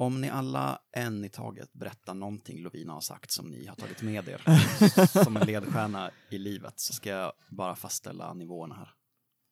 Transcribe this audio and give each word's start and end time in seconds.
Om 0.00 0.20
ni 0.20 0.28
alla 0.30 0.78
en 0.92 1.24
i 1.24 1.28
taget 1.28 1.72
berättar 1.72 2.14
någonting 2.14 2.62
Lovina 2.62 2.92
har 2.92 3.00
sagt 3.00 3.30
som 3.30 3.48
ni 3.48 3.66
har 3.66 3.76
tagit 3.76 4.02
med 4.02 4.28
er 4.28 4.42
som 5.24 5.36
en 5.36 5.46
ledstjärna 5.46 6.10
i 6.30 6.38
livet 6.38 6.72
så 6.76 6.92
ska 6.92 7.10
jag 7.10 7.32
bara 7.50 7.76
fastställa 7.76 8.34
nivåerna 8.34 8.74
här. 8.74 8.94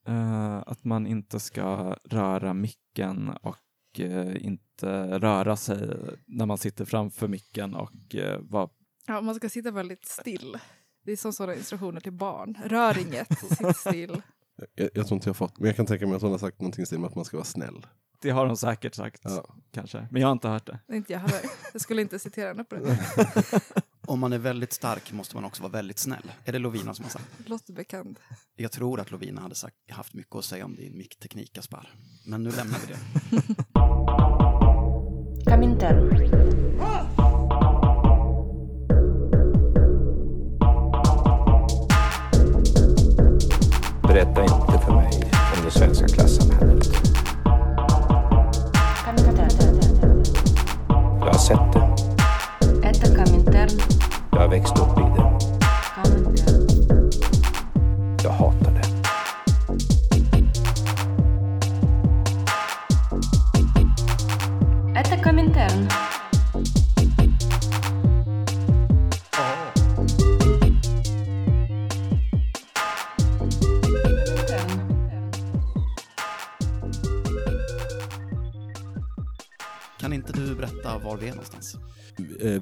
Eh, 0.09 0.63
att 0.67 0.85
man 0.85 1.07
inte 1.07 1.41
ska 1.41 1.97
röra 2.05 2.55
micken 2.55 3.29
och 3.29 4.01
eh, 4.01 4.45
inte 4.45 5.19
röra 5.19 5.57
sig 5.57 5.97
när 6.27 6.47
man 6.47 6.59
sitter 6.59 6.85
framför 6.85 7.29
micken 7.29 7.75
och 7.75 8.15
uh, 8.15 8.39
vara... 8.41 8.69
Ja, 9.07 9.21
man 9.21 9.35
ska 9.35 9.49
sitta 9.49 9.71
väldigt 9.71 10.05
still. 10.05 10.59
Det 11.05 11.13
är 11.13 11.17
som 11.17 11.33
sådana 11.33 11.55
instruktioner 11.55 12.01
till 12.01 12.13
barn. 12.13 12.59
Rör 12.65 12.99
inget, 12.99 13.39
sitt 13.39 13.77
still. 13.77 14.23
Jag, 14.75 14.91
jag 14.95 15.07
tror 15.07 15.17
inte 15.17 15.29
jag 15.29 15.37
fått, 15.37 15.59
men 15.59 15.67
jag 15.67 15.77
kan 15.77 15.87
tänka 15.87 16.07
mig 16.07 16.17
att 16.17 16.23
hon 16.23 16.31
har 16.31 16.39
sagt 16.39 16.61
någonting 16.61 16.83
i 16.83 16.87
stil 16.87 16.99
med 16.99 17.09
att 17.09 17.15
man 17.15 17.25
ska 17.25 17.37
vara 17.37 17.45
snäll. 17.45 17.87
Det 18.21 18.31
har 18.31 18.47
de 18.47 18.57
säkert 18.57 18.95
sagt, 18.95 19.21
Ja. 19.25 19.55
kanske. 19.73 20.09
Men 20.11 20.21
jag 20.23 20.29
har 20.29 20.33
inte 20.33 20.49
hört 20.49 20.67
det. 20.67 20.79
Inte 20.97 21.13
jag 21.13 21.21
heller. 21.21 21.41
Jag 21.73 21.83
skulle 21.83 22.03
inte 22.03 22.19
citera 22.19 22.49
henne 22.49 22.65
på 22.65 22.75
det. 22.75 22.99
Om 24.07 24.21
man 24.21 24.33
är 24.33 24.39
väldigt 24.39 24.73
stark 24.73 25.13
måste 25.13 25.35
man 25.37 25.45
också 25.45 25.63
vara 25.63 25.73
väldigt 25.73 25.99
snäll. 25.99 26.33
Är 26.45 26.53
det 26.53 26.59
Lovina 26.59 26.95
som 26.95 27.05
har 27.05 27.11
sagt? 27.11 27.25
Det 27.39 27.49
låter 27.49 27.73
bekant. 27.73 28.19
Jag 28.57 28.73
tror 28.73 29.01
att 29.01 29.11
Lovina 29.11 29.41
hade 29.41 29.55
sagt, 29.55 29.77
haft 29.91 30.15
mycket 30.15 30.35
att 30.37 30.45
säga 30.45 30.65
om 30.65 30.77
din 30.77 30.99
mickteknik, 30.99 31.59
Aspar. 31.59 31.95
Men 32.27 32.43
nu 32.43 32.51
lämnar 32.51 32.79
vi 32.79 32.87
det. 32.93 32.99
Kaminter. 35.51 37.07
Berätta 44.03 44.43
inte 44.43 44.85
för 44.87 44.93
mig 44.95 45.11
om 45.59 45.65
det 45.65 45.71
svenska 45.71 46.09
klassamhället. 46.09 47.06
sättet. 51.39 51.83
Äta 52.85 53.17
kan 53.17 53.33
min 53.33 53.45
tärn. 53.45 53.69
Jag. 54.33 55.36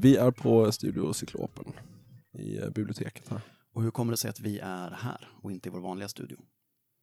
Vi 0.00 0.16
är 0.16 0.30
på 0.30 0.72
Studio 0.72 1.12
Cyklopen 1.12 1.72
i 2.32 2.58
eh, 2.58 2.70
biblioteket 2.70 3.28
här. 3.28 3.40
Och 3.72 3.82
hur 3.82 3.90
kommer 3.90 4.10
det 4.12 4.16
sig 4.16 4.30
att 4.30 4.40
vi 4.40 4.58
är 4.58 4.90
här 4.90 5.28
och 5.42 5.52
inte 5.52 5.68
i 5.68 5.72
vår 5.72 5.80
vanliga 5.80 6.08
studio? 6.08 6.38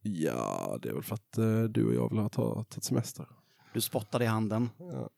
Ja, 0.04 0.80
det 0.82 0.90
är 0.90 0.94
väl 0.94 1.04
för 1.04 1.16
att 1.16 1.38
eh, 1.38 1.64
du 1.64 1.86
och 1.88 1.94
jag 1.94 2.10
vill 2.10 2.20
ha 2.20 2.30
ta- 2.30 2.64
tagit 2.64 2.84
semester. 2.84 3.26
Du 3.74 3.82
spottade 3.82 4.24
i 4.24 4.28
handen, 4.28 4.70
Ja. 4.80 5.10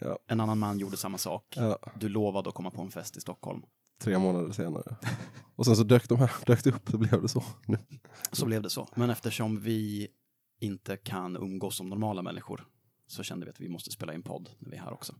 Ja. 0.00 0.18
en 0.28 0.40
annan 0.40 0.58
man 0.58 0.78
gjorde 0.78 0.96
samma 0.96 1.18
sak. 1.18 1.54
Ja, 1.56 1.78
Du 2.00 2.08
lovade 2.08 2.48
att 2.48 2.54
komma 2.54 2.70
på 2.70 2.82
en 2.82 2.90
fest 2.90 3.16
i 3.16 3.20
Stockholm. 3.20 3.62
tre 4.00 4.18
månader 4.18 4.52
senare. 4.52 4.96
Och 5.56 5.66
sen 5.66 5.76
så 5.76 5.82
dök 5.82 6.08
de 6.08 6.18
här 6.18 6.30
dök 6.46 6.64
det 6.64 6.70
upp, 6.70 6.88
så 6.90 6.98
blev 6.98 7.22
det 7.22 7.28
så. 7.28 7.44
Så 8.32 8.46
blev 8.46 8.62
det 8.62 8.70
så. 8.70 8.88
Men 8.94 9.10
eftersom 9.10 9.60
vi 9.60 10.08
inte 10.60 10.96
kan 10.96 11.36
umgås 11.36 11.76
som 11.76 11.88
normala 11.88 12.22
människor 12.22 12.66
så 13.06 13.22
kände 13.22 13.46
vi 13.46 13.50
att 13.50 13.60
vi 13.60 13.68
måste 13.68 13.90
spela 13.90 14.14
in 14.14 14.22
podd 14.22 14.50
när 14.58 14.70
vi 14.70 14.76
är 14.76 14.80
här 14.80 14.92
också. 14.92 15.14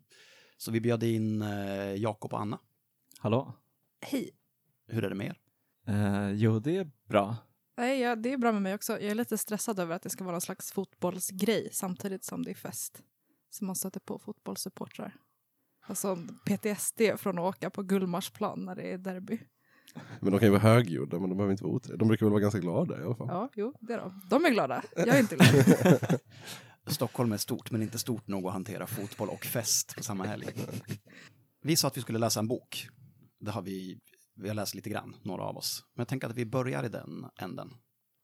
Så 0.57 0.71
vi 0.71 0.81
bjöd 0.81 1.03
in 1.03 1.43
eh, 1.43 1.95
Jakob 1.95 2.33
och 2.33 2.41
Anna. 2.41 2.59
Hallå? 3.19 3.53
Hej. 4.01 4.31
Hur 4.89 5.05
är 5.05 5.09
det 5.09 5.15
med 5.15 5.27
er? 5.27 5.39
Eh, 5.89 6.31
jo, 6.33 6.59
det 6.59 6.77
är 6.77 6.91
bra. 7.09 7.37
Nej, 7.77 8.01
ja, 8.01 8.17
det 8.17 8.33
är 8.33 8.39
bra 8.39 8.53
med 8.53 8.63
mig 8.63 8.75
också. 8.75 8.93
Jag 8.93 9.11
är 9.11 9.15
lite 9.15 9.39
stressad 9.39 9.79
över 9.79 9.97
att 9.97 10.03
det 10.03 10.11
ska 10.11 10.25
vara 10.25 10.33
någon 10.33 10.41
slags 10.41 10.73
fotbollsgrej 10.73 11.69
samtidigt 11.73 12.25
som 12.25 12.43
det 12.45 12.51
är 12.51 12.55
fest. 12.55 13.03
Så 13.51 13.65
man 13.65 13.77
stöter 13.77 14.01
på 14.01 14.19
fotbollssupportrar. 14.19 15.15
Alltså 15.87 16.19
PTSD 16.47 17.01
från 17.17 17.39
att 17.39 17.45
åka 17.45 17.71
på 17.71 17.83
Gullmarsplan 17.83 18.65
när 18.65 18.77
det 18.77 18.93
är 18.93 18.99
derby. 18.99 19.39
Men 20.21 20.33
de 20.33 20.39
kan 20.39 20.47
ju 20.47 20.53
vara 20.53 20.63
högljudda, 20.63 21.19
men 21.19 21.29
de 21.29 21.37
behöver 21.37 21.53
inte 21.53 21.65
vara 21.65 21.75
otrevliga. 21.75 21.99
De 21.99 22.09
brukar 22.09 22.27
väl 22.27 22.31
vara 22.31 22.41
ganska 22.41 22.61
glada 22.61 23.01
i 23.01 23.05
alla 23.05 23.15
fall. 23.15 23.29
Ja, 23.31 23.51
jo, 23.55 23.75
det 23.81 23.93
är 23.93 23.99
de. 23.99 24.23
De 24.31 24.45
är 24.45 24.51
glada. 24.51 24.83
Jag 24.97 25.09
är 25.09 25.21
inte 25.21 25.37
glad. 25.37 26.11
Stockholm 26.87 27.33
är 27.33 27.37
stort, 27.37 27.71
men 27.71 27.83
inte 27.83 27.99
stort 27.99 28.27
nog 28.27 28.47
att 28.47 28.53
hantera 28.53 28.87
fotboll 28.87 29.29
och 29.29 29.45
fest 29.45 29.97
på 29.97 30.03
samma 30.03 30.25
helg. 30.25 30.47
Vi 31.63 31.77
sa 31.77 31.89
att 31.89 31.97
vi 31.97 32.01
skulle 32.01 32.19
läsa 32.19 32.41
en 32.41 32.49
bok. 32.49 32.89
Det 33.41 33.51
har 33.51 33.63
vi, 33.63 34.01
vi 34.37 34.49
har 34.49 34.55
läst 34.55 34.75
lite 34.75 34.91
grann, 34.91 35.17
några 35.23 35.43
av 35.43 35.57
oss. 35.57 35.85
Men 35.95 36.01
jag 36.01 36.09
tänker 36.09 36.29
att 36.29 36.37
vi 36.37 36.47
börjar 36.47 36.85
i 36.85 36.89
den 36.89 37.27
änden. 37.41 37.75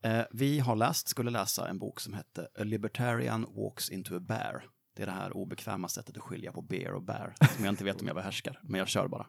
Eh, 0.05 0.25
vi 0.31 0.59
har 0.59 0.77
läst, 0.77 1.09
skulle 1.09 1.31
läsa 1.31 1.69
en 1.69 1.79
bok 1.79 2.01
som 2.01 2.15
hette 2.15 2.49
A 2.59 2.65
Libertarian 2.65 3.47
Walks 3.57 3.91
into 3.91 4.17
a 4.17 4.21
Bear. 4.21 4.65
Det 4.97 5.03
är 5.03 5.07
det 5.07 5.13
här 5.13 5.37
obekväma 5.37 5.89
sättet 5.89 6.17
att 6.17 6.23
skilja 6.23 6.53
på 6.53 6.63
bear 6.63 6.93
och 6.93 7.03
bear, 7.03 7.35
som 7.57 7.65
jag 7.65 7.73
inte 7.73 7.85
vet 7.85 8.01
om 8.01 8.07
jag 8.07 8.17
behärskar, 8.17 8.61
men 8.63 8.79
jag 8.79 8.89
kör 8.89 9.09
bara. 9.09 9.27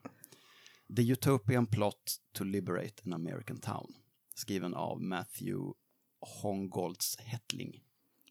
The 0.96 1.12
Utopian 1.12 1.68
Plot 1.68 2.18
to 2.34 2.44
Liberate 2.44 3.04
an 3.06 3.14
American 3.14 3.58
Town. 3.58 3.94
Skriven 4.36 4.74
av 4.74 5.02
Matthew 5.02 5.74
Hongolds 6.42 7.18
Hettling. 7.20 7.84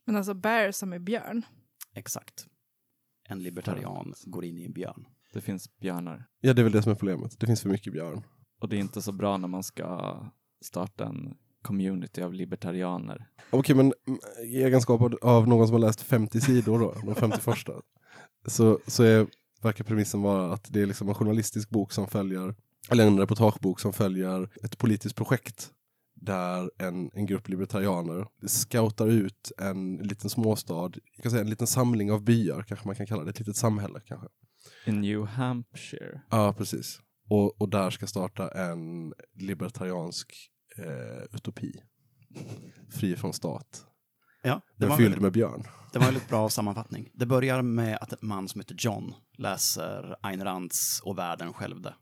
Men 0.05 0.15
alltså 0.15 0.33
Bear 0.33 0.71
som 0.71 0.93
är 0.93 0.99
björn. 0.99 1.45
Exakt. 1.93 2.47
En 3.29 3.43
libertarian 3.43 4.13
går 4.25 4.45
in 4.45 4.57
i 4.57 4.65
en 4.65 4.73
björn. 4.73 5.05
Det 5.33 5.41
finns 5.41 5.77
björnar. 5.77 6.25
Ja, 6.41 6.53
det 6.53 6.61
är 6.61 6.63
väl 6.63 6.71
det 6.71 6.81
som 6.83 6.91
är 6.91 6.95
problemet. 6.95 7.39
Det 7.39 7.45
finns 7.47 7.61
för 7.61 7.69
mycket 7.69 7.93
björn. 7.93 8.23
Och 8.61 8.69
det 8.69 8.75
är 8.75 8.79
inte 8.79 9.01
så 9.01 9.11
bra 9.11 9.37
när 9.37 9.47
man 9.47 9.63
ska 9.63 10.15
starta 10.61 11.05
en 11.05 11.33
community 11.61 12.21
av 12.21 12.33
libertarianer. 12.33 13.27
Okej, 13.49 13.75
men 13.75 13.93
mm, 14.07 14.19
i 14.45 14.63
egenskap 14.63 15.01
av- 15.01 15.17
av 15.21 15.47
någon 15.47 15.67
som 15.67 15.73
har 15.73 15.79
läst 15.81 16.01
50 16.01 16.41
sidor 16.41 16.79
då, 16.79 16.93
de 17.05 17.15
50 17.15 17.39
första, 17.41 17.73
så, 18.47 18.79
så 18.87 19.03
är, 19.03 19.27
verkar 19.61 19.83
premissen 19.83 20.21
vara 20.21 20.53
att 20.53 20.73
det 20.73 20.81
är 20.81 20.85
liksom 20.85 21.09
en 21.09 21.15
journalistisk 21.15 21.69
bok 21.69 21.91
som 21.91 22.07
följer, 22.07 22.55
eller 22.91 23.07
en 23.07 23.19
reportagebok 23.19 23.79
som 23.79 23.93
följer 23.93 24.49
ett 24.63 24.77
politiskt 24.77 25.15
projekt 25.15 25.71
där 26.25 26.71
en, 26.77 27.09
en 27.13 27.25
grupp 27.25 27.49
libertarianer 27.49 28.27
scoutar 28.47 29.07
ut 29.07 29.51
en 29.57 29.97
liten 29.97 30.29
småstad, 30.29 30.91
jag 31.15 31.23
kan 31.23 31.31
säga 31.31 31.41
en 31.41 31.49
liten 31.49 31.67
samling 31.67 32.11
av 32.11 32.23
byar 32.23 32.63
kanske 32.63 32.87
man 32.87 32.95
kan 32.95 33.05
kalla 33.05 33.23
det, 33.23 33.29
ett 33.29 33.39
litet 33.39 33.55
samhälle 33.55 34.01
kanske. 34.05 34.27
I 34.85 34.91
New 34.91 35.25
Hampshire. 35.25 36.21
Ja, 36.29 36.53
precis. 36.57 36.99
Och, 37.29 37.61
och 37.61 37.69
där 37.69 37.89
ska 37.89 38.07
starta 38.07 38.49
en 38.51 39.13
libertariansk 39.33 40.49
eh, 40.77 41.35
utopi. 41.35 41.73
Fri 42.89 43.15
från 43.15 43.33
stat. 43.33 43.85
Ja, 44.43 44.53
det 44.53 44.61
Den 44.75 44.89
var, 44.89 44.97
fylld 44.97 45.09
väldigt, 45.09 45.21
med 45.21 45.31
björn. 45.31 45.63
det 45.93 45.99
var 45.99 46.07
en 46.07 46.13
väldigt 46.13 46.29
bra 46.29 46.49
sammanfattning. 46.49 47.09
Det 47.13 47.25
börjar 47.25 47.61
med 47.61 47.97
att 48.01 48.11
en 48.13 48.27
man 48.27 48.47
som 48.47 48.61
heter 48.61 48.75
John 48.79 49.13
läser 49.37 50.15
Ayn 50.21 50.43
Rands 50.43 51.01
Och 51.03 51.17
världen 51.17 51.53
skälvde. 51.53 51.95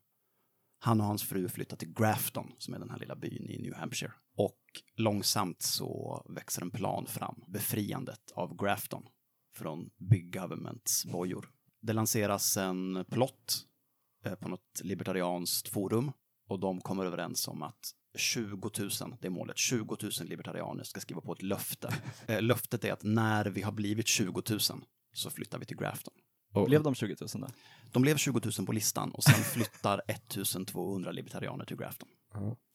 Han 0.84 1.02
och 1.02 1.08
hans 1.08 1.24
fru 1.24 1.50
flyttar 1.50 1.78
till 1.78 1.94
Grafton, 1.94 2.52
som 2.58 2.74
är 2.74 2.80
den 2.80 2.90
här 2.90 3.00
lilla 3.00 3.16
byn 3.16 3.50
i 3.50 3.62
New 3.62 3.74
Hampshire. 3.74 4.14
Och 4.38 4.60
långsamt 4.96 5.62
så 5.62 6.22
växer 6.36 6.62
en 6.62 6.72
plan 6.72 7.06
fram, 7.06 7.44
befriandet 7.48 8.32
av 8.34 8.58
Grafton 8.58 9.04
från 9.56 9.90
Big 10.10 10.34
Governments 10.34 11.06
bojor. 11.06 11.50
Det 11.82 11.94
lanseras 11.94 12.58
en 12.58 13.06
plott 13.10 13.66
eh, 14.26 14.36
på 14.36 14.50
något 14.50 14.82
libertarianskt 14.84 15.68
forum 15.68 16.12
och 16.50 16.60
de 16.60 16.82
kommer 16.82 17.06
överens 17.06 17.48
om 17.48 17.64
att 17.64 17.92
20 18.18 18.72
000, 18.80 18.90
det 19.22 19.28
är 19.28 19.30
målet, 19.30 19.58
20 19.58 19.98
000 20.02 20.12
libertarianer 20.22 20.84
ska 20.84 21.00
skriva 21.00 21.22
på 21.22 21.34
ett 21.34 21.42
löfte. 21.42 21.94
Eh, 22.28 22.42
löftet 22.42 22.86
är 22.86 22.94
att 22.94 23.04
när 23.04 23.46
vi 23.46 23.62
har 23.62 23.72
blivit 23.72 24.08
20 24.08 24.42
000 24.50 24.60
så 25.14 25.30
flyttar 25.30 25.60
vi 25.60 25.66
till 25.66 25.78
Grafton. 25.78 26.14
Och, 26.54 26.66
Blev 26.66 26.84
de 26.84 26.96
20 26.96 27.16
000 27.22 27.28
då? 27.34 27.48
De 27.92 28.02
blev 28.02 28.18
20 28.18 28.42
000 28.58 28.66
på 28.66 28.72
listan 28.72 29.12
och 29.12 29.24
sen 29.24 29.34
flyttar 29.34 30.02
1200 30.08 31.12
libertarianer 31.12 31.66
till 31.66 31.78
Grafton. 31.78 32.10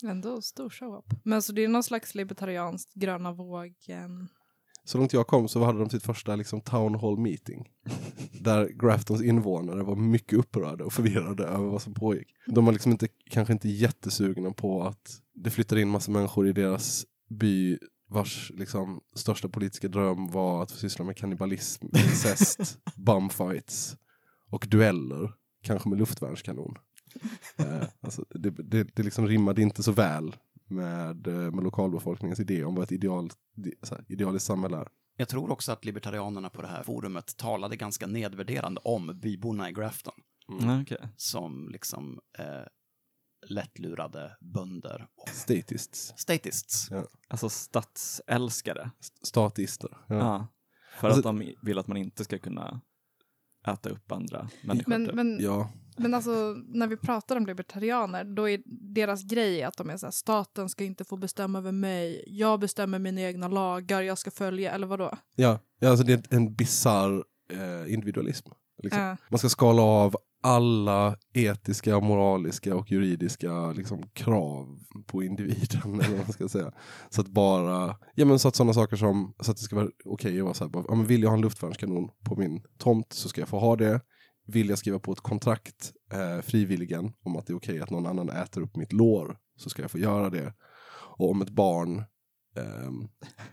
Ändå 0.05 0.43
stor 0.43 0.71
show-up. 0.71 1.05
Men 1.23 1.43
så 1.43 1.53
det 1.53 1.65
är 1.65 1.69
någon 1.69 1.83
slags 1.83 2.15
libertarianskt 2.15 2.95
gröna 2.95 3.33
vågen. 3.33 4.29
Så 4.85 4.99
långt 4.99 5.13
jag 5.13 5.27
kom 5.27 5.49
så 5.49 5.65
hade 5.65 5.79
de 5.79 5.91
sitt 5.91 6.03
första 6.03 6.37
liksom, 6.37 6.61
town 6.61 6.95
hall 6.95 7.19
meeting. 7.19 7.69
Där 8.41 8.69
Graftons 8.69 9.23
invånare 9.23 9.83
var 9.83 9.97
mycket 9.97 10.39
upprörda 10.39 10.85
och 10.85 10.93
förvirrade 10.93 11.45
över 11.45 11.67
vad 11.67 11.83
som 11.83 11.95
pågick. 11.95 12.29
De 12.47 12.65
var 12.65 12.73
liksom 12.73 12.93
inte, 12.93 13.09
kanske 13.31 13.53
inte 13.53 13.69
jättesugna 13.69 14.51
på 14.51 14.83
att 14.83 15.23
det 15.35 15.51
flyttade 15.51 15.81
in 15.81 15.89
massa 15.89 16.11
människor 16.11 16.49
i 16.49 16.53
deras 16.53 17.07
by 17.29 17.79
vars 18.09 18.53
liksom, 18.55 19.01
största 19.15 19.49
politiska 19.49 19.89
dröm 19.89 20.27
var 20.31 20.63
att 20.63 20.71
få 20.71 20.77
syssla 20.77 21.05
med 21.05 21.17
kannibalism, 21.17 21.87
incest, 21.97 22.79
bumfights 22.97 23.97
och 24.51 24.67
dueller. 24.71 25.33
Kanske 25.63 25.89
med 25.89 25.99
luftvärnskanon. 25.99 26.75
Eh, 27.59 27.83
alltså, 28.01 28.25
det, 28.31 28.51
det, 28.51 28.97
det 28.97 29.03
liksom 29.03 29.29
rimmade 29.29 29.63
inte 29.63 29.83
så 29.83 29.93
väl 29.93 30.37
med, 30.69 31.27
eh, 31.27 31.35
med 31.35 31.65
lokalbefolkningens 31.65 32.41
idé 32.41 32.65
om 32.65 32.75
vad 32.75 32.85
ett 32.85 32.93
ideal, 32.93 33.31
här, 33.91 34.05
idealiskt 34.09 34.47
samhälle 34.47 34.77
är. 34.77 34.89
Jag 35.17 35.29
tror 35.29 35.51
också 35.51 35.73
att 35.73 35.85
libertarianerna 35.85 36.51
på 36.51 36.63
det 36.63 36.69
här 36.69 36.83
forumet 36.83 37.37
talade 37.37 37.77
ganska 37.77 38.07
nedvärderande 38.07 38.81
om 38.85 39.21
byborna 39.23 39.71
i 39.71 39.73
Grafton 39.73 40.15
Mm. 40.49 40.83
Okej. 40.83 40.99
som 41.17 41.69
liksom 41.69 42.21
eh, 42.39 42.67
lättlurade 43.49 44.37
bönder 44.41 45.07
och 45.17 45.29
Statists. 45.29 46.13
statists. 46.17 46.89
Alltså 47.29 47.49
stadsälskare. 47.49 48.91
Statister. 49.23 49.91
Ja. 50.09 50.15
Ja. 50.17 50.47
För 51.01 51.09
Alltså- 51.09 51.29
att 51.29 51.39
de 51.39 51.55
vill 51.63 51.79
att 51.79 51.87
man 51.87 51.97
inte 51.97 52.25
ska 52.25 52.39
kunna 52.39 52.81
äta 53.67 53.91
upp 53.91 54.13
andra 54.13 54.49
människor. 54.65 54.91
Men, 54.91 55.07
typ. 55.07 55.15
men, 55.15 55.39
ja. 55.41 55.71
men 55.97 56.15
alltså, 56.15 56.57
när 56.69 56.87
vi 56.87 56.97
pratar 56.97 57.37
om 57.37 57.47
libertarianer, 57.47 58.25
då 58.25 58.49
är 58.49 58.63
deras 58.95 59.23
grej 59.25 59.63
att 59.63 59.77
de 59.77 59.91
är 59.91 59.97
så 59.97 60.07
här, 60.07 60.11
staten 60.11 60.69
ska 60.69 60.85
inte 60.85 61.05
få 61.05 61.17
bestämma 61.17 61.59
över 61.59 61.73
mig, 61.73 62.25
jag 62.27 62.61
bestämmer 62.61 62.99
mina 62.99 63.21
egna 63.21 63.49
lagar, 63.49 64.03
jag 64.03 64.19
ska 64.19 64.31
följa, 64.31 64.73
eller 64.73 64.87
vadå? 64.87 65.19
Ja, 65.35 65.59
ja 65.79 65.91
alltså 65.91 66.05
det 66.05 66.13
är 66.13 66.37
en 66.37 66.55
bisarr 66.55 67.25
eh, 67.53 67.93
individualism. 67.93 68.49
Liksom. 68.83 69.03
Ja. 69.03 69.17
Man 69.31 69.39
ska 69.39 69.49
skala 69.49 69.83
av 69.83 70.17
alla 70.43 71.17
etiska, 71.35 72.01
moraliska 72.01 72.77
och 72.77 72.93
juridiska 72.93 73.73
liksom, 73.73 74.03
krav 74.13 74.79
på 75.07 75.23
individen. 75.23 76.01
eller 76.01 76.17
vad 76.17 76.27
man 76.27 76.33
ska 76.33 76.49
säga. 76.49 76.73
Så 77.11 77.21
att 77.21 77.29
bara, 77.29 77.97
ja 78.15 78.25
men 78.25 78.39
så 78.39 78.49
att 78.49 78.57
sådana 78.57 78.73
saker 78.73 78.97
som, 78.97 79.35
så 79.41 79.51
att 79.51 79.57
det 79.57 79.63
ska 79.63 79.77
vara 79.77 79.89
okej 80.05 80.39
att 80.39 80.45
vara 80.45 80.55
så 80.55 80.65
här, 80.65 80.71
bara, 80.71 80.85
ja, 80.89 80.95
men 80.95 81.07
vill 81.07 81.23
jag 81.23 81.31
ha 81.31 81.37
en 81.37 81.43
luftvärnskanon 81.43 82.11
på 82.25 82.37
min 82.37 82.63
tomt 82.79 83.13
så 83.13 83.29
ska 83.29 83.41
jag 83.41 83.49
få 83.49 83.59
ha 83.59 83.77
det. 83.77 84.01
Vill 84.47 84.69
jag 84.69 84.79
skriva 84.79 84.99
på 84.99 85.13
ett 85.13 85.21
kontrakt 85.21 85.93
eh, 86.13 86.43
frivilligen 86.43 87.13
om 87.25 87.37
att 87.37 87.47
det 87.47 87.53
är 87.53 87.57
okej 87.57 87.81
att 87.81 87.91
någon 87.91 88.07
annan 88.07 88.29
äter 88.29 88.63
upp 88.63 88.77
mitt 88.77 88.93
lår 88.93 89.39
så 89.57 89.71
ska 89.71 89.83
jag 89.83 89.91
få 89.91 89.99
göra 89.99 90.31
det. 90.31 90.55
Och 91.19 91.31
om 91.31 91.43
ett 91.43 91.51
barn 91.51 91.99
eh, 92.57 92.91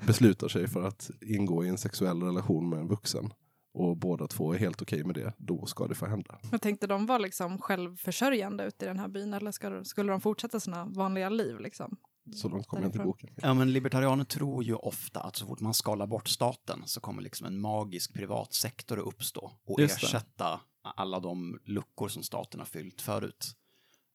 beslutar 0.08 0.48
sig 0.48 0.68
för 0.68 0.84
att 0.84 1.10
ingå 1.22 1.66
i 1.66 1.70
en 1.70 1.78
sexuell 1.78 2.24
relation 2.24 2.70
med 2.70 2.80
en 2.80 2.88
vuxen 2.88 3.34
och 3.74 3.98
båda 3.98 4.28
två 4.28 4.54
är 4.54 4.58
helt 4.58 4.82
okej 4.82 5.04
med 5.04 5.16
det, 5.16 5.34
då 5.38 5.66
ska 5.66 5.88
det 5.88 5.96
få 5.96 6.06
hända. 6.06 6.40
Jag 6.52 6.62
tänkte 6.62 6.88
de 6.88 7.06
var 7.06 7.20
liksom 7.20 7.58
självförsörjande 7.60 8.64
ute 8.66 8.86
i 8.86 8.88
den 8.88 9.00
här 9.00 9.08
byn, 9.08 9.34
eller 9.34 9.52
ska, 9.52 9.70
de- 9.70 9.86
skulle 9.86 10.12
de 10.12 10.22
fortsätta 10.22 10.60
sina 10.60 10.86
vanliga 10.86 11.30
liv 11.30 11.60
liksom? 11.60 11.98
Så 12.36 12.50
långt 12.50 12.68
kommer 12.68 12.84
jag 12.84 12.88
inte 12.88 13.00
i 13.00 13.04
boken. 13.06 13.30
Ja, 13.42 13.54
men 13.54 13.74
libertarianer 13.74 14.24
tror 14.24 14.64
ju 14.64 14.76
ofta 14.76 15.20
att 15.20 15.36
så 15.36 15.46
fort 15.46 15.60
man 15.60 15.74
skalar 15.74 16.08
bort 16.08 16.28
staten 16.28 16.82
så 16.86 17.02
kommer 17.02 17.22
liksom 17.22 17.48
en 17.48 17.62
magisk 17.62 18.14
privat 18.14 18.54
sektor 18.54 19.00
att 19.00 19.06
uppstå 19.08 19.52
och 19.66 19.80
Just 19.82 20.02
det. 20.02 20.08
ersätta 20.08 20.60
alla 20.96 21.20
de 21.20 21.60
luckor 21.64 22.08
som 22.08 22.24
staten 22.24 22.60
har 22.60 22.66
fyllt 22.68 23.02
förut. 23.02 23.52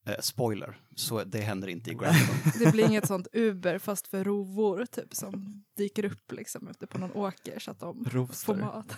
Eh, 0.09 0.15
spoiler, 0.21 0.81
så 0.95 1.25
det 1.25 1.41
händer 1.41 1.69
inte 1.69 1.91
i 1.91 1.95
Grafton. 2.01 2.53
Det 2.65 2.73
blir 2.73 2.87
inget 2.87 3.07
sånt 3.07 3.29
Uber 3.33 3.79
fast 3.79 4.07
för 4.07 4.25
rovor 4.25 4.87
typ 4.87 5.15
som 5.15 5.65
dyker 5.77 6.05
upp 6.05 6.33
liksom 6.33 6.69
ute 6.69 6.87
på 6.87 6.99
någon 6.99 7.13
åker 7.13 7.59
så 7.59 7.71
att 7.71 7.81
de 7.81 8.05
får 8.05 8.11
Roster. 8.11 8.55
mat. 8.55 8.97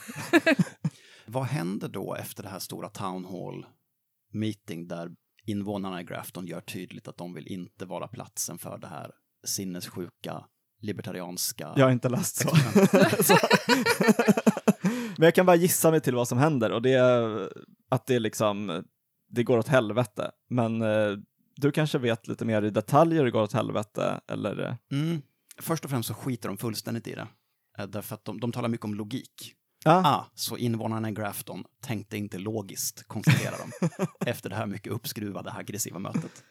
Vad 1.27 1.45
händer 1.45 1.89
då 1.89 2.15
efter 2.15 2.43
det 2.43 2.49
här 2.49 2.59
stora 2.59 2.89
town 2.89 3.25
hall 3.25 3.67
meeting 4.33 4.89
där 4.89 5.11
invånarna 5.47 6.01
i 6.01 6.05
Grafton 6.05 6.47
gör 6.47 6.61
tydligt 6.61 7.09
att 7.09 7.17
de 7.17 7.35
vill 7.35 7.47
inte 7.47 7.87
vara 7.87 8.09
platsen 8.09 8.59
för 8.59 8.79
det 8.79 8.87
här 8.87 9.11
sinnessjuka 9.45 10.45
libertarianska... 10.83 11.73
Jag 11.77 11.85
har 11.85 11.93
inte 11.93 12.09
läst 12.09 12.37
så. 12.37 12.49
så. 13.23 13.37
Men 15.19 15.25
jag 15.27 15.35
kan 15.35 15.47
bara 15.47 15.57
gissa 15.57 15.91
mig 15.91 16.01
till 16.01 16.15
vad 16.15 16.29
som 16.29 16.39
händer 16.39 16.71
och 16.73 16.83
det 16.83 16.93
är 16.93 17.51
att 17.89 18.07
det 18.07 18.19
liksom, 18.19 18.85
det 19.31 19.45
går 19.45 19.59
åt 19.59 19.69
helvete. 19.69 20.31
Men 20.49 20.83
eh, 20.83 21.17
du 21.57 21.73
kanske 21.73 21.99
vet 21.99 22.29
lite 22.29 22.45
mer 22.45 22.63
i 22.63 22.71
detalj 22.71 23.17
hur 23.17 23.25
det 23.25 23.31
går 23.31 23.43
åt 23.43 23.53
helvete 23.53 24.21
eller? 24.29 24.77
Mm. 24.93 25.23
Först 25.59 25.85
och 25.85 25.91
främst 25.91 26.07
så 26.09 26.15
skiter 26.15 26.49
de 26.49 26.59
fullständigt 26.59 27.07
i 27.07 27.15
det. 27.15 27.29
Eh, 27.79 27.87
Därför 27.87 28.15
att 28.15 28.25
de, 28.25 28.41
de 28.41 28.53
talar 28.53 28.69
mycket 28.69 28.85
om 28.85 28.95
logik. 28.95 29.55
Ja, 29.85 30.03
Ah, 30.05 30.27
så 30.35 30.57
invånarna 30.57 31.09
i 31.09 31.13
Grafton 31.13 31.65
tänkte 31.83 32.17
inte 32.17 32.39
logiskt, 32.39 33.09
konstaterar 33.09 33.57
de, 33.59 33.89
efter 34.31 34.51
det 34.51 34.57
här 34.57 34.67
mycket 34.67 34.93
uppskruvade, 34.93 35.53
aggressiva 35.53 35.99
mötet. 35.99 36.45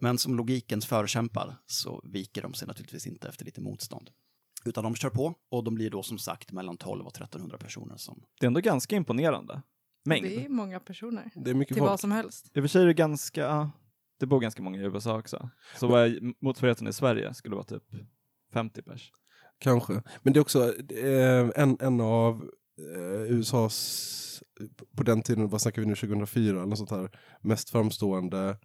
Men 0.00 0.18
som 0.18 0.36
logikens 0.36 0.86
förkämpar 0.86 1.56
så 1.66 2.00
viker 2.04 2.42
de 2.42 2.54
sig 2.54 2.68
naturligtvis 2.68 3.06
inte 3.06 3.28
efter 3.28 3.44
lite 3.44 3.60
motstånd. 3.60 4.10
Utan 4.64 4.84
de 4.84 4.94
kör 4.94 5.10
på 5.10 5.34
och 5.50 5.64
de 5.64 5.74
blir 5.74 5.90
då 5.90 6.02
som 6.02 6.18
sagt 6.18 6.52
mellan 6.52 6.76
12 6.76 7.06
och 7.06 7.16
1300 7.16 7.58
personer 7.58 7.96
som... 7.96 8.22
det 8.40 8.46
är 8.46 8.48
ändå 8.48 8.60
ganska 8.60 8.96
imponerande 8.96 9.62
mängd. 10.06 10.24
Det 10.24 10.44
är 10.44 10.48
många 10.48 10.80
personer. 10.80 11.30
Det 11.34 11.50
är 11.50 11.54
mycket 11.54 11.74
Till 11.74 11.80
folk. 11.80 11.90
vad 11.90 12.00
som 12.00 12.12
helst. 12.12 12.50
I 12.54 12.60
och 12.60 12.62
för 12.62 12.68
sig 12.68 12.82
är 12.82 12.86
det 12.86 12.94
ganska, 12.94 13.70
det 14.20 14.26
bor 14.26 14.40
ganska 14.40 14.62
många 14.62 14.78
i 14.78 14.82
USA 14.82 15.18
också. 15.18 15.50
Så 15.76 15.86
vad 15.86 16.04
är 16.04 16.44
motsvarigheten 16.44 16.88
i 16.88 16.92
Sverige 16.92 17.34
skulle 17.34 17.54
vara 17.54 17.64
typ 17.64 17.82
50 18.52 18.82
pers. 18.82 19.12
Kanske. 19.58 20.02
Men 20.22 20.32
det 20.32 20.38
är 20.38 20.40
också 20.40 20.74
eh, 20.92 21.50
en, 21.56 21.76
en 21.80 22.00
av 22.00 22.50
eh, 22.96 23.32
USAs, 23.32 24.42
på 24.96 25.02
den 25.02 25.22
tiden, 25.22 25.48
vad 25.48 25.60
snackar 25.60 25.82
vi 25.82 25.88
nu, 25.88 25.94
2004 25.94 26.50
eller 26.50 26.66
något 26.66 26.78
sånt 26.78 26.90
här, 26.90 27.10
mest 27.40 27.70
framstående 27.70 28.56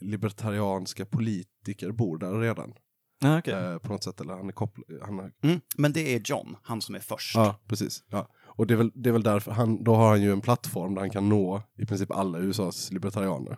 libertarianska 0.00 1.06
politiker 1.06 1.92
bor 1.92 2.18
där 2.18 2.40
redan. 2.40 2.74
Ja, 3.20 3.38
okej. 3.38 3.54
Eh, 3.54 3.78
på 3.78 3.92
något 3.92 4.04
sätt, 4.04 4.20
eller 4.20 4.34
han 4.34 4.48
är 4.48 4.52
kopplad, 4.52 5.02
han 5.02 5.18
har 5.18 5.32
Mm. 5.42 5.60
Men 5.76 5.92
det 5.92 6.14
är 6.14 6.20
John, 6.24 6.56
han 6.62 6.80
som 6.80 6.94
är 6.94 6.98
först. 6.98 7.34
Ja, 7.36 7.60
precis. 7.66 8.04
Ja. 8.08 8.28
Och 8.60 8.66
det 8.66 8.74
är, 8.74 8.78
väl, 8.78 8.90
det 8.94 9.08
är 9.08 9.12
väl 9.12 9.22
därför, 9.22 9.52
han, 9.52 9.84
då 9.84 9.94
har 9.94 10.08
han 10.08 10.22
ju 10.22 10.32
en 10.32 10.40
plattform 10.40 10.94
där 10.94 11.00
han 11.00 11.10
kan 11.10 11.28
nå 11.28 11.62
i 11.78 11.86
princip 11.86 12.10
alla 12.10 12.38
USAs 12.38 12.92
libertarianer. 12.92 13.56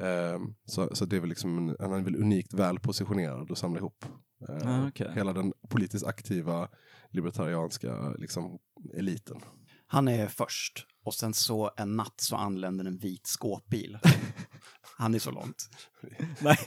Ehm, 0.00 0.54
så, 0.64 0.94
så 0.94 1.04
det 1.04 1.16
är 1.16 1.20
väl 1.20 1.28
liksom, 1.28 1.58
en, 1.58 1.76
han 1.80 1.92
är 1.92 2.04
väl 2.04 2.16
unikt 2.16 2.54
väl 2.54 2.78
positionerad 2.80 3.50
och 3.50 3.58
samla 3.58 3.78
ihop 3.78 4.04
eh, 4.48 4.68
Ah, 4.68 4.88
okej. 4.88 5.10
hela 5.14 5.32
den 5.32 5.52
politiskt 5.68 6.06
aktiva 6.06 6.68
libertarianska 7.10 8.10
liksom, 8.18 8.58
eliten. 8.94 9.40
Han 9.86 10.08
är 10.08 10.26
först 10.28 10.86
och 11.04 11.14
sen 11.14 11.34
så 11.34 11.70
en 11.76 11.96
natt 11.96 12.20
så 12.20 12.36
anländer 12.36 12.84
en 12.84 12.98
vit 12.98 13.26
skåpbil. 13.26 13.98
Han 14.98 15.14
är 15.14 15.18
så 15.18 15.30
långt. 15.30 15.68
Nej. 16.40 16.58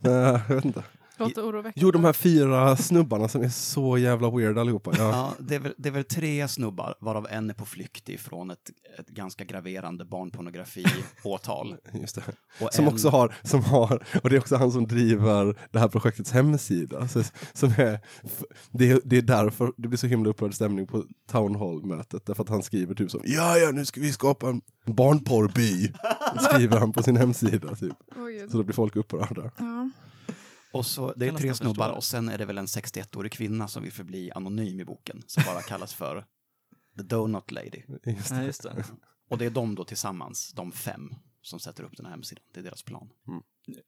Jag 0.00 0.48
vet 0.48 0.64
inte. 0.64 0.84
Låter 1.18 1.42
oroväckande. 1.42 1.80
Jo, 1.80 1.90
de 1.90 2.04
här 2.04 2.12
fyra 2.12 2.76
snubbarna 2.76 3.28
som 3.28 3.42
är 3.42 3.48
så 3.48 3.98
jävla 3.98 4.30
weird 4.30 4.58
allihopa. 4.58 4.92
Ja. 4.98 5.08
Ja, 5.10 5.34
det, 5.38 5.54
är 5.54 5.58
väl, 5.60 5.74
det 5.78 5.88
är 5.88 5.92
väl 5.92 6.04
tre 6.04 6.48
snubbar, 6.48 6.94
varav 7.00 7.26
en 7.30 7.50
är 7.50 7.54
på 7.54 7.64
flykt 7.64 8.08
ifrån 8.08 8.50
ett, 8.50 8.70
ett 8.98 9.08
ganska 9.08 9.44
graverande 9.44 10.04
barnpornografi-åtal. 10.04 11.76
Just 11.92 12.14
det. 12.14 12.22
Och 12.60 12.74
Som 12.74 12.84
en- 12.86 12.92
också 12.92 13.08
har, 13.08 13.34
som 13.42 13.64
har, 13.64 14.04
och 14.22 14.30
det 14.30 14.36
är 14.36 14.40
också 14.40 14.56
han 14.56 14.72
som 14.72 14.86
driver 14.86 15.56
det 15.70 15.78
här 15.78 15.88
projektets 15.88 16.30
hemsida. 16.32 17.08
Så, 17.08 17.22
som 17.52 17.68
är, 17.70 18.00
det, 18.70 18.90
är, 18.90 19.00
det 19.04 19.16
är 19.16 19.22
därför 19.22 19.72
det 19.76 19.88
blir 19.88 19.98
så 19.98 20.06
himla 20.06 20.30
upprörd 20.30 20.54
stämning 20.54 20.86
på 20.86 21.04
Town 21.30 21.54
Hall-mötet. 21.56 22.26
Därför 22.26 22.42
att 22.42 22.48
han 22.48 22.62
skriver 22.62 22.94
typ 22.94 23.10
som 23.10 23.20
ja 23.24 23.56
ja 23.58 23.70
nu 23.70 23.84
ska 23.84 24.00
vi 24.00 24.12
skapa 24.12 24.48
en 24.48 24.60
barnporrby. 24.86 25.92
skriver 26.50 26.78
han 26.78 26.92
på 26.92 27.02
sin 27.02 27.16
hemsida 27.16 27.74
typ. 27.74 27.92
Gud. 28.16 28.50
Så 28.50 28.56
då 28.56 28.62
blir 28.62 28.74
folk 28.74 28.96
upprörda. 28.96 29.50
Ja. 29.58 29.90
Och 30.72 30.86
så, 30.86 31.12
det 31.12 31.26
är 31.26 31.32
tre 31.32 31.54
snubbar 31.54 31.90
och 31.90 32.04
sen 32.04 32.28
är 32.28 32.38
det 32.38 32.44
väl 32.44 32.58
en 32.58 32.66
61-årig 32.66 33.32
kvinna 33.32 33.68
som 33.68 33.82
vill 33.82 33.92
förbli 33.92 34.30
anonym 34.30 34.80
i 34.80 34.84
boken, 34.84 35.22
som 35.26 35.42
bara 35.46 35.62
kallas 35.62 35.94
för 35.94 36.26
The 36.96 37.02
Donut 37.02 37.50
Lady. 37.50 37.82
Just 38.04 38.30
Nej, 38.30 38.40
det. 38.40 38.46
just 38.46 38.62
det. 38.62 38.84
Och 39.28 39.38
det 39.38 39.46
är 39.46 39.50
de 39.50 39.74
då 39.74 39.84
tillsammans, 39.84 40.52
de 40.52 40.72
fem, 40.72 41.14
som 41.42 41.60
sätter 41.60 41.84
upp 41.84 41.96
den 41.96 42.06
här 42.06 42.12
hemsidan. 42.12 42.44
Det 42.54 42.60
är 42.60 42.64
deras 42.64 42.82
plan. 42.82 43.10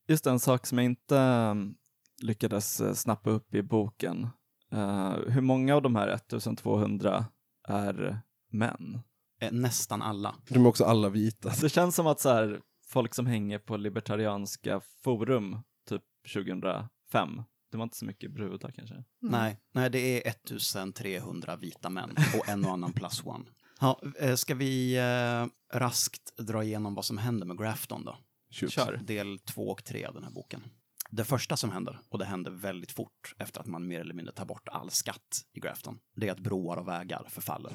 Just 0.09 0.27
en 0.27 0.41
sak 0.41 0.67
som 0.67 0.79
jag 0.79 0.85
inte 0.85 1.17
um, 1.17 1.75
lyckades 2.23 2.81
eh, 2.81 2.95
snappa 2.95 3.31
upp 3.31 3.55
i 3.55 3.63
boken. 3.63 4.29
Eh, 4.73 5.13
hur 5.27 5.41
många 5.41 5.75
av 5.75 5.83
de 5.83 5.97
här 5.97 6.09
1200 6.09 7.25
är 7.69 8.21
män? 8.51 9.01
Eh, 9.41 9.53
nästan 9.53 10.03
alla. 10.03 10.35
De 10.49 10.65
är 10.65 10.69
också 10.69 10.85
alla 10.85 11.09
vita. 11.09 11.53
Det 11.61 11.69
känns 11.69 11.95
som 11.95 12.07
att 12.07 12.21
så 12.21 12.29
här, 12.29 12.61
folk 12.87 13.15
som 13.15 13.27
hänger 13.27 13.59
på 13.59 13.77
libertarianska 13.77 14.81
forum 15.03 15.59
typ 15.99 16.03
2005, 16.35 17.43
det 17.71 17.77
var 17.77 17.85
inte 17.85 17.97
så 17.97 18.05
mycket 18.05 18.31
brudar 18.31 18.71
kanske. 18.71 18.95
Mm. 18.95 19.05
Nej, 19.21 19.61
nej, 19.73 19.91
det 19.91 20.27
är 20.27 20.31
1300 20.31 21.57
vita 21.57 21.91
män 21.91 22.11
och 22.39 22.49
en 22.49 22.65
och 22.65 22.73
annan 22.73 22.93
plus 22.93 23.25
one. 23.25 23.45
Ja, 23.81 24.01
eh, 24.19 24.35
ska 24.35 24.55
vi 24.55 24.97
eh, 24.97 25.79
raskt 25.79 26.37
dra 26.37 26.65
igenom 26.65 26.95
vad 26.95 27.05
som 27.05 27.19
händer 27.19 27.47
med 27.47 27.59
Grafton 27.59 28.05
då? 28.05 28.19
Kör. 28.51 29.01
Del 29.03 29.39
två 29.39 29.69
och 29.69 29.85
tre 29.85 30.05
av 30.05 30.15
den 30.15 30.25
här 30.25 30.31
boken. 30.31 30.63
Det 31.13 31.25
första 31.25 31.57
som 31.57 31.71
händer, 31.71 31.99
och 32.09 32.19
det 32.19 32.25
händer 32.25 32.51
väldigt 32.51 32.93
fort 32.93 33.35
efter 33.39 33.61
att 33.61 33.67
man 33.67 33.87
mer 33.89 34.01
eller 34.01 34.15
mindre 34.15 34.35
tar 34.35 34.45
bort 34.45 34.69
all 34.69 34.91
skatt 34.91 35.43
i 35.53 35.61
Grafton, 35.61 35.99
det 36.17 36.29
är 36.29 36.33
att 36.33 36.41
broar 36.41 36.77
och 36.77 36.89
vägar 36.89 37.27
förfaller. 37.29 37.73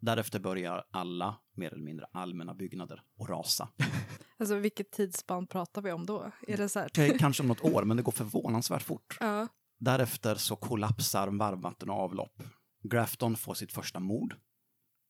Därefter 0.00 0.38
börjar 0.40 0.84
alla, 0.90 1.36
mer 1.56 1.72
eller 1.72 1.84
mindre 1.84 2.06
allmänna 2.12 2.54
byggnader 2.54 3.02
att 3.20 3.28
rasa. 3.28 3.68
Alltså 4.38 4.54
vilket 4.56 4.90
tidsspann 4.92 5.46
pratar 5.46 5.82
vi 5.82 5.92
om 5.92 6.06
då? 6.06 6.32
Är 6.48 6.56
det 6.56 6.68
så 6.68 6.78
här? 6.78 7.00
Eh, 7.00 7.18
Kanske 7.18 7.42
om 7.42 7.48
något 7.48 7.64
år, 7.64 7.84
men 7.84 7.96
det 7.96 8.02
går 8.02 8.12
förvånansvärt 8.12 8.82
fort. 8.82 9.16
Ja. 9.20 9.48
Därefter 9.78 10.34
så 10.34 10.56
kollapsar 10.56 11.28
varmvatten 11.28 11.90
och 11.90 11.96
avlopp. 11.96 12.42
Grafton 12.82 13.36
får 13.36 13.54
sitt 13.54 13.72
första 13.72 14.00
mord, 14.00 14.36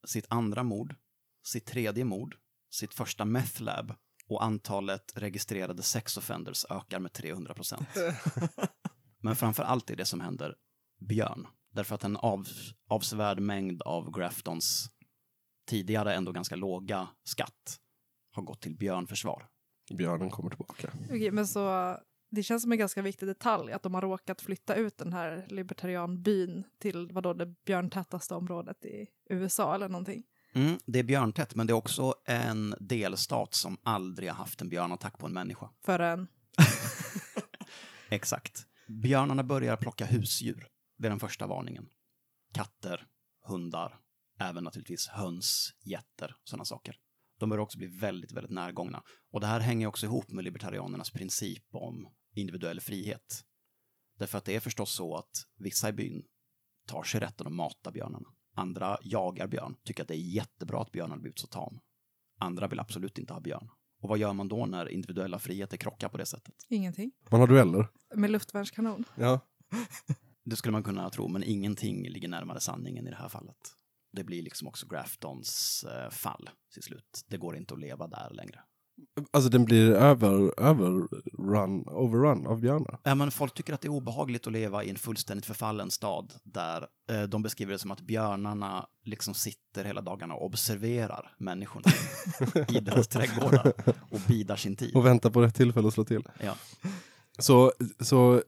sitt 0.06 0.26
andra 0.28 0.62
mord, 0.62 0.94
sitt 1.46 1.66
tredje 1.66 2.04
mord, 2.04 2.36
sitt 2.70 2.94
första 2.94 3.24
meth 3.24 3.62
lab 3.62 3.94
och 4.28 4.44
antalet 4.44 5.12
registrerade 5.14 5.82
sex 5.82 6.16
offenders 6.16 6.64
ökar 6.70 6.98
med 6.98 7.12
300 7.12 7.54
procent. 7.54 7.88
Men 9.22 9.36
framför 9.36 9.62
allt 9.62 9.90
är 9.90 9.96
det 9.96 10.04
som 10.04 10.20
händer 10.20 10.54
Björn, 11.00 11.46
Därför 11.74 11.94
att 11.94 12.04
en 12.04 12.16
av, 12.16 12.48
avsevärd 12.88 13.40
mängd 13.40 13.82
av 13.82 14.10
Graftons 14.10 14.90
tidigare 15.68 16.14
ändå 16.14 16.32
ganska 16.32 16.56
låga 16.56 17.08
skatt 17.24 17.80
har 18.32 18.42
gått 18.42 18.62
till 18.62 18.76
björnförsvar. 18.76 19.48
Björnen 19.94 20.30
kommer 20.30 20.50
tillbaka. 20.50 20.92
Okej, 21.04 21.30
men 21.30 21.46
så 21.46 21.96
det 22.30 22.42
känns 22.42 22.62
som 22.62 22.72
en 22.72 22.78
ganska 22.78 23.02
viktig 23.02 23.28
detalj 23.28 23.72
att 23.72 23.82
de 23.82 23.94
har 23.94 24.02
råkat 24.02 24.40
flytta 24.40 24.74
ut 24.74 24.98
den 24.98 25.12
här 25.12 25.46
libertarianbyn 25.48 26.64
till 26.78 27.12
vadå, 27.12 27.32
det 27.32 27.46
björntätaste 27.46 28.34
området 28.34 28.84
i 28.84 29.06
USA 29.30 29.74
eller 29.74 29.88
någonting. 29.88 30.24
Mm, 30.54 30.78
det 30.86 30.98
är 30.98 31.02
björntätt, 31.02 31.54
men 31.54 31.66
det 31.66 31.70
är 31.70 31.74
också 31.74 32.14
en 32.26 32.74
delstat 32.80 33.54
som 33.54 33.78
aldrig 33.82 34.28
har 34.28 34.36
haft 34.36 34.60
en 34.60 34.68
björnattack 34.68 35.18
på 35.18 35.26
en 35.26 35.32
människa. 35.32 35.70
Förrän, 35.84 36.28
Exakt. 38.08 38.66
Björnarna 38.88 39.42
börjar 39.42 39.76
plocka 39.76 40.06
husdjur. 40.06 40.68
Det 40.98 41.06
är 41.06 41.10
den 41.10 41.20
första 41.20 41.46
varningen. 41.46 41.88
Katter, 42.54 43.06
hundar, 43.46 44.00
även 44.40 44.64
naturligtvis 44.64 45.08
höns, 45.08 45.72
getter, 45.84 46.36
sådana 46.44 46.64
saker. 46.64 46.96
De 47.38 47.48
börjar 47.48 47.62
också 47.62 47.78
bli 47.78 47.86
väldigt, 47.86 48.32
väldigt 48.32 48.52
närgångna. 48.52 49.02
Och 49.30 49.40
det 49.40 49.46
här 49.46 49.60
hänger 49.60 49.86
också 49.86 50.06
ihop 50.06 50.30
med 50.30 50.44
libertarianernas 50.44 51.10
princip 51.10 51.64
om 51.74 52.08
individuell 52.34 52.80
frihet. 52.80 53.44
Därför 54.18 54.38
att 54.38 54.44
det 54.44 54.56
är 54.56 54.60
förstås 54.60 54.94
så 54.94 55.16
att 55.16 55.46
vissa 55.58 55.88
i 55.88 55.92
byn 55.92 56.24
tar 56.86 57.02
sig 57.02 57.20
rätten 57.20 57.46
att 57.46 57.52
mata 57.52 57.90
björnarna. 57.90 58.28
Andra 58.54 58.98
jagar 59.02 59.46
björn, 59.46 59.76
tycker 59.84 60.02
att 60.02 60.08
det 60.08 60.14
är 60.14 60.34
jättebra 60.34 60.82
att 60.82 60.92
björnen 60.92 61.20
blivit 61.20 61.38
så 61.38 61.46
tam. 61.46 61.80
Andra 62.40 62.68
vill 62.68 62.80
absolut 62.80 63.18
inte 63.18 63.32
ha 63.32 63.40
björn. 63.40 63.70
Och 64.02 64.08
vad 64.08 64.18
gör 64.18 64.32
man 64.32 64.48
då 64.48 64.66
när 64.66 64.88
individuella 64.88 65.38
friheter 65.38 65.76
krockar 65.76 66.08
på 66.08 66.18
det 66.18 66.26
sättet? 66.26 66.54
ingenting. 66.68 67.12
Man 67.30 67.40
har 67.40 67.48
dueller. 67.48 67.88
Med 68.14 68.30
luftvärnskanon. 68.30 69.04
Ja. 69.14 69.40
Det 70.46 70.56
skulle 70.56 70.72
man 70.72 70.82
kunna 70.82 71.10
tro, 71.10 71.28
men 71.28 71.42
ingenting 71.42 72.08
ligger 72.08 72.28
närmare 72.28 72.60
sanningen 72.60 73.06
i 73.06 73.10
det 73.10 73.16
här 73.16 73.28
fallet. 73.28 73.56
Det 74.12 74.24
blir 74.24 74.42
liksom 74.42 74.68
också 74.68 74.86
Graftons 74.86 75.84
eh, 75.84 76.10
fall 76.10 76.50
till 76.72 76.82
slut. 76.82 77.24
Det 77.28 77.36
går 77.36 77.56
inte 77.56 77.74
att 77.74 77.80
leva 77.80 78.06
där 78.06 78.30
längre. 78.30 78.60
Alltså 79.30 79.50
den 79.50 79.64
blir 79.64 79.90
över, 79.90 80.60
överrun, 80.60 81.84
overrun 81.86 82.46
av 82.46 82.60
björnar. 82.60 83.00
Ja, 83.02 83.14
men 83.14 83.30
folk 83.30 83.54
tycker 83.54 83.72
att 83.72 83.80
det 83.80 83.88
är 83.88 83.92
obehagligt 83.92 84.46
att 84.46 84.52
leva 84.52 84.84
i 84.84 84.90
en 84.90 84.96
fullständigt 84.96 85.46
förfallen 85.46 85.90
stad 85.90 86.32
där 86.42 86.86
eh, 87.10 87.22
de 87.22 87.42
beskriver 87.42 87.72
det 87.72 87.78
som 87.78 87.90
att 87.90 88.00
björnarna 88.00 88.86
liksom 89.04 89.34
sitter 89.34 89.84
hela 89.84 90.00
dagarna 90.00 90.34
och 90.34 90.44
observerar 90.44 91.34
människorna 91.38 91.84
i 92.68 92.80
deras 92.80 93.08
trädgårdar 93.08 93.72
och 94.10 94.20
bidar 94.28 94.56
sin 94.56 94.76
tid. 94.76 94.96
Och 94.96 95.06
väntar 95.06 95.30
på 95.30 95.42
rätt 95.42 95.54
tillfälle 95.54 95.88
att 95.88 95.94
slå 95.94 96.04
till. 96.04 96.22
Ja. 96.40 96.54
Så, 97.38 97.72
så 98.00 98.42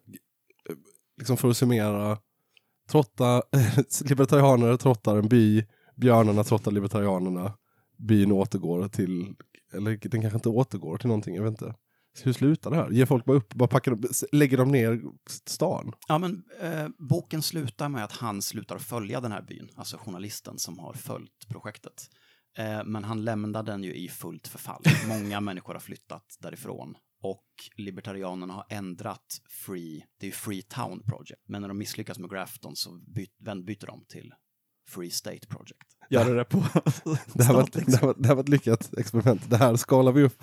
liksom 1.19 1.37
för 1.37 1.50
att 1.50 1.57
summera, 1.57 2.19
trotta, 2.91 3.43
libertarianer 4.05 4.76
trottar 4.76 5.17
en 5.17 5.29
by, 5.29 5.65
björnarna 5.97 6.45
trottar 6.45 6.71
libertarianerna, 6.71 7.53
byn 7.99 8.33
återgår 8.33 8.88
till, 8.88 9.35
eller 9.73 10.09
den 10.09 10.21
kanske 10.23 10.37
inte 10.37 10.49
återgår 10.49 10.99
till 10.99 11.09
någonting, 11.09 11.35
jag 11.35 11.43
vet 11.43 11.50
inte. 11.50 11.75
Hur 12.25 12.33
slutar 12.33 12.71
det 12.71 12.76
här? 12.76 12.91
Ger 12.91 13.07
folk 13.07 13.25
bara 13.25 13.37
upp, 13.37 13.55
bara 13.55 13.69
packar, 13.69 13.93
upp- 13.93 14.05
lägger 14.33 14.57
de 14.57 14.69
ner 14.69 15.00
stan? 15.31 15.93
Ja, 16.09 16.19
men 16.19 16.45
eh, 16.61 16.88
boken 16.99 17.43
slutar 17.43 17.88
med 17.88 18.05
att 18.05 18.12
han 18.12 18.43
slutar 18.43 18.79
följa 18.79 19.21
den 19.21 19.33
här 19.33 19.43
byn, 19.43 19.69
alltså 19.76 19.97
journalisten 19.97 20.59
som 20.59 20.79
har 20.79 20.93
följt 20.93 21.49
projektet. 21.49 22.09
Eh, 22.59 22.85
men 22.85 23.05
han 23.05 23.25
lämnar 23.25 23.62
den 23.62 23.85
ju 23.85 23.95
i 23.95 24.09
fullt 24.09 24.49
förfall. 24.49 24.83
Många 25.09 25.41
människor 25.41 25.73
har 25.73 25.81
flyttat 25.81 26.37
därifrån 26.41 26.95
och 27.23 27.47
libertarianerna 27.76 28.53
har 28.55 28.67
ändrat 28.71 29.41
Free, 29.67 30.05
det 30.21 30.26
är 30.26 30.29
ju 30.29 30.33
Free 30.33 30.62
Town 30.62 31.03
Project, 31.03 31.43
men 31.49 31.61
när 31.62 31.69
de 31.69 31.79
misslyckas 31.79 32.19
med 32.19 32.31
Grafton 32.31 32.76
så 32.76 32.99
byt, 33.15 33.37
vändbyter 33.38 33.87
de 33.87 34.05
till 34.09 34.35
Free 34.88 35.11
State 35.11 35.47
Project. 35.47 35.97
Gör 36.11 36.35
det 36.35 36.45
på 36.45 36.59
Det 37.35 37.45
här, 37.45 37.55
var, 37.55 37.69
det, 37.73 37.97
här 37.97 38.07
var, 38.07 38.14
det 38.19 38.28
här 38.28 38.35
var 38.35 38.43
ett 38.43 38.49
lyckat 38.49 38.95
experiment. 38.99 39.50
Det 39.50 39.57
här 39.57 39.76
skalar 39.76 40.12
vi 40.12 40.23
upp. 40.23 40.38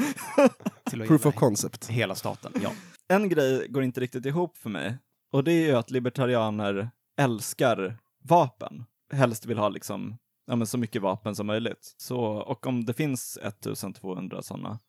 Proof 1.08 1.26
of 1.26 1.36
concept. 1.36 1.88
hela 1.90 2.16
staten, 2.16 2.52
ja. 2.64 2.72
En 3.08 3.30
grej 3.30 3.68
går 3.70 3.84
inte 3.84 4.02
riktigt 4.02 4.26
ihop 4.26 4.58
för 4.58 4.70
mig. 4.70 4.98
Och 5.32 5.44
det 5.44 5.52
är 5.52 5.68
ju 5.68 5.76
att 5.76 5.92
libertarianer 5.92 6.90
älskar 7.18 7.98
vapen. 8.24 8.86
Helst 9.14 9.46
vill 9.46 9.58
ha 9.58 9.70
liksom, 9.70 10.18
ja, 10.48 10.56
men 10.56 10.68
så 10.68 10.78
mycket 10.78 11.02
vapen 11.02 11.36
som 11.36 11.48
möjligt. 11.48 11.96
Så, 11.98 12.20
och 12.22 12.68
om 12.68 12.86
det 12.86 12.94
finns 12.94 13.38
1200 13.44 14.42
sådana 14.42 14.80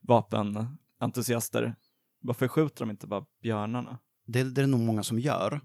vapenentusiaster, 0.00 1.74
varför 2.20 2.48
skjuter 2.48 2.84
de 2.84 2.90
inte 2.90 3.06
bara 3.06 3.24
björnarna? 3.42 3.98
Det, 4.26 4.42
det 4.42 4.62
är 4.62 4.66
nog 4.66 4.80
många 4.80 5.02
som 5.02 5.18
gör, 5.18 5.60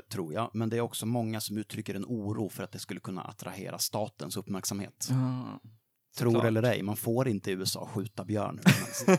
tror 0.00 0.34
jag, 0.34 0.50
men 0.54 0.68
det 0.70 0.76
är 0.76 0.80
också 0.80 1.06
många 1.06 1.40
som 1.40 1.58
uttrycker 1.58 1.94
en 1.94 2.04
oro 2.04 2.48
för 2.48 2.62
att 2.62 2.72
det 2.72 2.78
skulle 2.78 3.00
kunna 3.00 3.22
attrahera 3.22 3.78
statens 3.78 4.36
uppmärksamhet. 4.36 5.08
Tror 6.16 6.30
Såklart. 6.30 6.44
eller 6.44 6.62
ej, 6.62 6.82
man 6.82 6.96
får 6.96 7.28
inte 7.28 7.50
i 7.50 7.54
USA 7.54 7.86
skjuta 7.86 8.24
björn. 8.24 8.60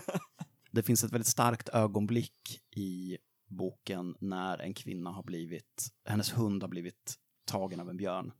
det 0.71 0.83
finns 0.83 1.03
ett 1.03 1.11
väldigt 1.11 1.27
starkt 1.27 1.69
ögonblick 1.69 2.61
i 2.75 3.17
boken 3.49 4.15
när 4.19 4.57
en 4.57 4.73
kvinna 4.73 5.11
har 5.11 5.23
blivit, 5.23 5.87
hennes 6.05 6.37
hund 6.37 6.63
har 6.63 6.69
blivit 6.69 7.15
tagen 7.45 7.79
av 7.79 7.89
en 7.89 7.97
björn 7.97 8.31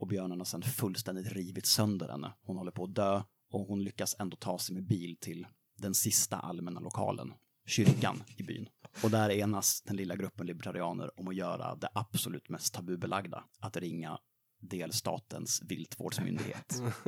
och 0.00 0.06
björnen 0.06 0.40
har 0.40 0.44
sedan 0.44 0.62
fullständigt 0.62 1.32
rivit 1.32 1.66
sönder 1.66 2.08
henne. 2.08 2.34
Hon 2.42 2.56
håller 2.56 2.72
på 2.72 2.84
att 2.84 2.94
dö 2.94 3.22
och 3.52 3.66
hon 3.66 3.84
lyckas 3.84 4.16
ändå 4.18 4.36
ta 4.36 4.58
sig 4.58 4.74
med 4.74 4.86
bil 4.86 5.16
till 5.20 5.46
den 5.78 5.94
sista 5.94 6.36
allmänna 6.36 6.80
lokalen, 6.80 7.32
kyrkan 7.66 8.22
i 8.36 8.42
byn. 8.42 8.68
Och 9.02 9.10
där 9.10 9.30
enas 9.30 9.82
den 9.82 9.96
lilla 9.96 10.16
gruppen 10.16 10.46
libertarianer 10.46 11.20
om 11.20 11.28
att 11.28 11.34
göra 11.36 11.74
det 11.74 11.88
absolut 11.94 12.48
mest 12.48 12.74
tabubelagda, 12.74 13.44
att 13.60 13.76
ringa 13.76 14.18
delstatens 14.60 15.62
viltvårdsmyndighet. 15.64 16.82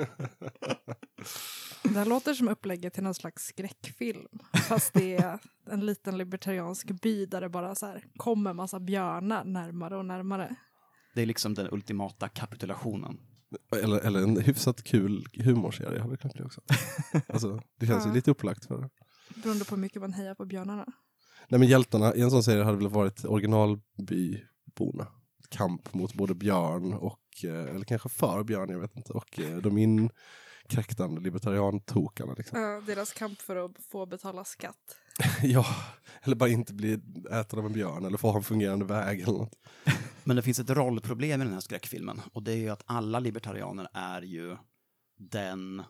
Det 1.83 1.99
här 1.99 2.05
låter 2.07 2.35
som 2.35 2.49
upplägget 2.49 2.95
till 2.95 3.03
någon 3.03 3.15
slags 3.15 3.45
skräckfilm. 3.45 4.29
Fast 4.69 4.93
det 4.95 5.17
är 5.17 5.39
en 5.71 5.87
liten 5.87 6.19
libertariansk 6.19 7.01
by 7.03 7.27
där 7.27 7.41
det 7.41 7.49
bara 7.49 7.75
så 7.75 7.87
här 7.87 8.05
kommer 8.17 8.53
massa 8.53 8.81
björnar 8.81 9.45
närmare 9.45 9.97
och 9.97 10.05
närmare. 10.07 10.55
Det 11.15 11.23
är 11.23 11.27
liksom 11.27 11.55
den 11.55 11.69
ultimata 11.73 12.29
kapitulationen. 12.29 13.21
Eller, 13.83 13.99
eller 13.99 14.23
en 14.23 14.41
hyfsat 14.41 14.83
kul 14.83 15.25
humorserie 15.35 16.01
hade 16.01 16.13
det 16.13 16.17
kunnat 16.17 16.35
bli 16.37 16.45
också. 16.45 16.61
Alltså, 17.29 17.63
det 17.81 17.87
känns 17.87 18.05
ju 18.05 18.09
Ja. 18.09 18.15
lite 18.15 18.31
upplagt 18.31 18.65
för 18.67 18.79
det. 18.81 18.89
Beroende 19.35 19.65
på 19.65 19.75
hur 19.75 19.81
mycket 19.81 20.03
man 20.03 20.13
hejar 20.13 20.35
på 20.35 20.45
björnarna. 20.45 20.87
Nej 21.49 21.59
men 21.59 21.69
hjältarna 21.69 22.15
i 22.15 22.21
en 22.21 22.31
sån 22.31 22.43
serie 22.43 22.65
hade 22.65 22.79
väl 22.79 22.89
varit 22.89 23.25
originalbyborna. 23.25 25.07
Kamp 25.49 25.95
mot 25.95 26.15
både 26.15 26.35
björn 26.35 26.93
och, 26.93 27.45
eh, 27.45 27.75
eller 27.75 27.85
kanske 27.85 28.09
för 28.09 28.45
björn, 28.45 28.71
jag 28.71 28.81
vet 28.81 28.97
inte, 28.97 29.13
och 29.13 29.41
eh, 29.41 29.57
de 29.57 29.79
inkräktande 29.79 31.21
libertariantokarna. 31.21 32.35
Liksom. 32.35 32.61
Ja, 32.61 32.81
deras 32.87 33.13
kamp 33.13 33.41
för 33.41 33.57
att 33.57 33.79
få 33.91 34.07
betala 34.07 34.45
skatt. 34.45 34.97
ja, 35.43 35.67
eller 36.23 36.37
bara 36.37 36.49
inte 36.49 36.75
bli 36.75 37.01
äten 37.31 37.59
av 37.59 37.67
en 37.67 37.73
björn 37.73 38.05
eller 38.05 38.19
få 38.19 38.31
ha 38.31 38.37
en 38.37 38.45
fungerande 38.45 38.85
väg 38.85 39.21
eller 39.21 39.33
något. 39.33 39.59
Men 40.25 40.37
det 40.37 40.43
finns 40.43 40.59
ett 40.59 40.71
rollproblem 40.71 41.43
i 41.43 41.45
den 41.45 41.53
här 41.53 41.61
skräckfilmen 41.61 42.21
och 42.33 42.43
det 42.43 42.53
är 42.53 42.57
ju 42.57 42.69
att 42.69 42.83
alla 42.87 43.19
libertarianer 43.19 43.89
är 43.93 44.23
ju 44.23 44.57
den 45.19 45.83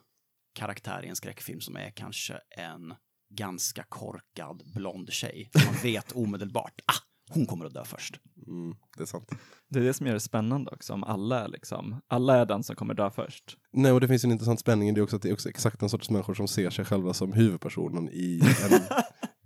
karaktär 0.53 1.05
i 1.05 1.07
en 1.07 1.15
skräckfilm 1.15 1.61
som 1.61 1.75
är 1.75 1.91
kanske 1.91 2.39
en 2.57 2.93
ganska 3.29 3.83
korkad 3.89 4.63
blond 4.75 5.09
tjej. 5.11 5.49
Man 5.65 5.75
vet 5.83 6.11
omedelbart, 6.15 6.81
ah, 6.85 7.33
hon 7.33 7.45
kommer 7.45 7.65
att 7.65 7.73
dö 7.73 7.85
först. 7.85 8.19
Mm, 8.47 8.75
det 8.97 9.03
är 9.03 9.07
sant. 9.07 9.31
Det 9.69 9.79
är 9.79 9.83
det 9.83 9.93
som 9.93 10.07
gör 10.07 10.13
det 10.13 10.19
spännande 10.19 10.71
också, 10.71 10.93
om 10.93 11.03
alla 11.03 11.43
är 11.43 11.47
liksom, 11.47 12.01
alla 12.07 12.37
är 12.37 12.45
den 12.45 12.63
som 12.63 12.75
kommer 12.75 12.93
dö 12.93 13.09
först. 13.11 13.57
Nej, 13.71 13.91
och 13.91 14.01
det 14.01 14.07
finns 14.07 14.23
en 14.23 14.31
intressant 14.31 14.59
spänning 14.59 14.89
i 14.89 14.91
det 14.91 15.01
också, 15.01 15.15
att 15.15 15.21
det 15.21 15.29
är 15.29 15.33
också 15.33 15.49
exakt 15.49 15.79
den 15.79 15.89
sortens 15.89 16.09
människor 16.09 16.33
som 16.33 16.47
ser 16.47 16.69
sig 16.69 16.85
själva 16.85 17.13
som 17.13 17.33
huvudpersonen 17.33 18.09
i 18.09 18.41
en, 18.71 18.81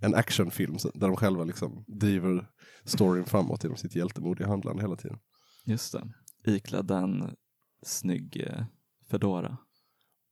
en 0.00 0.14
actionfilm, 0.14 0.76
där 0.94 1.08
de 1.08 1.16
själva 1.16 1.44
liksom 1.44 1.84
driver 1.86 2.48
storyn 2.84 3.24
framåt 3.24 3.64
genom 3.64 3.76
sitt 3.76 3.96
hjältemodiga 3.96 4.48
handlande 4.48 4.82
hela 4.82 4.96
tiden. 4.96 5.18
Just 5.66 5.92
det. 5.92 6.12
Iklädd 6.46 6.90
en 6.90 7.34
snygg 7.82 8.46
eh, 8.46 8.64
fedora. 9.10 9.58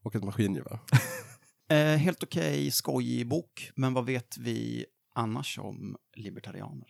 Och 0.04 0.16
ett 0.16 0.24
maskingevär. 0.24 0.78
Eh, 1.72 1.96
helt 1.98 2.22
okej, 2.22 2.70
skojig 2.70 3.28
bok, 3.28 3.70
men 3.76 3.94
vad 3.94 4.06
vet 4.06 4.36
vi 4.38 4.84
annars 5.14 5.58
om 5.58 5.96
libertarianer? 6.16 6.88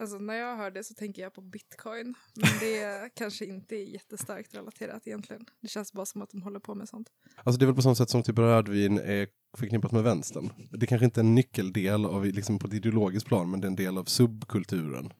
Alltså 0.00 0.18
när 0.18 0.34
jag 0.34 0.56
hör 0.56 0.70
det 0.70 0.84
så 0.84 0.94
tänker 0.94 1.22
jag 1.22 1.34
på 1.34 1.40
bitcoin. 1.40 2.14
Men 2.34 2.48
det 2.60 3.10
kanske 3.16 3.44
inte 3.44 3.76
är 3.76 3.84
jättestarkt 3.84 4.54
relaterat 4.54 5.06
egentligen. 5.06 5.44
Det 5.62 5.68
känns 5.68 5.92
bara 5.92 6.06
som 6.06 6.22
att 6.22 6.30
de 6.30 6.42
håller 6.42 6.60
på 6.60 6.74
med 6.74 6.88
sånt. 6.88 7.08
Alltså 7.44 7.58
det 7.58 7.64
är 7.64 7.66
väl 7.66 7.74
på 7.76 7.82
samma 7.82 7.94
sätt 7.94 8.10
som 8.10 8.22
typ 8.22 8.38
rödvin 8.38 8.98
är 8.98 9.28
förknippat 9.56 9.92
med 9.92 10.02
vänstern. 10.02 10.50
Det 10.70 10.86
kanske 10.86 11.04
inte 11.04 11.20
är 11.20 11.24
en 11.24 11.34
nyckeldel 11.34 12.04
av, 12.04 12.24
liksom 12.26 12.58
på 12.58 12.66
ett 12.66 12.74
ideologiskt 12.74 13.28
plan, 13.28 13.50
men 13.50 13.60
det 13.60 13.66
är 13.66 13.70
en 13.70 13.76
del 13.76 13.98
av 13.98 14.04
subkulturen. 14.04 15.12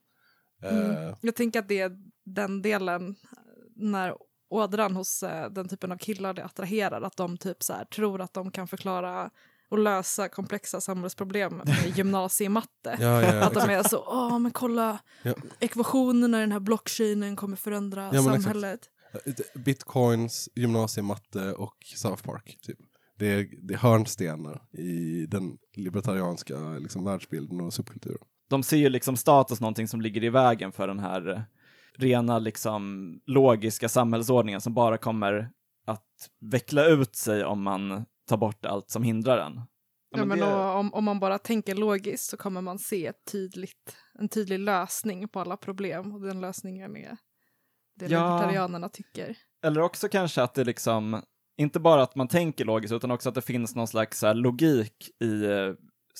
Eh, 0.62 1.14
Jag 1.20 1.34
tänker 1.34 1.58
att 1.58 1.68
det 1.68 1.78
är 1.80 1.92
den 2.24 2.62
delen 2.62 3.16
när 3.76 4.14
ådran 4.48 4.96
hos 4.96 5.22
eh, 5.22 5.50
den 5.50 5.68
typen 5.68 5.92
av 5.92 5.96
killar 5.96 6.34
det 6.34 6.44
attraherar. 6.44 7.02
Att 7.02 7.16
de 7.16 7.36
typ 7.36 7.62
så 7.62 7.72
här, 7.72 7.84
tror 7.84 8.20
att 8.20 8.34
de 8.34 8.50
kan 8.50 8.68
förklara 8.68 9.30
och 9.70 9.78
lösa 9.78 10.28
komplexa 10.28 10.80
samhällsproblem 10.80 11.56
med 11.56 11.92
gymnasiematte. 11.96 12.96
Ja, 13.00 13.22
ja, 13.22 13.44
Att 13.44 13.54
de 13.54 13.60
är 13.70 13.82
så, 13.82 14.04
åh 14.06 14.38
men 14.38 14.50
kolla, 14.50 14.98
Ja. 15.22 15.34
ekvationerna 15.60 16.38
i 16.38 16.40
den 16.40 16.52
här 16.52 16.60
blockchainen 16.60 17.36
kommer 17.36 17.56
förändra 17.56 18.02
men 18.02 18.20
exakt. 18.20 18.42
samhället. 18.42 18.80
Bitcoins, 19.54 20.48
gymnasiematte 20.54 21.52
och 21.52 21.76
South 21.96 22.22
Park. 22.22 22.58
Typ. 22.62 22.78
Det, 23.18 23.26
är, 23.26 23.48
det 23.62 23.74
är 23.74 23.78
hörnstenar 23.78 24.62
i 24.72 25.26
den 25.26 25.58
libertarianska 25.76 26.58
liksom, 26.58 27.04
världsbilden 27.04 27.60
och 27.60 27.74
subkulturen. 27.74 28.18
De 28.50 28.62
ser 28.62 28.76
ju 28.76 28.88
liksom 28.88 29.16
status 29.16 29.60
någonting 29.60 29.88
som 29.88 30.00
ligger 30.00 30.24
i 30.24 30.28
vägen 30.28 30.72
för 30.72 30.88
den 30.88 30.98
här 30.98 31.28
eh, 31.30 31.40
rena 31.98 32.38
liksom 32.38 33.12
logiska 33.26 33.88
samhällsordningen 33.88 34.60
som 34.60 34.74
bara 34.74 34.98
kommer 34.98 35.50
att 35.86 36.04
veckla 36.40 36.84
ut 36.86 37.16
sig 37.16 37.44
om 37.44 37.62
man 37.62 38.04
tar 38.28 38.36
bort 38.36 38.66
allt 38.66 38.90
som 38.90 39.02
hindrar 39.02 39.36
den. 39.36 39.60
Ja, 40.16 40.24
men 40.24 40.38
det- 40.38 40.54
om, 40.54 40.94
om 40.94 41.04
man 41.04 41.20
bara 41.20 41.38
tänker 41.38 41.74
logiskt 41.74 42.30
så 42.30 42.36
kommer 42.36 42.60
man 42.60 42.78
se 42.78 43.06
ett 43.06 43.24
tydligt, 43.32 43.96
en 44.18 44.28
tydlig 44.28 44.58
lösning 44.58 45.28
på 45.28 45.40
alla 45.40 45.56
problem 45.56 46.14
och 46.14 46.20
den 46.20 46.40
lösningen 46.40 46.96
är 46.96 47.16
det 47.96 48.06
Ja. 48.06 48.36
libertarianerna 48.36 48.88
tycker. 48.88 49.36
Eller 49.64 49.80
också 49.80 50.08
kanske 50.08 50.42
att 50.42 50.54
det 50.54 50.64
liksom, 50.64 51.22
inte 51.58 51.80
bara 51.80 52.02
att 52.02 52.14
man 52.14 52.28
tänker 52.28 52.64
logiskt, 52.64 52.92
utan 52.94 53.10
också 53.10 53.28
att 53.28 53.34
det 53.34 53.42
finns 53.42 53.74
någon 53.74 53.88
slags 53.88 54.24
logik 54.34 55.10
i 55.22 55.44
eh, 55.44 55.72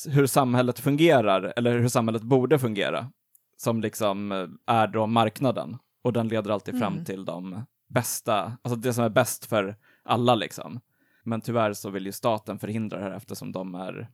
hur 0.09 0.27
samhället 0.27 0.79
fungerar, 0.79 1.53
eller 1.57 1.79
hur 1.79 1.89
samhället 1.89 2.23
borde 2.23 2.59
fungera, 2.59 3.11
som 3.61 3.81
liksom 3.81 4.33
eh, 4.33 4.47
är 4.67 4.87
då 4.87 5.07
marknaden. 5.07 5.79
Och 6.03 6.12
den 6.12 6.29
leder 6.29 6.50
alltid 6.50 6.79
fram 6.79 6.93
Mm. 6.93 7.05
till 7.05 7.25
de 7.25 7.62
bästa, 7.88 8.57
alltså 8.62 8.77
det 8.77 8.93
som 8.93 9.05
är 9.05 9.09
bäst 9.09 9.45
för 9.47 9.77
alla 10.03 10.35
liksom. 10.35 10.81
Men 11.25 11.41
tyvärr 11.41 11.73
så 11.73 11.91
vill 11.91 12.07
ju 12.07 12.12
staten 12.12 12.59
förhindra 12.59 12.99
det 12.99 13.05
här 13.05 13.11
eftersom 13.11 13.53
de 13.53 13.75
är 13.75 14.09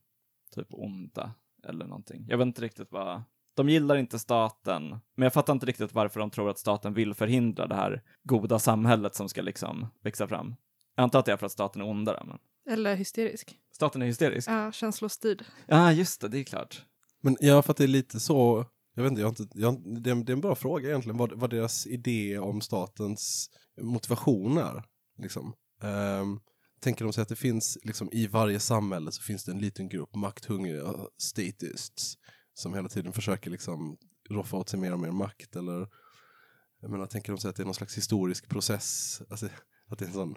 typ 0.54 0.66
onda 0.70 1.34
eller 1.68 1.86
någonting. 1.86 2.26
Jag 2.28 2.38
vet 2.38 2.46
inte 2.46 2.62
riktigt 2.62 2.92
vad, 2.92 3.22
de 3.56 3.68
gillar 3.68 3.96
inte 3.96 4.18
staten, 4.18 4.88
men 5.14 5.22
jag 5.22 5.32
fattar 5.32 5.52
inte 5.52 5.66
riktigt 5.66 5.94
varför 5.94 6.20
de 6.20 6.30
tror 6.30 6.50
att 6.50 6.58
staten 6.58 6.94
vill 6.94 7.14
förhindra 7.14 7.66
det 7.66 7.74
här 7.74 8.02
goda 8.22 8.58
samhället 8.58 9.14
som 9.14 9.28
ska 9.28 9.42
liksom 9.42 9.86
växa 10.02 10.28
fram. 10.28 10.54
Jag 10.96 11.02
antar 11.02 11.18
att 11.18 11.24
det 11.26 11.32
är 11.32 11.36
för 11.36 11.46
att 11.46 11.52
staten 11.52 11.82
är 11.82 11.88
ondare, 11.88 12.22
men 12.26 12.38
Eller 12.74 12.94
hysterisk. 12.96 13.58
staten 13.72 14.02
är 14.02 14.06
hysterisk. 14.06 14.48
Ja, 14.50 14.64
Ja, 14.64 14.72
känslostyrd. 14.72 15.44
ah, 15.68 15.90
just 15.90 16.20
det, 16.20 16.28
det 16.28 16.38
är 16.38 16.44
klart. 16.44 16.84
Men 17.20 17.36
ja, 17.40 17.62
för 17.62 17.70
att 17.70 17.76
det 17.76 17.84
är 17.84 17.88
lite 17.88 18.20
så, 18.20 18.64
jag 18.94 19.02
vet 19.02 19.10
inte, 19.10 19.22
jag 19.22 19.30
inte 19.30 19.48
jag, 19.54 20.02
det, 20.02 20.10
är, 20.10 20.14
det 20.14 20.32
är 20.32 20.34
en 20.34 20.40
bra 20.40 20.54
fråga 20.54 20.88
egentligen, 20.88 21.16
vad, 21.16 21.32
vad 21.32 21.50
deras 21.50 21.86
idé 21.86 22.38
om 22.38 22.60
statens 22.60 23.50
motivation 23.80 24.58
är. 24.58 24.84
Liksom. 25.18 25.54
Um, 25.82 26.40
tänker 26.80 27.04
de 27.04 27.12
sig 27.12 27.22
att 27.22 27.28
det 27.28 27.36
finns, 27.36 27.78
liksom, 27.82 28.08
i 28.12 28.26
varje 28.26 28.60
samhälle 28.60 29.12
så 29.12 29.22
finns 29.22 29.44
det 29.44 29.52
en 29.52 29.58
liten 29.58 29.88
grupp 29.88 30.14
makthungriga 30.14 30.94
statists 31.18 32.14
som 32.54 32.74
hela 32.74 32.88
tiden 32.88 33.12
försöker 33.12 33.50
liksom 33.50 33.96
roffa 34.30 34.56
åt 34.56 34.68
sig 34.68 34.80
mer 34.80 34.92
och 34.92 35.00
mer 35.00 35.10
makt 35.10 35.56
eller 35.56 35.88
jag 36.80 36.90
menar, 36.90 37.06
tänker 37.06 37.32
de 37.32 37.38
sig 37.38 37.48
att 37.48 37.56
det 37.56 37.62
är 37.62 37.64
någon 37.64 37.74
slags 37.74 37.96
historisk 37.96 38.48
process, 38.48 39.20
alltså, 39.30 39.48
att 39.86 39.98
det 39.98 40.04
är 40.04 40.06
en 40.06 40.14
sån 40.14 40.34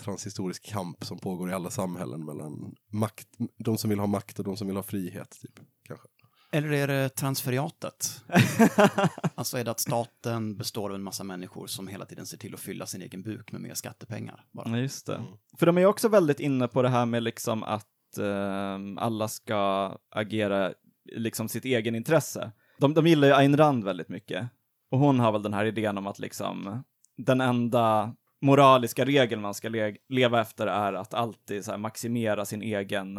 transhistorisk 0.00 0.64
kamp 0.64 1.04
som 1.04 1.18
pågår 1.18 1.50
i 1.50 1.52
alla 1.52 1.70
samhällen 1.70 2.24
mellan 2.24 2.74
makt, 2.92 3.28
de 3.58 3.78
som 3.78 3.90
vill 3.90 3.98
ha 3.98 4.06
makt 4.06 4.38
och 4.38 4.44
de 4.44 4.56
som 4.56 4.66
vill 4.66 4.76
ha 4.76 4.82
frihet, 4.82 5.38
typ, 5.40 5.60
kanske. 5.82 6.08
Eller 6.54 6.72
är 6.72 6.86
det 6.86 7.08
transferiatet? 7.08 8.24
alltså 9.34 9.58
är 9.58 9.64
det 9.64 9.70
att 9.70 9.80
staten 9.80 10.56
består 10.56 10.90
av 10.90 10.94
en 10.94 11.02
massa 11.02 11.24
människor 11.24 11.66
som 11.66 11.88
hela 11.88 12.04
tiden 12.04 12.26
ser 12.26 12.36
till 12.36 12.54
att 12.54 12.60
fylla 12.60 12.86
sin 12.86 13.02
egen 13.02 13.22
buk 13.22 13.52
med 13.52 13.60
mer 13.60 13.74
skattepengar? 13.74 14.44
Bara. 14.52 14.68
Ja, 14.70 14.78
just 14.78 15.06
det. 15.06 15.14
Mm. 15.14 15.28
För 15.58 15.66
de 15.66 15.78
är 15.78 15.86
också 15.86 16.08
väldigt 16.08 16.40
inne 16.40 16.68
på 16.68 16.82
det 16.82 16.88
här 16.88 17.06
med 17.06 17.22
liksom 17.22 17.62
att 17.62 18.18
ehm, 18.18 18.98
alla 18.98 19.28
ska 19.28 19.92
agera 20.10 20.72
liksom 21.12 21.48
sitt 21.48 21.64
egen 21.64 21.94
intresse. 21.94 22.52
De, 22.78 22.94
de 22.94 23.06
gillar 23.06 23.28
ju 23.28 23.34
Ayn 23.34 23.56
Rand 23.56 23.84
väldigt 23.84 24.08
mycket. 24.08 24.48
Och 24.90 24.98
hon 24.98 25.20
har 25.20 25.32
väl 25.32 25.42
den 25.42 25.54
här 25.54 25.64
idén 25.64 25.98
om 25.98 26.06
att 26.06 26.18
liksom 26.18 26.84
den 27.16 27.40
enda 27.40 28.14
moraliska 28.40 29.04
regeln 29.04 29.42
man 29.42 29.54
ska 29.54 29.68
le 29.68 29.96
leva 30.08 30.40
efter 30.40 30.66
är 30.66 30.92
att 30.92 31.14
alltid 31.14 31.64
så 31.64 31.70
här, 31.70 31.78
maximera 31.78 32.44
sin 32.44 32.62
egen 32.62 33.16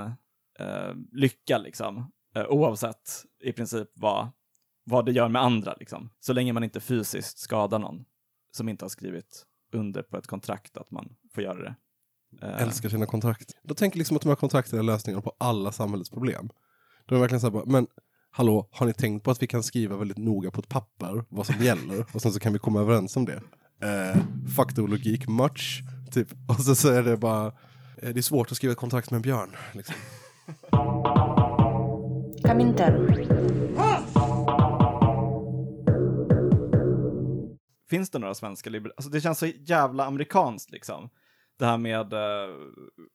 eh, 0.60 0.94
lycka 1.12 1.58
liksom. 1.58 2.12
Eh, 2.36 2.46
oavsett 2.50 3.26
i 3.44 3.52
princip 3.54 3.88
vad, 3.94 4.30
vad 4.84 5.06
det 5.06 5.12
gör 5.12 5.30
med 5.30 5.42
andra 5.42 5.76
liksom. 5.80 6.10
Så 6.20 6.34
länge 6.34 6.54
man 6.54 6.64
inte 6.64 6.80
fysiskt 6.80 7.38
skadar 7.40 7.80
någon 7.80 8.06
som 8.52 8.70
inte 8.70 8.86
har 8.86 8.90
skrivit 8.90 9.46
under 9.74 10.04
på 10.04 10.18
ett 10.18 10.28
kontrakt 10.28 10.78
att 10.78 10.92
man 10.92 11.16
får 11.36 11.44
göra 11.44 11.64
det. 11.64 11.76
Eh, 12.42 12.62
älskar 12.62 12.90
sina 12.90 13.06
kontrakt. 13.06 13.52
De 13.64 13.76
tänker 13.76 13.98
liksom 13.98 14.18
att 14.18 14.24
de 14.24 14.30
här 14.30 14.36
kontrakten 14.36 14.80
är 14.80 14.84
lösningar 14.84 15.22
på 15.22 15.36
alla 15.38 15.72
samhällets 15.72 16.10
problem. 16.10 16.50
De 17.06 17.16
är 17.16 17.20
verkligen 17.20 17.42
så 17.42 17.48
här 17.48 17.52
bara, 17.52 17.66
men 17.66 17.88
hallå, 18.32 18.70
har 18.72 18.86
ni 18.86 18.94
tänkt 18.94 19.24
på 19.24 19.32
att 19.32 19.42
vi 19.42 19.48
kan 19.48 19.64
skriva 19.64 19.98
väldigt 19.98 20.18
noga 20.18 20.52
på 20.52 20.60
ett 20.60 20.70
papper 20.70 21.26
vad 21.30 21.46
som 21.46 21.56
gäller 21.56 22.06
och 22.14 22.22
sen 22.22 22.32
så 22.34 22.40
kan 22.40 22.54
vi 22.54 22.60
komma 22.60 22.82
överens 22.82 23.18
om 23.18 23.26
det? 23.26 23.42
Eh, 23.82 24.22
faktorlogik 24.56 25.28
much, 25.28 25.84
typ. 26.12 26.28
Och 26.50 26.56
så, 26.56 26.76
så 26.76 26.90
är 26.90 27.04
det 27.04 27.18
bara, 27.18 27.48
eh, 27.98 28.14
det 28.14 28.20
är 28.20 28.22
svårt 28.22 28.52
att 28.52 28.58
skriva 28.58 28.72
ett 28.72 28.78
kontrakt 28.78 29.12
med 29.12 29.16
en 29.16 29.22
björn. 29.22 29.56
Liksom. 29.74 29.96
Comintern. 32.44 33.08
Finns 37.90 38.10
det 38.10 38.20
några 38.20 38.34
svenska 38.34 38.70
liberaler? 38.70 38.96
Alltså 38.98 39.12
det 39.12 39.22
känns 39.22 39.40
så 39.40 39.46
jävla 39.46 40.06
amerikanskt 40.06 40.72
liksom. 40.72 41.10
Det 41.60 41.66
här 41.66 41.78
med 41.78 42.14
eh, 42.14 42.56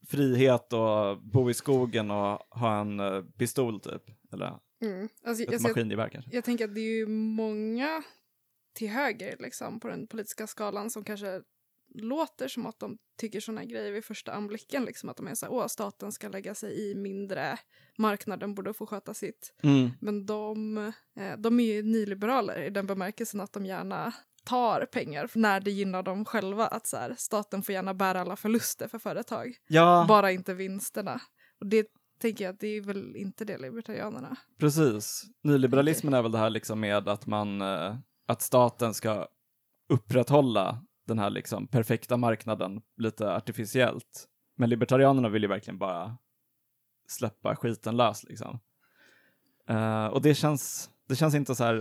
frihet 0.08 0.72
och 0.72 1.22
bo 1.22 1.50
i 1.50 1.54
skogen 1.54 2.10
och 2.10 2.38
ha 2.50 2.80
en 2.80 3.00
eh, 3.00 3.22
pistol 3.38 3.80
typ. 3.80 4.02
Eller 4.32 4.58
Mm. 4.82 5.08
Alltså, 5.26 5.42
ett 5.42 5.52
alltså, 5.52 5.68
jag, 5.68 5.76
maskingevär 5.76 6.08
kanske. 6.08 6.30
jag 6.34 6.44
tänker 6.44 6.64
att 6.64 6.74
det 6.74 6.80
är 6.80 6.98
ju 6.98 7.06
många 7.06 8.02
till 8.74 8.88
höger 8.88 9.36
liksom, 9.38 9.80
på 9.80 9.88
den 9.88 10.06
politiska 10.06 10.46
skalan 10.46 10.90
som 10.90 11.04
kanske 11.04 11.40
låter 11.98 12.48
som 12.48 12.66
att 12.66 12.78
de 12.78 12.98
tycker 13.18 13.40
såna 13.40 13.64
grejer 13.64 13.92
vid 13.92 14.04
första 14.04 14.32
anblicken. 14.32 14.84
Liksom, 14.84 15.08
att 15.08 15.16
de 15.16 15.26
är 15.26 15.34
så 15.34 15.46
här, 15.46 15.52
åh, 15.52 15.66
staten 15.66 16.12
ska 16.12 16.28
lägga 16.28 16.54
sig 16.54 16.90
i 16.90 16.94
mindre, 16.94 17.58
marknaden 17.98 18.54
borde 18.54 18.74
få 18.74 18.87
sköta 18.87 19.14
sitt. 19.14 19.54
Mm. 19.62 19.90
Men 20.00 20.26
de, 20.26 20.78
eh, 21.16 21.37
de 21.38 21.61
är 21.61 21.64
ju 21.74 21.82
nyliberaler 21.82 22.62
i 22.62 22.70
den 22.70 22.87
bemärkelsen 22.87 23.40
att 23.40 23.52
de 23.52 23.66
gärna 23.66 24.12
tar 24.44 24.87
pengar 24.92 25.30
när 25.34 25.61
det 25.61 25.70
gynnar 25.70 26.02
dem 26.02 26.24
själva. 26.24 26.66
Att 26.66 26.87
så 26.87 26.96
här, 26.96 27.14
staten 27.18 27.62
får 27.62 27.72
gärna 27.72 27.94
bära 27.94 28.20
alla 28.20 28.37
förluster 28.37 28.88
för 28.88 28.98
företag, 28.98 29.56
Ja, 29.68 30.04
bara 30.08 30.32
inte 30.32 30.54
vinsterna. 30.54 31.20
Och 31.61 31.66
det 31.66 31.87
tänker 32.20 32.44
jag 32.44 32.52
att 32.54 32.61
det 32.61 32.68
är 32.76 32.80
väl 32.80 33.16
inte 33.16 33.44
det 33.44 33.58
libertarianerna. 33.58 34.37
precis. 34.61 35.22
Nyliberalismen 35.42 36.14
är 36.14 36.22
väl 36.22 36.32
det 36.32 36.38
här 36.38 36.50
liksom 36.50 36.80
med 36.80 37.08
att 37.08 37.26
man, 37.26 37.62
eh, 37.62 37.96
att 38.28 38.42
staten 38.42 38.94
ska 38.94 39.26
upprätthålla 39.92 40.84
den 41.08 41.18
här 41.18 41.30
liksom 41.30 41.66
perfekta 41.66 42.16
marknaden 42.16 42.80
lite 42.96 43.34
artificiellt. 43.34 44.28
Men 44.56 44.70
libertarianerna 44.70 45.28
vill 45.28 45.42
ju 45.42 45.48
verkligen 45.48 45.78
bara 45.78 46.16
släppa 47.08 47.56
skiten 47.56 47.96
lös 47.96 48.24
liksom. 48.24 48.58
Eh, 49.68 50.06
och 50.06 50.22
det 50.22 50.34
känns, 50.34 50.90
det 51.08 51.16
känns 51.16 51.34
inte 51.34 51.54
så 51.54 51.64
här, 51.64 51.74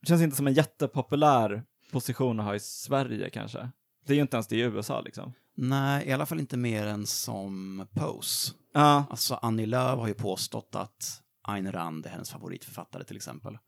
det 0.00 0.06
känns 0.08 0.22
inte 0.22 0.36
som 0.36 0.46
en 0.46 0.52
jättepopulär 0.52 1.62
position 1.92 2.40
att 2.40 2.46
ha 2.46 2.54
i 2.54 2.60
Sverige 2.60 3.30
kanske. 3.30 3.70
Det 4.06 4.12
är 4.12 4.14
ju 4.16 4.22
inte 4.22 4.36
ens 4.36 4.46
det 4.46 4.56
i 4.56 4.60
USA 4.60 5.00
liksom. 5.00 5.32
Nej, 5.54 6.08
i 6.08 6.12
alla 6.12 6.26
fall 6.26 6.40
inte 6.40 6.56
mer 6.56 6.86
än 6.86 7.06
som 7.06 7.86
Pose. 7.94 8.52
Ja, 8.74 9.04
Alltså 9.10 9.34
Annie 9.34 9.66
Lööf 9.66 9.98
har 9.98 10.08
ju 10.08 10.14
påstått 10.14 10.74
att 10.74 11.22
Ayn 11.42 11.72
Rand 11.72 12.06
är 12.06 12.10
hennes 12.10 12.30
favoritförfattare 12.30 13.04
till 13.04 13.16
exempel. 13.16 13.58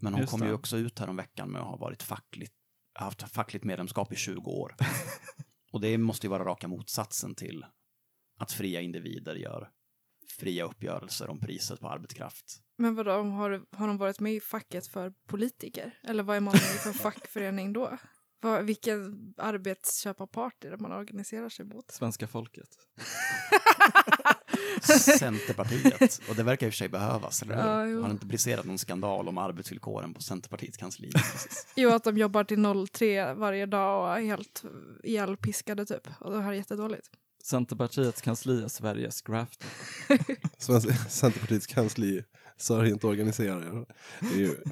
Men 0.00 0.12
hon 0.12 0.20
Just 0.20 0.30
kom 0.30 0.40
det. 0.40 0.46
ju 0.46 0.52
också 0.52 0.76
ut 0.76 0.98
här 0.98 1.08
om 1.08 1.16
veckan 1.16 1.50
med 1.50 1.60
att 1.60 1.66
ha 1.66 1.76
varit 1.76 2.02
fackligt, 2.02 2.54
haft 3.04 3.32
fackligt 3.32 3.64
medlemskap 3.64 4.12
i 4.12 4.16
20 4.16 4.50
år. 4.50 4.76
Och 5.72 5.80
det 5.80 5.98
måste 5.98 6.26
ju 6.26 6.30
vara 6.30 6.44
raka 6.44 6.68
motsatsen 6.68 7.34
till 7.34 7.66
att 8.38 8.52
fria 8.52 8.80
individer 8.80 9.34
gör 9.34 9.70
fria 10.38 10.64
uppgörelser 10.64 11.30
om 11.30 11.40
priset 11.40 11.80
på 11.80 11.88
arbetskraft. 11.88 12.62
Men 12.78 12.94
vadå, 12.94 13.10
har, 13.10 13.76
har 13.76 13.86
de 13.88 13.98
varit 13.98 14.20
med 14.20 14.34
i 14.34 14.40
facket 14.40 14.86
för 14.86 15.12
politiker? 15.26 15.98
Eller 16.02 16.22
vad 16.22 16.36
är 16.36 16.40
man 16.40 16.52
med 16.52 16.62
i 16.62 16.78
för 16.78 16.92
fackförening 16.92 17.72
då? 17.72 17.98
Vad, 18.40 18.64
vilken 18.64 19.34
arbetsköparpart 19.36 20.64
är 20.64 20.70
det 20.70 20.78
man 20.78 20.92
organiserar 20.92 21.48
sig 21.48 21.64
mot? 21.64 21.90
svenska 21.90 22.26
folket. 22.26 22.68
Centerpartiet. 25.18 26.20
Och 26.28 26.34
det 26.36 26.42
verkar 26.42 26.66
i 26.66 26.70
och 26.70 26.74
för 26.74 26.76
sig 26.76 26.88
behövas, 26.88 27.42
eller? 27.42 27.56
Ja, 27.56 27.86
jo. 27.86 28.00
Har 28.00 28.08
det 28.08 28.12
inte 28.12 28.26
briserat 28.26 28.64
någon 28.64 28.78
skandal 28.78 29.28
om 29.28 29.38
arbetsvillkoren 29.38 30.14
på 30.14 30.22
Centerpartiets 30.22 30.76
kansli? 30.76 31.10
Jo, 31.76 31.90
att 31.90 32.04
de 32.04 32.18
jobbar 32.18 32.44
till 32.44 32.88
03 32.92 33.34
varje 33.34 33.66
dag 33.66 34.02
och 34.02 34.18
är 34.18 34.24
helt 34.24 34.64
ihjälpiskade 35.02 35.86
typ. 35.86 36.08
Och 36.20 36.32
det 36.32 36.40
här 36.40 36.52
är 36.52 36.56
jättedåligt. 36.56 37.06
Centerpartiets 37.44 38.20
kansli 38.20 38.62
är 38.62 38.68
Sveriges. 38.68 39.22
Svenska, 40.58 40.94
Centerpartiets 40.94 41.66
kansli 41.66 42.22
sörj 42.56 42.90
inte 42.90 43.06
organisera 43.06 43.56
er. 43.56 43.86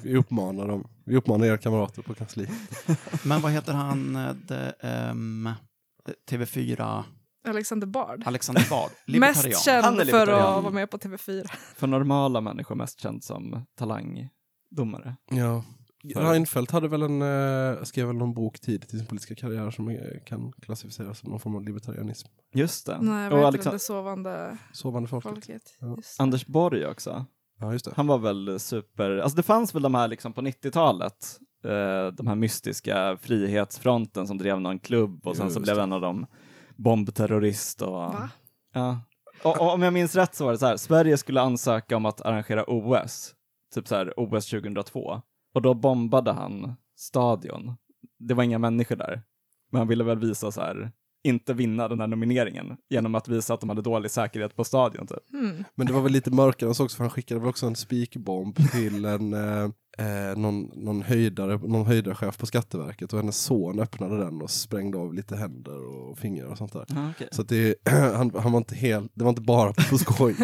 Vi, 0.03 0.17
uppmanar 0.17 0.69
dem, 0.69 0.89
vi 1.05 1.17
uppmanar 1.17 1.47
era 1.47 1.59
kamrater 1.59 2.03
på 2.03 2.15
kansliet. 2.15 2.51
Men 3.25 3.41
vad 3.41 3.53
heter 3.53 3.73
han, 3.73 4.13
det, 4.47 4.75
ehm, 4.81 5.51
TV4? 6.31 7.05
Alexander 7.47 7.87
Bard. 7.87 8.23
Alexander 8.27 8.67
Bard, 8.71 8.91
libertarian. 9.07 9.49
Mest 9.51 9.67
Han 9.67 9.95
är 9.95 9.99
känd 10.05 10.11
för 10.11 10.27
att 10.33 10.63
vara 10.65 10.73
med 10.73 10.91
på 10.91 10.99
TV4. 10.99 11.47
För 11.77 11.87
normala 11.87 12.41
människor 12.41 12.75
mest 12.75 13.01
känd 13.01 13.25
som 13.25 13.67
talangdomare. 13.79 15.17
Ja. 15.31 15.65
För- 16.15 16.21
Reinfeldt 16.31 16.71
hade 16.71 16.89
väl 16.89 17.03
en, 17.03 17.23
eh, 17.23 17.83
skrev 17.83 18.07
väl 18.07 18.17
någon 18.17 18.35
bok 18.35 18.61
tidigt 18.61 18.95
i 18.95 18.99
sin 18.99 19.07
politiska 19.07 19.35
karriär 19.35 19.71
som 19.71 19.89
eh, 19.89 19.97
kan 20.27 20.53
klassificeras 20.53 21.19
som 21.19 21.31
någon 21.31 21.41
form 21.41 21.55
av 21.57 21.63
libertarianism. 21.65 22.29
Just 22.55 22.87
det. 22.87 22.99
Nej, 23.01 23.27
och 23.31 23.39
vad 23.39 23.55
heter 23.55 23.71
Alexan- 23.71 23.73
det? 23.73 23.79
Sovande 23.79 24.59
Sovande 24.73 25.09
folket. 25.09 25.31
folket. 25.33 25.63
Ja. 25.81 25.95
Just. 25.97 26.21
Anders 26.21 26.47
Borg 26.47 26.87
också. 26.87 27.25
Ja, 27.61 27.73
just 27.73 27.85
det. 27.85 27.93
Han 27.97 28.07
var 28.07 28.19
väl 28.19 28.59
super, 28.61 29.17
alltså 29.19 29.37
det 29.37 29.43
fanns 29.43 29.75
väl 29.75 29.83
de 29.83 29.95
här 29.95 30.09
liksom 30.09 30.33
på 30.33 30.41
90-talet, 30.41 31.39
eh, 31.65 32.13
de 32.17 32.27
här 32.27 32.35
mystiska 32.35 33.19
frihetsfronten 33.23 34.27
som 34.27 34.39
drev 34.39 34.61
någon 34.61 34.79
klubb 34.79 35.27
och 35.27 35.37
sen 35.37 35.51
så 35.51 35.59
Just 35.59 35.63
blev 35.65 35.77
det. 35.77 35.83
en 35.83 35.93
av 35.93 36.01
dem 36.01 36.27
bombterrorist 36.77 37.83
och 37.83 37.93
Va? 37.93 38.31
ja. 38.75 39.01
Och, 39.43 39.61
och 39.61 39.73
om 39.73 39.83
jag 39.83 39.93
minns 39.93 40.15
rätt 40.15 40.35
så 40.35 40.45
var 40.45 40.53
det 40.53 40.59
så 40.59 40.67
här, 40.67 40.77
Sverige 40.77 41.17
skulle 41.17 41.41
ansöka 41.41 41.97
om 41.97 42.07
att 42.07 42.21
arrangera 42.21 42.65
OS, 42.67 43.35
typ 43.75 43.89
så 43.89 43.95
här 43.95 44.15
OS 44.17 44.51
2002, 44.51 45.23
och 45.55 45.63
då 45.63 45.75
bombade 45.75 46.33
han 46.33 46.75
stadion. 46.97 47.77
Det 48.19 48.35
var 48.35 48.45
inga 48.45 48.59
människor 48.59 48.97
där, 48.97 49.23
men 49.73 49.79
han 49.79 49.89
ville 49.89 50.05
väl 50.05 50.19
visa 50.19 50.53
så 50.53 50.61
här, 50.61 50.93
inte 51.25 51.55
vinna 51.55 51.89
den 51.89 52.01
här 52.01 52.07
nomineringen 52.07 52.77
genom 52.91 53.15
att 53.15 53.29
visa 53.29 53.55
att 53.55 53.61
de 53.61 53.69
hade 53.69 53.83
dålig 53.83 54.11
säkerhet 54.11 54.57
på 54.57 54.65
stadion. 54.65 55.07
Typ. 55.07 55.31
Hmm. 55.31 55.65
Men 55.75 55.87
det 55.87 55.93
var 55.93 56.01
väl 56.01 56.13
lite 56.13 56.31
mörkare 56.31 56.69
än 56.71 56.75
så 56.75 56.85
också, 56.85 56.97
för 56.97 57.05
han 57.05 57.11
skickade 57.11 57.41
väl 57.41 57.49
också 57.49 57.67
en 57.67 57.77
spikbomb 57.77 58.57
till 58.73 59.05
en, 59.05 59.33
eh, 59.33 59.71
eh, 59.97 60.39
någon, 60.39 60.71
någon, 60.75 61.03
höjdare, 61.03 61.59
någon 61.63 61.87
höjdarchef 61.87 62.39
på 62.39 62.47
Skatteverket 62.47 63.13
och 63.13 63.19
hennes 63.19 63.37
son 63.37 63.81
öppnade 63.81 64.19
den 64.19 64.43
och 64.43 64.51
sprängde 64.51 64.99
av 64.99 65.15
lite 65.15 65.37
händer 65.37 65.87
och 65.87 66.19
fingrar 66.19 66.47
och 66.47 66.59
sånt 66.59 66.73
där. 66.73 66.87
Ah, 66.97 67.11
okay. 67.11 67.29
Så 67.33 67.43
att 67.43 67.49
det, 67.49 67.75
han, 67.91 68.33
han 68.39 68.53
var 68.53 68.59
inte 68.59 68.75
helt, 68.75 69.11
det 69.15 69.25
var 69.25 69.29
inte 69.31 69.43
bara 69.43 69.73
på 69.73 69.99
skoj. 69.99 70.37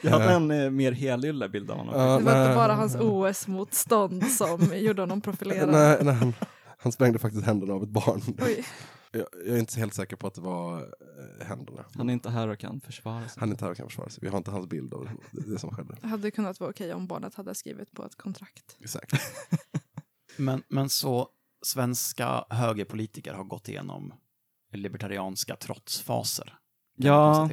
Jag 0.00 0.10
hade 0.10 0.24
en 0.32 0.50
eh, 0.50 0.70
mer 0.70 0.92
helylle 0.92 1.48
bild 1.48 1.70
av 1.70 1.76
honom. 1.76 1.94
Ja, 2.00 2.18
Det 2.18 2.24
var 2.24 2.32
nej. 2.32 2.42
inte 2.46 2.56
bara 2.56 2.74
hans 2.74 2.96
OS-motstånd 2.96 4.24
som 4.30 4.68
gjorde 4.76 5.02
honom 5.02 5.20
profilerad. 5.20 5.68
nej, 5.68 5.98
nej, 6.02 6.14
han, 6.14 6.34
han 6.78 6.92
sprängde 6.92 7.18
faktiskt 7.18 7.46
händerna 7.46 7.74
av 7.74 7.82
ett 7.82 7.88
barn. 7.88 8.20
Oj. 8.46 8.64
Jag, 9.12 9.26
jag 9.46 9.54
är 9.56 9.58
inte 9.58 9.80
helt 9.80 9.94
säker 9.94 10.16
på 10.16 10.26
att 10.26 10.34
det 10.34 10.40
var 10.40 10.80
eh, 10.80 11.46
händerna. 11.46 11.84
Han 11.94 12.08
är 12.08 12.12
inte 12.12 12.30
här 12.30 12.48
och 12.48 12.58
kan 12.58 12.80
försvara 12.80 13.28
sig. 13.28 13.40
Han 13.40 13.48
är 13.48 13.52
inte 13.52 13.64
här 13.64 13.72
och 13.72 13.76
kan 13.76 13.86
försvara 13.86 14.08
sig. 14.08 14.18
Vi 14.22 14.28
har 14.28 14.38
inte 14.38 14.50
hans 14.50 14.66
bild 14.66 14.94
av 14.94 15.04
det, 15.04 15.40
det 15.52 15.58
som 15.58 15.70
skedde. 15.70 15.96
Det 16.00 16.08
hade 16.08 16.30
kunnat 16.30 16.60
vara 16.60 16.70
okej 16.70 16.94
om 16.94 17.06
barnet 17.06 17.34
hade 17.34 17.54
skrivit 17.54 17.92
på 17.92 18.04
ett 18.04 18.16
kontrakt. 18.16 18.76
Exakt. 18.80 19.12
Men, 20.38 20.62
men 20.68 20.88
så 20.88 21.28
svenska 21.62 22.44
högerpolitiker 22.50 23.32
har 23.34 23.44
gått 23.44 23.68
igenom 23.68 24.14
libertarianska 24.72 25.56
trotsfaser. 25.56 26.58
Ja. 26.96 27.50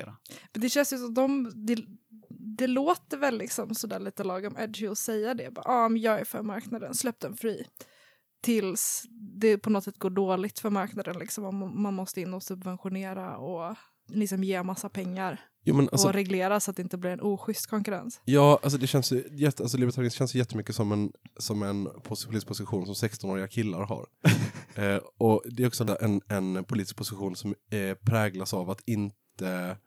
det 0.51 0.69
känns 0.69 0.93
ju 0.93 0.97
som 0.97 1.13
de, 1.13 1.51
det, 1.65 1.85
det 2.29 2.67
låter 2.67 3.17
väl 3.17 3.37
liksom 3.37 3.75
sådär 3.75 3.99
lite 3.99 4.23
lagom 4.23 4.57
edgy 4.57 4.87
att 4.87 4.97
säga 4.97 5.33
det. 5.33 5.51
Ja, 5.55 5.61
ah, 5.65 5.89
men 5.89 6.01
jag 6.01 6.19
är 6.19 6.25
för 6.25 6.41
marknaden, 6.41 6.93
släpp 6.93 7.19
den 7.19 7.37
fri. 7.37 7.67
Tills 8.45 9.03
det 9.39 9.57
på 9.57 9.69
något 9.69 9.83
sätt 9.83 9.99
går 9.99 10.09
dåligt 10.09 10.59
för 10.59 10.69
marknaden. 10.69 11.19
Liksom. 11.19 11.73
Man, 11.75 11.93
måste 11.93 12.21
in 12.21 12.33
och 12.33 12.43
subventionera 12.43 13.37
och 13.37 13.75
liksom 14.07 14.43
ge 14.43 14.63
massa 14.63 14.89
pengar 14.89 15.41
Jo, 15.67 15.79
alltså, 15.79 16.07
och 16.07 16.13
reglera 16.13 16.59
så 16.59 16.71
att 16.71 16.77
det 16.77 16.83
inte 16.83 16.97
blir 16.97 17.11
en 17.11 17.21
oschysst 17.21 17.67
konkurrens. 17.67 18.21
Ja, 18.25 18.59
alltså 18.63 18.77
det 18.77 18.87
känns 18.87 19.11
ju, 19.11 19.23
jätte, 19.31 19.63
alltså 19.63 19.77
libertarianism 19.77 20.17
känns 20.17 20.35
ju 20.35 20.39
jättemycket 20.39 20.75
som 20.75 20.91
en, 20.91 21.11
som 21.37 21.63
en 21.63 21.89
politisk 22.03 22.47
position 22.47 22.85
som 22.85 23.09
16-åriga 23.09 23.47
killar 23.47 23.83
har. 23.83 24.07
eh, 24.75 25.01
och 25.17 25.43
det 25.45 25.63
är 25.63 25.67
också 25.67 25.97
en, 26.01 26.21
en 26.27 26.63
politisk 26.63 26.95
position 26.95 27.35
som 27.35 27.55
eh, 27.71 27.95
präglas 28.05 28.53
av 28.53 28.69
att 28.69 28.81
inte 28.85 29.77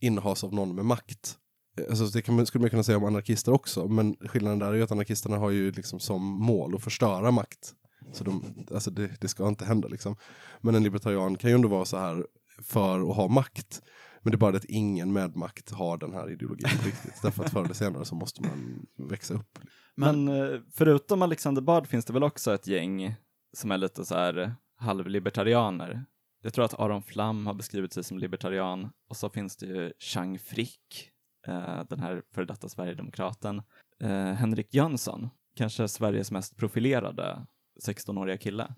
innehas 0.00 0.44
av 0.44 0.54
någon 0.54 0.74
med 0.74 0.84
makt. 0.84 1.36
Eh, 1.78 1.84
Alltså 1.90 2.04
det 2.04 2.22
kan 2.22 2.34
man, 2.34 2.46
skulle 2.46 2.62
man 2.62 2.70
kunna 2.70 2.82
säga 2.82 2.98
om 2.98 3.04
anarkister 3.04 3.52
också, 3.52 3.88
men 3.88 4.16
skillnaden 4.16 4.58
där 4.58 4.66
är 4.66 4.74
ju 4.74 4.82
att 4.82 4.92
anarkisterna 4.92 5.36
har 5.36 5.50
ju 5.50 5.72
liksom 5.72 6.00
som 6.00 6.22
mål 6.22 6.74
att 6.74 6.84
förstöra 6.84 7.30
makt. 7.30 7.74
Så 8.12 8.24
de, 8.24 8.64
alltså 8.74 8.90
det, 8.90 9.20
det 9.20 9.28
ska 9.28 9.48
inte 9.48 9.64
hända 9.64 9.88
liksom. 9.88 10.16
Men 10.60 10.74
en 10.74 10.82
libertarian 10.82 11.36
kan 11.36 11.50
ju 11.50 11.54
ändå 11.54 11.68
vara 11.68 11.84
så 11.84 11.96
här 11.96 12.26
för 12.62 13.10
att 13.10 13.16
ha 13.16 13.28
makt. 13.28 13.82
Men 14.22 14.30
det 14.30 14.36
är 14.36 14.38
bara 14.38 14.52
det 14.52 14.58
att 14.58 14.64
ingen 14.64 15.12
med 15.12 15.36
makt 15.36 15.70
har 15.70 15.96
den 15.96 16.12
här 16.12 16.30
ideologin 16.30 16.78
på 16.78 16.86
riktigt. 16.86 17.14
Därför 17.22 17.44
att 17.44 17.50
förr 17.52 17.64
eller 17.64 17.74
senare 17.74 18.04
så 18.04 18.14
måste 18.14 18.42
man 18.42 18.86
växa 19.08 19.34
upp. 19.34 19.58
Men 19.94 20.28
eh, 20.28 20.60
förutom 20.72 21.22
Alexander 21.22 21.62
Bard 21.62 21.86
finns 21.86 22.04
det 22.04 22.12
väl 22.12 22.22
också 22.22 22.54
ett 22.54 22.66
gäng 22.66 23.14
som 23.52 23.70
är 23.70 23.78
lite 23.78 24.04
så 24.04 24.14
här 24.14 24.54
halvlibertarianer. 24.76 26.04
Jag 26.42 26.54
tror 26.54 26.64
att 26.64 26.80
Aron 26.80 27.02
Flam 27.02 27.46
har 27.46 27.54
beskrivit 27.54 27.92
sig 27.92 28.04
som 28.04 28.18
libertarian 28.18 28.90
och 29.08 29.16
så 29.16 29.30
finns 29.30 29.56
det 29.56 29.66
ju 29.66 29.92
Chang 29.98 30.38
Frick, 30.38 31.10
eh, 31.46 31.84
den 31.88 32.00
här 32.00 32.22
före 32.34 32.44
detta 32.44 32.68
Sverigedemokraten. 32.68 33.62
Eh, 34.00 34.32
Henrik 34.32 34.74
Jönsson, 34.74 35.28
kanske 35.56 35.88
Sveriges 35.88 36.30
mest 36.30 36.56
profilerade 36.56 37.46
16-åriga 37.80 38.36
kille. 38.36 38.74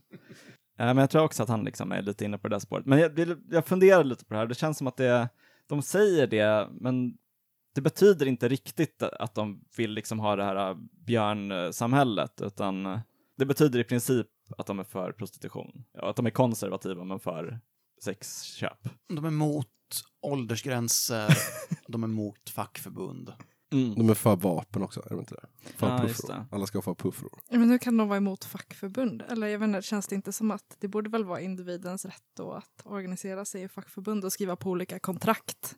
Eh, 0.78 0.86
men 0.86 0.98
jag 0.98 1.10
tror 1.10 1.22
också 1.22 1.42
att 1.42 1.48
han 1.48 1.64
liksom 1.64 1.92
är 1.92 2.02
lite 2.02 2.24
inne 2.24 2.38
på 2.38 2.48
det 2.48 2.54
där 2.54 2.60
spåret. 2.60 2.86
Men 2.86 2.98
jag, 2.98 3.36
jag 3.50 3.66
funderar 3.66 4.04
lite 4.04 4.24
på 4.24 4.34
det 4.34 4.40
här, 4.40 4.46
det 4.46 4.54
känns 4.54 4.78
som 4.78 4.86
att 4.86 4.96
det, 4.96 5.28
de 5.66 5.82
säger 5.82 6.26
det, 6.26 6.68
men 6.80 7.18
det 7.74 7.80
betyder 7.80 8.26
inte 8.26 8.48
riktigt 8.48 9.02
att 9.02 9.34
de 9.34 9.64
vill 9.76 9.90
liksom 9.90 10.20
ha 10.20 10.36
det 10.36 10.44
här 10.44 10.76
björnsamhället, 11.06 12.40
utan 12.40 13.00
det 13.38 13.46
betyder 13.46 13.78
i 13.78 13.84
princip 13.84 14.26
att 14.58 14.66
de 14.66 14.78
är 14.78 14.84
för 14.84 15.12
prostitution. 15.12 15.84
Ja, 15.92 16.10
att 16.10 16.16
de 16.16 16.26
är 16.26 16.30
konservativa 16.30 17.04
men 17.04 17.20
för 17.20 17.60
sexköp. 18.02 18.88
De 19.08 19.24
är 19.24 19.30
mot 19.30 19.68
åldersgränser, 20.22 21.28
de 21.88 22.02
är 22.02 22.08
mot 22.08 22.50
fackförbund. 22.50 23.32
Mm. 23.72 23.94
De 23.94 24.11
är 24.11 24.14
för 24.14 24.37
vapen 24.37 24.82
också, 24.82 25.00
är 25.00 25.08
de 25.11 25.18
inte 25.18 25.35
det? 25.35 25.70
För 25.76 25.87
Ja, 25.88 26.02
just 26.08 26.20
puffror. 26.20 26.35
det. 26.37 26.46
Alla 26.56 26.66
ska 26.66 26.82
få 26.82 26.94
puffror. 26.94 27.40
Men 27.50 27.70
hur 27.70 27.78
kan 27.78 27.96
de 27.96 28.08
vara 28.08 28.16
emot 28.16 28.44
fackförbund? 28.44 29.22
Eller 29.28 29.46
jag 29.46 29.58
vet 29.58 29.66
inte, 29.66 29.82
känns 29.82 30.06
det 30.06 30.14
inte 30.14 30.32
som 30.32 30.50
att 30.50 30.76
det 30.78 30.88
borde 30.88 31.11
väl 31.11 31.24
vara 31.24 31.40
individens 31.40 32.04
rätt 32.04 32.22
då 32.37 32.52
att 32.52 32.82
organisera 32.85 33.44
sig 33.44 33.62
i 33.62 33.68
fackförbund 33.68 34.24
och 34.24 34.32
skriva 34.32 34.56
på 34.56 34.70
olika 34.70 34.98
kontrakt 34.98 35.74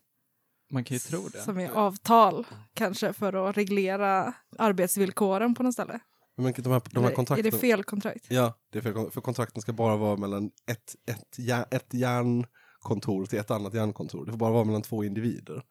Man 0.71 0.83
kan 0.83 0.95
ju 0.95 0.99
tro 0.99 1.27
det. 1.27 1.41
som 1.41 1.57
är 1.59 1.69
avtal 1.71 2.45
kanske 2.73 3.13
för 3.13 3.49
att 3.49 3.57
reglera 3.57 4.33
arbetsvillkoren 4.59 5.55
på 5.55 5.63
något 5.63 5.73
ställe? 5.73 5.99
Men 6.37 6.53
de 6.57 6.71
här, 6.71 6.81
de 6.91 6.99
här 6.99 6.99
Eller 6.99 7.11
är 7.11 7.15
kontrakten... 7.15 7.51
det 7.51 7.57
fel 7.57 7.83
kontrakt? 7.83 8.25
Ja, 8.29 8.53
det 8.71 8.77
är 8.77 8.81
fel. 8.81 9.11
För 9.11 9.21
kontrakten 9.21 9.61
ska 9.61 9.73
bara 9.73 9.95
vara 9.97 10.17
mellan 10.17 10.45
ett, 10.45 10.95
ett, 11.09 11.37
jär- 11.37 11.65
ett 11.71 11.93
järnkontor 11.93 13.25
till 13.25 13.39
ett 13.39 13.51
annat 13.51 13.73
järnkontor. 13.73 14.25
Det 14.25 14.31
får 14.31 14.37
bara 14.39 14.51
vara 14.51 14.63
mellan 14.63 14.81
två 14.81 15.03
individer. 15.03 15.63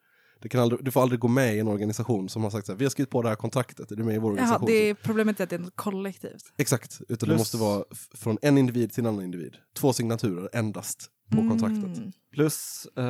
Det 0.44 0.48
kan 0.48 0.61
aldrig, 0.61 0.85
du 0.85 0.90
får 0.90 1.02
aldrig 1.02 1.20
gå 1.20 1.28
med 1.28 1.57
i 1.57 1.59
en 1.59 1.68
organisation 1.68 2.28
som 2.28 2.42
har 2.42 2.50
sagt 2.50 2.66
så 2.66 2.72
här, 2.72 2.78
vi 2.78 2.85
har 2.85 2.90
skrivit 2.90 3.11
på 3.11 3.22
det 3.22 3.28
här 3.28 3.37
kontraktet, 3.37 3.90
är 3.90 3.96
du 3.96 4.04
med 4.04 4.14
i 4.14 4.18
vår 4.18 4.30
Jaha, 4.30 4.33
organisation? 4.33 4.66
det 4.66 4.90
är 4.90 4.94
problemet 4.94 5.40
är 5.40 5.44
att 5.44 5.50
det 5.50 5.57
är 5.57 5.61
något 5.61 5.76
kollektivt. 5.76 6.52
Exakt, 6.57 7.00
utan 7.00 7.16
det 7.16 7.26
Plus- 7.26 7.38
måste 7.38 7.57
vara 7.57 7.85
från 8.14 8.38
en 8.42 8.59
individ 8.59 8.92
till 8.92 9.00
en 9.00 9.07
annan 9.07 9.24
individ. 9.24 9.57
Två 9.74 9.92
signaturer 9.92 10.48
endast 10.52 11.11
på 11.30 11.37
kontraktet. 11.37 11.96
Mm. 11.98 12.12
Plus 12.33 12.87
eh, 12.96 13.04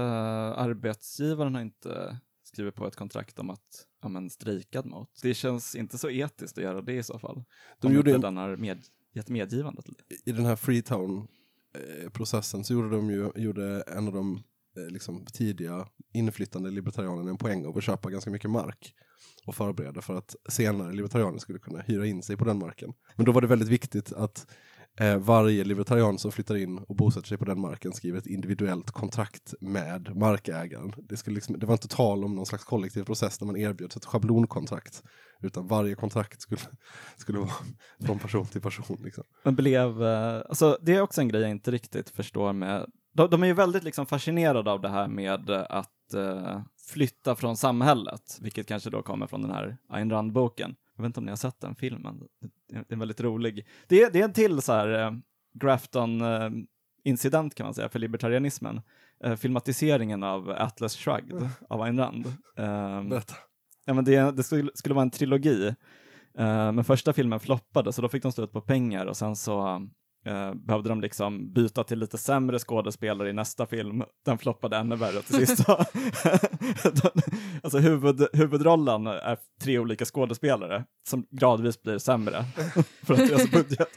arbetsgivaren 0.58 1.54
har 1.54 1.62
inte 1.62 2.18
skrivit 2.44 2.74
på 2.74 2.86
ett 2.86 2.96
kontrakt 2.96 3.38
om 3.38 3.50
att 3.50 3.86
ja, 4.02 4.08
men, 4.08 4.30
strejkad 4.30 4.86
mot. 4.86 5.10
Det 5.22 5.34
känns 5.34 5.74
inte 5.74 5.98
så 5.98 6.10
etiskt 6.10 6.58
att 6.58 6.64
göra 6.64 6.82
det 6.82 6.92
i 6.94 7.02
så 7.02 7.18
fall. 7.18 7.44
De 7.80 7.86
Om 7.86 7.94
gjorde 7.94 8.10
inte 8.10 8.16
en- 8.28 8.34
den 8.34 8.44
har 8.44 8.56
med, 8.56 8.82
gett 9.14 9.28
medgivande 9.28 9.82
till 9.82 9.94
det. 10.08 10.30
I 10.30 10.32
den 10.32 10.44
här 10.44 10.56
Freetown-processen 10.56 12.64
så 12.64 12.72
gjorde 12.72 12.90
de 12.90 13.10
ju 13.10 13.30
gjorde 13.36 13.82
en 13.86 14.06
av 14.08 14.14
de 14.14 14.34
eh, 14.36 14.42
Eh, 14.76 14.92
liksom, 14.92 15.26
tidiga 15.32 15.86
inflyttande 16.12 16.70
libertarianerna 16.70 17.30
en 17.30 17.38
poäng 17.38 17.66
av 17.66 17.78
att 17.78 17.84
köpa 17.84 18.10
ganska 18.10 18.30
mycket 18.30 18.50
mark 18.50 18.94
och 19.46 19.54
förbereda 19.54 20.02
för 20.02 20.14
att 20.14 20.36
senare 20.48 20.92
libertarianer 20.92 21.38
skulle 21.38 21.58
kunna 21.58 21.80
hyra 21.80 22.06
in 22.06 22.22
sig 22.22 22.36
på 22.36 22.44
den 22.44 22.58
marken. 22.58 22.92
Men 23.16 23.26
då 23.26 23.32
var 23.32 23.40
det 23.40 23.46
väldigt 23.46 23.68
viktigt 23.68 24.12
att 24.12 24.46
eh, 25.00 25.18
varje 25.18 25.64
libertarian 25.64 26.18
som 26.18 26.32
flyttar 26.32 26.56
in 26.56 26.78
och 26.78 26.96
bosätter 26.96 27.28
sig 27.28 27.38
på 27.38 27.44
den 27.44 27.60
marken 27.60 27.92
skriver 27.92 28.18
ett 28.18 28.26
individuellt 28.26 28.90
kontrakt 28.90 29.54
med 29.60 30.16
markägaren. 30.16 30.92
Det, 31.08 31.16
skulle 31.16 31.34
liksom, 31.34 31.58
det 31.58 31.66
var 31.66 31.74
inte 31.74 31.88
tal 31.88 32.24
om 32.24 32.34
någon 32.34 32.46
slags 32.46 32.64
kollektiv 32.64 33.04
process 33.04 33.38
där 33.38 33.46
man 33.46 33.56
erbjöds 33.56 33.96
ett 33.96 34.04
schablonkontrakt, 34.04 35.02
utan 35.42 35.66
varje 35.66 35.94
kontrakt 35.94 36.40
skulle, 36.40 36.60
skulle 37.16 37.38
vara 37.38 37.50
från 38.00 38.18
person 38.18 38.46
till 38.46 38.60
person. 38.60 39.00
Liksom. 39.04 39.24
Men 39.42 39.54
blev, 39.54 40.02
eh, 40.02 40.42
alltså 40.48 40.78
det 40.82 40.94
är 40.94 41.00
också 41.00 41.20
en 41.20 41.28
grej 41.28 41.40
jag 41.40 41.50
inte 41.50 41.70
riktigt 41.70 42.10
förstår 42.10 42.52
med, 42.52 42.86
de, 43.14 43.30
de 43.30 43.42
är 43.42 43.46
ju 43.46 43.52
väldigt 43.52 43.84
liksom 43.84 44.06
fascinerade 44.06 44.70
av 44.70 44.80
det 44.80 44.88
här 44.88 45.08
med 45.08 45.50
att 45.50 46.14
eh, 46.14 46.60
flytta 46.92 47.36
från 47.36 47.56
samhället, 47.56 48.38
vilket 48.40 48.66
kanske 48.66 48.90
då 48.90 49.02
kommer 49.02 49.26
från 49.26 49.42
den 49.42 49.50
här 49.50 49.76
Ayn 49.88 50.10
Rand-boken. 50.10 50.74
Jag 50.96 51.02
vet 51.02 51.08
inte 51.08 51.20
om 51.20 51.24
ni 51.24 51.30
har 51.30 51.36
sett 51.36 51.60
den 51.60 51.74
filmen, 51.74 52.22
det 52.68 52.94
är, 52.94 52.96
väldigt 52.96 53.20
rolig. 53.20 53.66
Det 53.88 54.02
är, 54.02 54.10
det 54.10 54.20
är 54.20 54.24
en 54.24 54.32
till 54.32 54.62
så 54.62 54.72
här 54.72 55.02
eh, 55.02 55.12
Grafton-incident 55.54 57.54
kan 57.54 57.66
man 57.66 57.74
säga 57.74 57.88
för 57.88 57.98
libertarianismen. 57.98 58.80
Eh, 59.24 59.36
filmatiseringen 59.36 60.22
av 60.22 60.50
Atlas 60.50 60.96
Shrugged 60.96 61.48
av 61.68 61.82
Ayn 61.82 61.98
Rand. 61.98 62.26
Ehm, 62.56 63.08
Berätta. 63.08 63.34
Ja, 63.84 63.94
men 63.94 64.04
det, 64.04 64.36
det 64.36 64.42
skulle, 64.42 64.70
skulle 64.74 64.94
vara 64.94 65.02
en 65.02 65.10
trilogi. 65.10 65.74
Eh, 66.38 66.72
men 66.72 66.84
första 66.84 67.12
filmen 67.12 67.40
floppade 67.40 67.92
så 67.92 68.02
då 68.02 68.08
fick 68.08 68.22
de 68.22 68.32
slut 68.32 68.52
på 68.52 68.60
pengar 68.60 69.06
och 69.06 69.16
sen 69.16 69.36
så 69.36 69.88
eh, 70.24 70.54
behövde 70.54 70.88
de 70.88 71.00
liksom 71.00 71.52
byta 71.52 71.84
till 71.84 71.98
lite 71.98 72.18
sämre 72.18 72.58
skådespelare 72.58 73.30
i 73.30 73.32
nästa 73.32 73.66
film. 73.66 74.02
Den 74.24 74.38
floppade 74.38 74.76
ännu 74.76 74.96
värre 74.96 75.22
till 75.22 75.46
sist. 75.46 75.68
alltså 77.62 77.78
huvud, 77.78 78.26
huvudrollen 78.32 79.06
är 79.06 79.38
tre 79.60 79.78
olika 79.78 80.04
skådespelare 80.04 80.84
som 81.08 81.26
gradvis 81.30 81.82
blir 81.82 81.98
sämre 81.98 82.44
för 83.02 83.14
att 83.14 83.28
deras 83.28 83.50
budget 83.50 83.88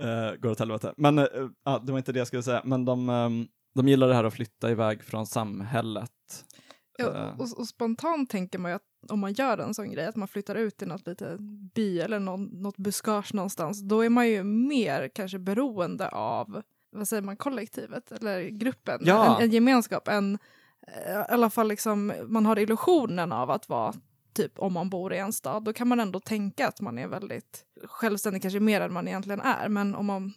eh, 0.00 0.40
går 0.40 0.50
åt 0.50 0.58
helvete. 0.58 0.94
Men 0.96 1.18
eh, 1.18 1.24
ah, 1.64 1.78
det 1.78 1.92
var 1.92 1.98
inte 1.98 2.12
det 2.12 2.18
jag 2.18 2.26
skulle 2.26 2.42
säga. 2.42 2.62
Men 2.64 2.84
de, 2.84 3.08
eh, 3.08 3.28
de 3.74 3.88
gillar 3.88 4.08
det 4.08 4.14
här 4.14 4.24
att 4.24 4.34
flytta 4.34 4.70
iväg 4.70 5.04
från 5.04 5.26
samhället. 5.26 6.10
Ja, 6.98 7.14
Eh, 7.16 7.40
och, 7.40 7.58
och 7.58 7.68
spontant 7.68 8.30
tänker 8.30 8.58
man 8.58 8.70
ju 8.70 8.74
att 8.74 8.82
om 9.10 9.20
man 9.20 9.32
gör 9.32 9.58
en 9.58 9.74
sån 9.74 9.90
grej, 9.90 10.06
att 10.06 10.16
man 10.16 10.28
flyttar 10.28 10.54
ut 10.54 10.76
till 10.76 10.88
något 10.88 11.06
lite 11.06 11.36
by 11.74 12.00
eller 12.00 12.18
någon, 12.20 12.44
något 12.44 12.76
buskage 12.76 13.34
någonstans, 13.34 13.80
då 13.82 14.04
är 14.04 14.08
man 14.08 14.28
ju 14.28 14.42
mer 14.44 15.08
kanske 15.14 15.38
beroende 15.38 16.08
av, 16.08 16.62
vad 16.90 17.08
säger 17.08 17.22
man, 17.22 17.36
kollektivet 17.36 18.12
eller 18.12 18.42
gruppen, 18.48 19.00
Ja. 19.04 19.36
en, 19.36 19.42
en 19.44 19.50
gemenskap, 19.50 20.08
än 20.08 20.38
eh, 20.86 21.12
i 21.12 21.24
alla 21.28 21.50
fall 21.50 21.68
liksom, 21.68 22.12
man 22.26 22.46
har 22.46 22.58
illusionen 22.58 23.32
av 23.32 23.50
att 23.50 23.68
vara 23.68 23.94
typ 24.32 24.58
om 24.58 24.72
man 24.72 24.90
bor 24.90 25.12
i 25.14 25.18
en 25.18 25.32
stad, 25.32 25.64
då 25.64 25.72
kan 25.72 25.88
man 25.88 26.00
ändå 26.00 26.20
tänka 26.20 26.68
att 26.68 26.80
man 26.80 26.98
är 26.98 27.08
väldigt 27.08 27.64
självständig, 27.84 28.42
kanske 28.42 28.60
mer 28.60 28.80
än 28.80 28.92
man 28.92 29.08
egentligen 29.08 29.40
är, 29.40 29.68
men 29.68 29.94
om 29.94 30.06
man, 30.06 30.32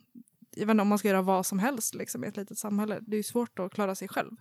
jag 0.55 0.65
vet 0.65 0.73
inte, 0.73 0.81
om 0.81 0.87
man 0.87 0.97
ska 0.97 1.07
göra 1.07 1.21
vad 1.21 1.45
som 1.45 1.59
helst 1.59 1.95
liksom, 1.95 2.23
i 2.23 2.27
ett 2.27 2.37
litet 2.37 2.57
samhälle, 2.57 2.99
det 3.01 3.15
är 3.15 3.17
ju 3.17 3.23
svårt 3.23 3.59
att 3.59 3.73
klara 3.73 3.95
sig 3.95 4.07
själv. 4.07 4.31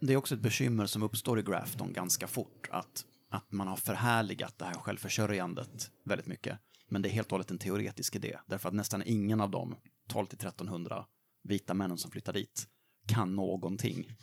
Det 0.00 0.12
är 0.12 0.16
också 0.16 0.34
ett 0.34 0.40
bekymmer 0.40 0.86
som 0.86 1.02
uppstår 1.02 1.38
i 1.38 1.42
Grafton 1.42 1.92
ganska 1.92 2.26
fort, 2.26 2.68
att, 2.70 3.04
att 3.30 3.52
man 3.52 3.68
har 3.68 3.76
förhärligat 3.76 4.58
det 4.58 4.64
här 4.64 4.74
självförsörjandet 4.74 5.90
väldigt 6.04 6.26
mycket. 6.26 6.58
Men 6.88 7.02
det 7.02 7.08
är 7.08 7.10
helt 7.10 7.26
och 7.26 7.32
hållet 7.32 7.50
en 7.50 7.58
teoretisk 7.58 8.16
idé, 8.16 8.38
därför 8.46 8.68
att 8.68 8.74
nästan 8.74 9.02
ingen 9.06 9.40
av 9.40 9.50
de 9.50 9.76
12 10.08 10.26
till 10.26 10.38
1300 10.38 11.04
vita 11.42 11.74
männen 11.74 11.98
som 11.98 12.10
flyttar 12.10 12.32
dit 12.32 12.66
kan 13.08 13.36
någonting 13.36 14.16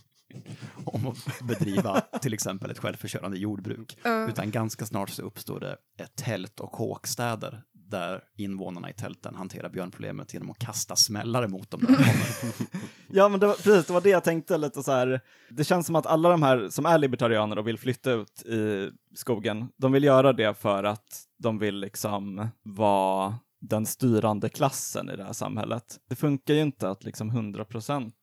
om 0.86 1.07
att 1.07 1.47
bedriva 1.47 2.01
till 2.21 2.33
exempel 2.33 2.71
ett 2.71 2.79
självförsörjande 2.79 3.38
jordbruk. 3.38 3.97
Ja. 4.03 4.29
Utan 4.29 4.51
ganska 4.51 4.86
snart 4.86 5.09
så 5.09 5.21
uppstår 5.21 5.59
det 5.59 5.77
ett 5.97 6.15
tält 6.15 6.59
och 6.59 6.71
kåkstäder 6.71 7.63
där 7.89 8.22
invånarna 8.38 8.89
i 8.89 8.93
tälten 8.93 9.36
hanterar 9.36 9.69
björnproblemet 9.69 10.34
genom 10.34 10.52
att 10.52 10.60
kasta 10.60 10.96
smällare 10.96 11.48
mot 11.48 11.72
dem. 11.72 11.80
De 11.80 11.86
kommer. 11.88 12.08
Ja, 13.15 13.30
men 13.30 13.39
det 13.39 13.48
var, 13.48 13.54
precis, 13.54 13.86
det 13.86 13.93
var 13.93 14.02
det 14.02 14.10
jag 14.10 14.24
tänkte 14.24 14.58
lite 14.58 14.84
så 14.84 14.91
här. 14.91 15.22
Det 15.50 15.63
känns 15.63 15.86
som 15.86 15.96
att 15.96 16.06
alla 16.06 16.30
de 16.30 16.43
här 16.43 16.69
som 16.69 16.86
är 16.86 16.98
libertarianer 16.98 17.58
och 17.58 17.67
vill 17.67 17.78
flytta 17.80 18.12
ut 18.12 18.41
i 18.46 18.91
skogen, 19.15 19.69
de 19.78 19.91
vill 19.91 20.04
göra 20.04 20.34
det 20.34 20.54
för 20.54 20.84
att 20.84 21.24
de 21.39 21.60
vill 21.60 21.76
liksom 21.76 22.48
vara 22.63 23.36
den 23.62 23.86
styrande 23.86 24.50
klassen 24.50 25.10
i 25.10 25.15
det 25.15 25.24
här 25.24 25.34
samhället. 25.34 26.00
Det 26.10 26.15
funkar 26.15 26.54
ju 26.54 26.62
inte 26.62 26.89
att 26.89 27.04
liksom 27.04 27.30
100 27.30 27.65
procent 27.65 28.15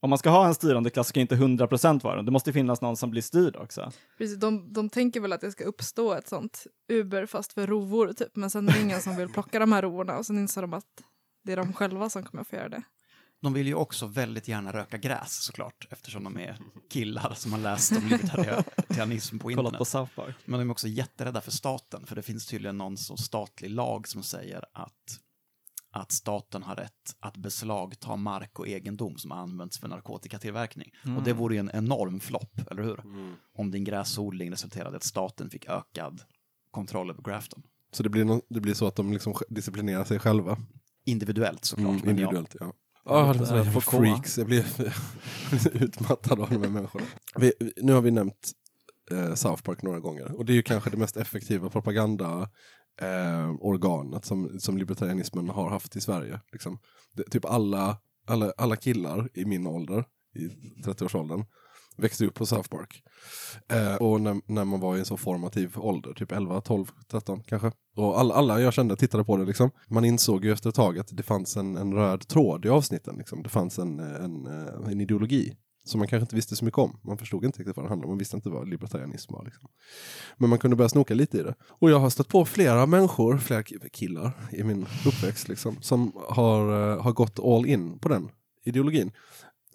om 0.00 0.10
man 0.10 0.18
ska 0.18 0.30
ha 0.30 0.46
en 0.46 0.54
styrande 0.54 0.90
klass 0.90 1.08
ska 1.08 1.20
inte 1.20 1.36
100% 1.36 2.02
vara 2.02 2.16
den. 2.16 2.24
Det 2.24 2.30
måste 2.30 2.52
finnas 2.52 2.80
någon 2.80 2.96
som 2.96 3.10
blir 3.10 3.22
styrd 3.22 3.56
också. 3.56 3.92
Precis, 4.18 4.36
de, 4.36 4.72
de 4.72 4.88
tänker 4.88 5.20
väl 5.20 5.32
att 5.32 5.40
det 5.40 5.52
ska 5.52 5.64
uppstå 5.64 6.12
ett 6.12 6.28
sånt 6.28 6.66
Uber 6.92 7.26
fast 7.26 7.52
för 7.52 7.66
rovor 7.66 8.12
typ, 8.12 8.36
men 8.36 8.50
sen 8.50 8.68
är 8.68 8.72
det 8.72 8.80
ingen 8.80 9.00
som 9.00 9.16
vill 9.16 9.28
plocka 9.28 9.58
de 9.58 9.72
här 9.72 9.82
rovorna 9.82 10.18
och 10.18 10.26
sen 10.26 10.38
inser 10.38 10.62
de 10.62 10.74
att 10.74 10.84
det 11.44 11.52
är 11.52 11.56
de 11.56 11.72
själva 11.72 12.10
som 12.10 12.22
kommer 12.22 12.44
få 12.44 12.56
göra 12.56 12.68
det. 12.68 12.82
De 13.42 13.52
vill 13.52 13.66
ju 13.66 13.74
också 13.74 14.06
väldigt 14.06 14.48
gärna 14.48 14.72
röka 14.72 14.98
gräs 14.98 15.44
såklart, 15.44 15.86
eftersom 15.90 16.24
de 16.24 16.38
är 16.38 16.58
killar 16.90 17.34
som 17.34 17.52
har 17.52 17.60
läst 17.60 17.92
om 17.92 18.08
libertarianism 18.08 19.38
på 19.38 19.42
Kollat 19.42 19.58
internet. 19.58 19.78
på 19.78 19.84
South 19.84 20.14
Park. 20.14 20.36
Men 20.44 20.60
de 20.60 20.68
är 20.68 20.72
också 20.72 20.88
jätterädda 20.88 21.40
för 21.40 21.50
staten, 21.50 22.06
för 22.06 22.16
det 22.16 22.22
finns 22.22 22.46
tydligen 22.46 22.78
någon 22.78 22.96
så 22.96 23.16
statlig 23.16 23.70
lag 23.70 24.08
som 24.08 24.22
säger 24.22 24.64
att, 24.72 25.20
att 25.90 26.12
staten 26.12 26.62
har 26.62 26.76
rätt 26.76 26.92
att 27.20 27.36
beslagta 27.36 28.16
mark 28.16 28.58
och 28.58 28.68
egendom 28.68 29.18
som 29.18 29.32
används 29.32 29.78
för 29.78 29.88
narkotikatillverkning. 29.88 30.90
Och 31.16 31.22
det 31.22 31.32
vore 31.32 31.54
ju 31.54 31.60
en 31.60 31.70
enorm 31.74 32.20
flopp, 32.20 32.60
eller 32.70 32.82
hur? 32.82 33.02
Om 33.54 33.70
din 33.70 33.84
gräsodling 33.84 34.50
resulterade 34.52 34.94
i 34.94 34.96
att 34.96 35.04
staten 35.04 35.50
fick 35.50 35.68
ökad 35.68 36.20
kontroll 36.70 37.10
över 37.10 37.22
Grafton. 37.22 37.62
Så 37.92 38.02
det 38.02 38.08
blir, 38.08 38.24
no 38.24 38.42
det 38.48 38.60
blir 38.60 38.74
så 38.74 38.86
att 38.86 38.96
de 38.96 39.12
liksom 39.12 39.34
disciplinerar 39.48 40.04
sig 40.04 40.18
själva. 40.18 40.58
Individuellt 41.04 41.64
såklart. 41.64 41.88
Mm, 41.88 42.08
individuellt, 42.08 42.56
ja. 42.60 42.72
Ja, 43.04 43.32
det 43.38 43.44
är 43.44 43.64
komma. 43.64 43.80
freaks. 43.80 44.38
Jag 44.38 44.46
blir, 44.46 44.64
utmattad 45.82 46.40
av 46.40 46.50
de 46.50 46.62
här 46.62 46.70
människorna. 46.70 47.06
Vi- 47.36 47.72
nu 47.76 47.92
har 47.92 48.00
vi 48.00 48.10
nämnt 48.10 48.52
eh, 49.10 49.34
South 49.34 49.62
Park 49.62 49.82
några 49.82 50.00
gånger. 50.00 50.32
Och 50.36 50.44
det 50.44 50.52
är 50.52 50.54
ju 50.54 50.62
kanske 50.62 50.90
det 50.90 50.96
mest 50.96 51.16
effektiva 51.16 51.68
propaganda 51.70 52.50
eh, 53.00 53.50
organet 53.60 54.24
som, 54.24 54.60
som 54.60 54.78
libertarianismen 54.78 55.48
har 55.48 55.70
haft 55.70 55.96
i 55.96 56.00
Sverige. 56.00 56.40
Liksom. 56.52 56.78
Det, 57.12 57.22
typ 57.22 57.44
alla, 57.44 57.96
alla, 58.26 58.52
alla 58.56 58.76
killar 58.76 59.28
i 59.34 59.44
min 59.44 59.66
ålder, 59.66 60.04
i 60.34 60.48
30-årsåldern, 60.84 61.44
växte 61.96 62.26
upp 62.26 62.34
på 62.34 62.46
South 62.46 62.68
Park. 62.68 63.02
Eh, 63.68 63.94
och 63.94 64.20
när, 64.20 64.40
när 64.46 64.64
man 64.64 64.80
var 64.80 64.96
i 64.96 64.98
en 64.98 65.04
så 65.04 65.16
formativ 65.16 65.78
ålder, 65.78 66.12
typ 66.12 66.32
11, 66.32 66.60
12, 66.60 66.86
13 67.10 67.42
kanske. 67.42 67.72
Och 67.96 68.20
alla, 68.20 68.34
alla 68.34 68.60
jag 68.60 68.72
kände 68.72 68.96
tittade 68.96 69.24
på 69.24 69.36
det 69.36 69.44
liksom. 69.44 69.70
Man 69.88 70.04
insåg 70.04 70.44
ju 70.44 70.52
efter 70.52 70.68
ett 70.68 70.74
tag 70.74 70.98
att 70.98 71.16
det 71.16 71.22
fanns 71.22 71.56
en, 71.56 71.76
en 71.76 71.94
röd 71.94 72.28
tråd 72.28 72.64
i 72.64 72.68
avsnitten. 72.68 73.16
Liksom. 73.18 73.42
Det 73.42 73.48
fanns 73.48 73.78
en, 73.78 73.98
en, 73.98 74.46
eh, 74.46 74.90
en 74.92 75.00
ideologi 75.00 75.56
som 75.88 75.98
man 75.98 76.08
kanske 76.08 76.22
inte 76.22 76.36
visste 76.36 76.56
så 76.56 76.64
mycket 76.64 76.78
om. 76.78 76.98
Man 77.02 77.18
förstod 77.18 77.44
inte 77.44 77.58
riktigt 77.58 77.76
vad 77.76 77.84
det 77.84 77.88
handlade 77.88 78.06
om. 78.06 78.10
Man 78.10 78.18
visste 78.18 78.36
inte 78.36 78.48
vad 78.48 78.68
libertarianism 78.68 79.32
var. 79.32 79.44
Liksom. 79.44 79.68
Men 80.36 80.50
man 80.50 80.58
kunde 80.58 80.76
börja 80.76 80.88
snoka 80.88 81.14
lite 81.14 81.38
i 81.38 81.42
det. 81.42 81.54
Och 81.62 81.90
jag 81.90 81.98
har 81.98 82.10
stött 82.10 82.28
på 82.28 82.44
flera 82.44 82.86
människor, 82.86 83.38
flera 83.38 83.62
killar 83.92 84.32
i 84.52 84.62
min 84.62 84.86
uppväxt 85.06 85.48
liksom, 85.48 85.76
som 85.80 86.12
har, 86.28 86.92
eh, 86.92 87.02
har 87.02 87.12
gått 87.12 87.38
all 87.38 87.66
in 87.66 87.98
på 87.98 88.08
den 88.08 88.30
ideologin. 88.64 89.12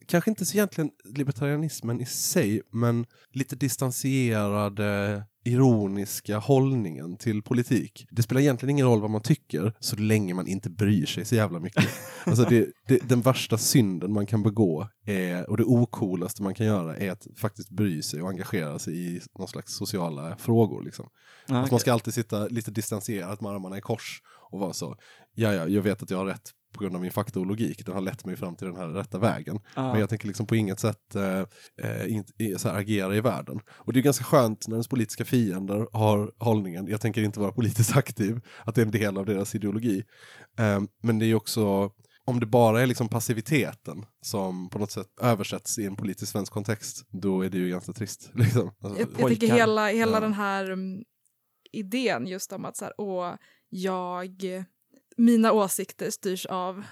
Kanske 0.07 0.31
inte 0.31 0.45
så 0.45 0.57
egentligen 0.57 0.91
libertarianismen 1.03 2.01
i 2.01 2.05
sig, 2.05 2.61
men 2.71 3.05
lite 3.31 3.55
distanserade, 3.55 5.23
ironiska 5.43 6.37
hållningen 6.37 7.17
till 7.17 7.41
politik. 7.41 8.07
Det 8.11 8.23
spelar 8.23 8.41
egentligen 8.41 8.69
ingen 8.69 8.85
roll 8.85 9.01
vad 9.01 9.09
man 9.09 9.21
tycker, 9.21 9.73
så 9.79 9.95
länge 9.95 10.33
man 10.33 10.47
inte 10.47 10.69
bryr 10.69 11.05
sig 11.05 11.25
så 11.25 11.35
jävla 11.35 11.59
mycket. 11.59 11.83
Alltså 12.25 12.43
det, 12.43 12.69
det, 12.87 13.09
den 13.09 13.21
värsta 13.21 13.57
synden 13.57 14.13
man 14.13 14.25
kan 14.25 14.43
begå 14.43 14.87
är, 15.05 15.49
och 15.49 15.57
det 15.57 15.63
ocoolaste 15.63 16.43
man 16.43 16.53
kan 16.53 16.65
göra 16.65 16.97
är 16.97 17.11
att 17.11 17.27
faktiskt 17.37 17.69
bry 17.69 18.01
sig 18.01 18.21
och 18.21 18.29
engagera 18.29 18.79
sig 18.79 19.15
i 19.15 19.21
någon 19.39 19.47
slags 19.47 19.73
sociala 19.73 20.37
frågor. 20.37 20.83
Liksom. 20.83 21.09
Ja, 21.47 21.57
Att 21.57 21.71
man 21.71 21.79
ska 21.79 21.93
alltid 21.93 22.13
sitta 22.13 22.47
lite 22.47 22.71
distanserat 22.71 23.41
med 23.41 23.51
armarna 23.51 23.77
i 23.77 23.81
kors 23.81 24.21
och 24.51 24.59
vara 24.59 24.73
så, 24.73 24.95
ja 25.35 25.53
ja, 25.53 25.67
jag 25.67 25.81
vet 25.81 26.03
att 26.03 26.09
jag 26.09 26.17
har 26.17 26.25
rätt 26.25 26.51
på 26.73 26.81
grund 26.83 26.95
av 26.95 27.01
min 27.01 27.11
faktalogik, 27.11 27.85
den 27.85 27.95
har 27.95 28.01
lett 28.01 28.25
mig 28.25 28.35
fram 28.35 28.55
till 28.55 28.67
den 28.67 28.75
här 28.75 28.87
rätta 28.87 29.17
vägen. 29.19 29.59
Ja. 29.75 29.91
Men 29.91 29.99
jag 29.99 30.09
tänker 30.09 30.27
liksom 30.27 30.45
på 30.47 30.55
inget 30.55 30.79
sätt 30.79 31.15
eh, 31.15 31.39
eh, 31.89 32.11
in, 32.13 32.23
så 32.57 32.69
här, 32.69 32.79
agera 32.79 33.15
i 33.15 33.21
världen. 33.21 33.59
Och 33.69 33.93
det 33.93 33.99
är 33.99 34.01
ganska 34.03 34.23
skönt 34.23 34.67
när 34.67 34.75
ens 34.75 34.87
politiska 34.87 35.25
fiender 35.25 35.87
har 35.93 36.31
hållningen, 36.39 36.87
jag 36.87 37.01
tänker 37.01 37.23
inte 37.23 37.39
vara 37.39 37.51
politiskt 37.51 37.95
aktiv, 37.97 38.41
att 38.65 38.75
det 38.75 38.81
är 38.81 38.85
en 38.85 38.91
del 38.91 39.17
av 39.17 39.25
deras 39.25 39.55
ideologi. 39.55 40.03
Eh, 40.59 40.81
men 41.03 41.19
det 41.19 41.25
är 41.25 41.35
också, 41.35 41.91
om 42.25 42.39
det 42.39 42.45
bara 42.45 42.81
är 42.81 42.87
liksom 42.87 43.07
passiviteten 43.09 44.05
som 44.21 44.69
på 44.69 44.79
något 44.79 44.91
sätt 44.91 45.07
översätts 45.21 45.79
i 45.79 45.85
en 45.85 45.95
politisk 45.95 46.31
svensk 46.31 46.53
kontext, 46.53 47.05
då 47.09 47.41
är 47.41 47.49
det 47.49 47.57
ju 47.57 47.69
ganska 47.69 47.93
trist. 47.93 48.31
Liksom. 48.35 48.71
Alltså, 48.83 48.99
Jag, 48.99 49.09
jag 49.17 49.29
tycker 49.29 49.47
hela, 49.47 49.87
hela 49.87 50.11
Ja. 50.11 50.19
den 50.19 50.33
här 50.33 50.71
um, 50.71 51.03
idén 51.71 52.27
just 52.27 52.53
om 52.53 52.65
att 52.65 52.77
så 52.77 52.85
här, 52.85 52.93
åh, 52.97 53.33
jag, 53.69 54.43
mina 55.17 55.51
åsikter 55.51 56.09
styrs 56.09 56.45
av 56.45 56.83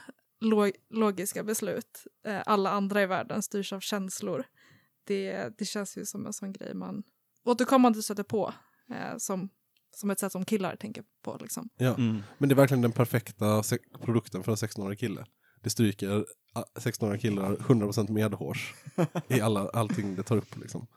lo, 0.42 0.72
logiska 0.90 1.44
beslut. 1.44 2.08
Eh, 2.26 2.42
alla 2.46 2.70
andra 2.70 3.02
i 3.02 3.06
världen 3.06 3.42
styrs 3.42 3.74
av 3.74 3.80
känslor. 3.80 4.44
Det, 5.08 5.50
det 5.58 5.66
känns 5.66 5.98
ju 5.98 6.06
som 6.06 6.26
en 6.26 6.34
sån 6.34 6.54
grej 6.54 6.74
man 6.74 7.04
återkommande 7.44 8.04
stöter 8.04 8.24
på 8.24 8.54
eh, 8.90 9.18
som, 9.18 9.50
som 9.96 10.12
ett 10.12 10.20
sätt 10.20 10.32
som 10.32 10.46
killar 10.46 10.76
tänker 10.76 11.04
på. 11.24 11.38
Liksom. 11.42 11.70
ja. 11.78 11.96
Mm. 11.96 12.24
Men 12.38 12.50
det 12.50 12.54
är 12.54 12.58
verkligen 12.58 12.82
den 12.82 12.92
perfekta 12.92 13.64
produkten 14.02 14.44
för 14.44 14.52
en 14.52 14.56
16-årig 14.56 15.00
kille. 15.00 15.26
Det 15.64 15.70
stryker 15.70 16.26
ah, 16.54 16.64
16-åriga 16.76 17.18
killar 17.18 17.56
100% 17.56 18.12
medhårs 18.12 18.74
i 19.28 19.42
alla, 19.42 19.70
allting 19.70 20.16
det 20.16 20.24
tar 20.24 20.38
upp. 20.38 20.58
Liksom. 20.58 20.88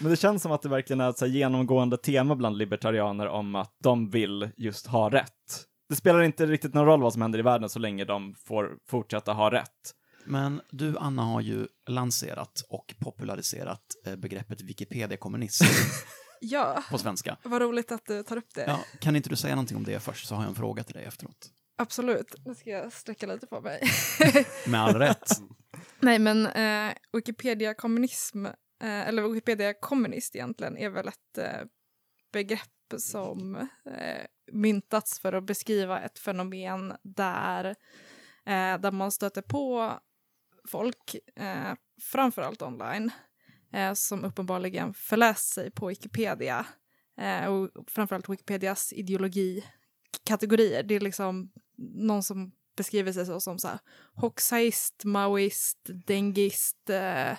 Men 0.00 0.10
det 0.10 0.16
känns 0.16 0.42
som 0.42 0.52
att 0.52 0.62
det 0.62 0.68
verkligen 0.68 1.00
är 1.00 1.10
ett 1.10 1.18
så 1.18 1.26
här 1.26 1.32
genomgående 1.32 1.96
tema 1.96 2.36
bland 2.36 2.58
libertarianer 2.58 3.28
om 3.28 3.54
att 3.54 3.76
de 3.78 4.10
vill 4.10 4.50
just 4.56 4.86
ha 4.86 5.10
rätt. 5.10 5.66
Det 5.92 5.96
spelar 5.96 6.22
inte 6.22 6.46
riktigt 6.46 6.74
någon 6.74 6.86
roll 6.86 7.02
vad 7.02 7.12
som 7.12 7.22
händer 7.22 7.38
i 7.38 7.42
världen 7.42 7.68
så 7.68 7.78
länge 7.78 8.04
de 8.04 8.34
får 8.34 8.78
fortsätta 8.88 9.32
ha 9.32 9.50
rätt. 9.50 9.94
Men 10.24 10.60
du, 10.70 10.98
Anna, 10.98 11.22
har 11.22 11.40
ju 11.40 11.66
lanserat 11.88 12.64
och 12.68 12.94
populariserat 12.98 13.82
eh, 14.06 14.16
begreppet 14.16 14.60
Wikipedia-kommunism 14.60 15.64
Ja, 16.40 16.82
på 16.90 16.98
svenska. 16.98 17.36
vad 17.42 17.62
roligt 17.62 17.92
att 17.92 18.06
du 18.06 18.22
tar 18.22 18.36
upp 18.36 18.54
det. 18.54 18.64
Ja, 18.66 18.80
kan 19.00 19.16
inte 19.16 19.28
du 19.28 19.36
säga 19.36 19.54
någonting 19.54 19.76
om 19.76 19.84
det 19.84 20.00
först, 20.00 20.26
så 20.26 20.34
har 20.34 20.42
jag 20.42 20.48
en 20.48 20.54
fråga 20.54 20.82
till 20.84 20.94
dig 20.94 21.04
efteråt. 21.04 21.50
Absolut. 21.78 22.34
Nu 22.44 22.54
ska 22.54 22.70
jag 22.70 22.92
sträcka 22.92 23.26
lite 23.26 23.46
på 23.46 23.60
mig. 23.60 23.82
Med 24.66 24.80
all 24.80 24.94
rätt. 24.94 25.30
Nej, 26.00 26.18
men 26.18 26.46
eh, 26.46 26.94
Wikipedia 27.12 27.74
kommunism, 27.74 28.46
eh, 28.46 28.52
eller 29.08 29.22
Wikipedia 29.22 29.74
kommunist 29.74 30.36
egentligen, 30.36 30.76
är 30.76 30.90
väl 30.90 31.08
ett 31.08 31.38
eh, 31.38 31.66
begrepp 32.32 32.68
som 32.98 33.56
eh, 33.86 34.26
myntats 34.52 35.20
för 35.20 35.32
att 35.32 35.44
beskriva 35.44 36.00
ett 36.00 36.18
fenomen 36.18 36.96
där 37.02 37.64
eh, 38.46 38.80
där 38.80 38.90
man 38.90 39.12
stöter 39.12 39.42
på 39.42 39.92
folk, 40.68 41.16
eh, 41.36 41.74
framförallt 42.02 42.62
online, 42.62 43.10
eh, 43.72 43.92
som 43.92 44.24
uppenbarligen 44.24 44.94
förläst 44.94 45.48
sig 45.54 45.70
på 45.70 45.86
Wikipedia 45.86 46.66
eh, 47.18 47.46
och 47.46 47.70
framförallt 47.86 48.28
Wikipedias 48.28 48.92
ideologikategorier. 48.92 50.82
Det 50.82 50.94
är 50.94 51.00
liksom 51.00 51.52
någon 51.94 52.22
som 52.22 52.52
beskriver 52.76 53.12
sig 53.12 53.26
så 53.26 53.40
som 53.40 53.58
så 53.58 53.68
här, 53.68 53.78
hoxaist, 54.14 55.04
maoist, 55.04 55.78
dengist, 56.06 56.90
eh, 56.90 57.38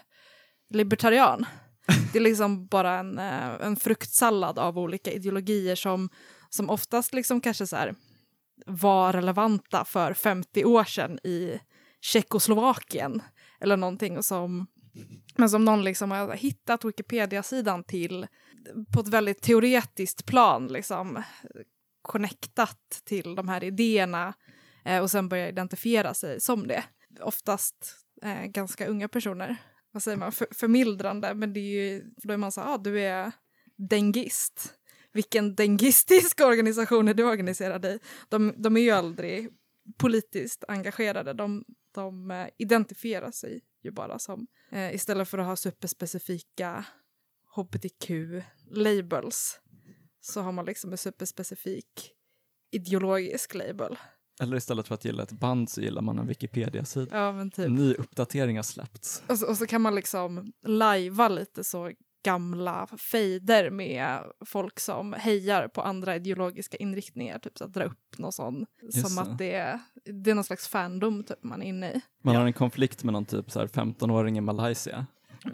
libertarian. 0.70 1.46
Det 2.14 2.20
är 2.20 2.24
liksom 2.24 2.68
bara 2.68 3.00
en, 3.00 3.20
eh, 3.20 3.52
en 3.62 3.76
fruktsallad 3.76 4.60
av 4.60 4.80
olika 4.80 5.12
ideologier 5.12 5.76
som, 5.76 6.10
som 6.50 6.70
oftast 6.70 7.14
liksom 7.14 7.42
kanske 7.42 7.68
så 7.68 7.76
här 7.76 7.96
var 8.66 9.14
relevanta 9.14 9.86
för 9.86 10.14
50 10.14 10.66
år 10.66 10.84
sedan 10.84 11.20
i 11.24 11.60
Tjeckoslovakien 12.02 13.22
eller 13.60 13.78
någonting 13.78 14.24
som, 14.24 14.68
men 15.36 15.50
som 15.50 15.66
någon 15.66 15.84
liksom 15.84 16.12
har 16.12 16.34
hittat 16.34 16.86
Wikipedia-sidan 16.86 17.84
till 17.84 18.28
på 18.94 19.00
ett 19.00 19.08
väldigt 19.08 19.42
teoretiskt 19.42 20.26
plan, 20.26 20.68
liksom 20.68 21.24
connectat 22.02 23.02
till 23.04 23.36
de 23.36 23.50
här 23.50 23.64
idéerna 23.64 24.34
eh, 24.86 25.02
och 25.02 25.12
sen 25.12 25.30
börjar 25.30 25.48
identifiera 25.48 26.14
sig 26.14 26.42
som 26.42 26.68
det. 26.68 26.84
Oftast 27.22 27.96
eh, 28.22 28.46
ganska 28.46 28.88
unga 28.88 29.08
personer. 29.08 29.58
Vad 29.94 30.04
säger 30.04 30.18
man? 30.18 30.32
För, 30.32 30.48
förmildrande, 30.52 31.34
men 31.34 31.54
det 31.54 31.60
är 31.60 31.84
ju, 31.84 32.12
då 32.18 32.34
är 32.34 32.38
man 32.38 32.52
så 32.52 32.62
här, 32.62 32.74
ah, 32.74 32.78
du 32.78 33.02
är 33.02 33.32
dengist. 33.76 34.74
Vilken 35.12 35.56
dengistisk 35.56 36.42
organisation 36.42 37.08
är 37.08 37.14
du 37.14 37.24
organiserad 37.24 37.86
i? 37.86 38.00
De, 38.30 38.54
de 38.58 38.78
är 38.78 38.82
ju 38.82 38.92
aldrig 38.92 39.50
politiskt 39.98 40.64
engagerade. 40.68 41.34
De, 41.34 41.66
de 41.92 42.32
eh, 42.32 42.48
identifierar 42.58 43.32
sig 43.32 43.62
ju 43.84 43.92
bara 43.92 44.20
som, 44.20 44.48
eh, 44.72 44.96
istället 44.96 45.30
för 45.30 45.38
att 45.38 45.46
ha 45.46 45.56
superspecifika 45.56 46.86
hbtq-labels 47.56 49.60
så 50.22 50.42
har 50.42 50.52
man 50.52 50.66
liksom 50.66 50.92
en 50.92 50.98
superspecifik 50.98 52.14
ideologisk 52.72 53.54
label. 53.54 53.98
Eller 54.44 54.58
istället 54.58 54.88
för 54.88 54.96
att 54.96 55.06
gilla 55.06 55.24
ett 55.24 55.32
band 55.32 55.70
så 55.70 55.82
gillar 55.82 56.02
man 56.02 56.20
en 56.20 56.28
Wikipedia-sida. 56.28 57.18
Ja, 57.18 57.32
men 57.32 57.52
typ. 57.52 57.66
En 57.66 57.76
ny 57.76 57.94
uppdatering 57.94 58.56
har 58.56 58.64
släppts. 58.64 59.24
Och 59.28 59.40
så, 59.40 59.48
och 59.48 59.58
så 59.58 59.66
kan 59.68 59.82
man 59.82 59.96
liksom 59.96 60.54
lajva 60.66 61.28
lite 61.28 61.64
så 61.64 61.92
gamla 62.26 62.88
fejder 62.88 63.70
med 63.70 64.20
folk 64.46 64.80
som 64.80 65.14
hejar 65.14 65.68
på 65.68 65.82
andra 65.82 66.16
ideologiska 66.16 66.78
inriktningar. 66.78 67.40
Typ 67.40 67.58
så 67.58 67.64
att 67.64 67.74
dra 67.74 67.84
upp 67.84 68.18
någon 68.18 68.32
sån, 68.32 68.66
Just 68.82 69.08
som 69.08 69.16
det. 69.16 69.22
att 69.32 69.38
det 69.38 69.54
är, 69.54 69.80
det 70.24 70.32
är 70.32 70.36
någon 70.36 70.44
slags 70.44 70.68
fandom 70.68 71.24
typ 71.24 71.44
man 71.44 71.62
är 71.62 71.66
inne 71.66 71.92
i. 71.92 72.02
Man 72.24 72.36
har 72.36 72.46
en 72.46 72.54
konflikt 72.54 73.04
med 73.04 73.14
någon 73.14 73.26
typ 73.26 73.52
så 73.52 73.60
här 73.60 73.68
15-åring 73.68 74.38
i 74.38 74.42
Malaysia, 74.42 75.06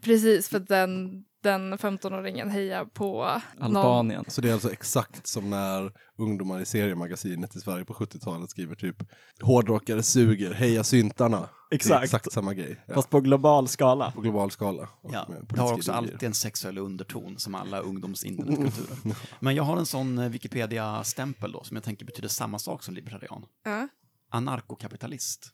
Precis, 0.02 0.50
för 0.50 0.60
den, 0.60 1.24
den 1.42 1.74
15-åringen 1.74 2.50
hejar 2.50 2.86
på 2.86 3.42
någon... 3.58 3.78
Albanien. 3.78 4.26
Så 4.28 4.42
det 4.42 4.50
är 4.50 4.54
alltså 4.54 4.72
exakt 4.72 5.28
som 5.28 5.50
när 5.50 5.92
ungdomar 6.18 6.62
i 6.62 6.66
seriemagasinet 6.66 7.56
i 7.56 7.60
Sverige 7.60 7.86
på 7.86 7.94
70-talet 7.94 8.50
skriver 8.50 8.76
typ 8.76 8.96
hårdrockare 9.42 10.04
suger, 10.04 10.54
heja 10.54 10.84
syntarna. 10.84 11.50
Exakt. 11.72 12.04
exakt 12.04 12.32
samma 12.32 12.54
grej. 12.54 12.82
Ja. 12.86 12.94
Fast 12.94 13.10
på 13.10 13.22
global 13.22 13.68
skala. 13.68 14.12
På 14.12 14.22
global 14.22 14.52
skala. 14.52 14.90
Ja, 15.04 15.28
det 15.50 15.60
har 15.60 15.74
också 15.74 15.92
alltid 15.92 16.24
en 16.24 16.34
sexuell 16.34 16.78
underton 16.78 17.40
som 17.40 17.56
alla 17.56 17.80
ungdomsinternetkulturer. 17.90 19.16
Men 19.40 19.56
jag 19.56 19.64
har 19.64 19.78
en 19.78 19.86
sån 19.86 20.18
eh, 20.18 20.30
Wikipedia-stämpel 20.30 21.52
då 21.52 21.64
som 21.64 21.78
jag 21.78 21.84
tänker 21.84 22.06
betyder 22.06 22.28
samma 22.28 22.60
sak 22.60 22.84
som 22.84 22.94
libertarian. 22.94 23.46
Ja, 23.66 23.88
Anarkokapitalist. 24.32 25.54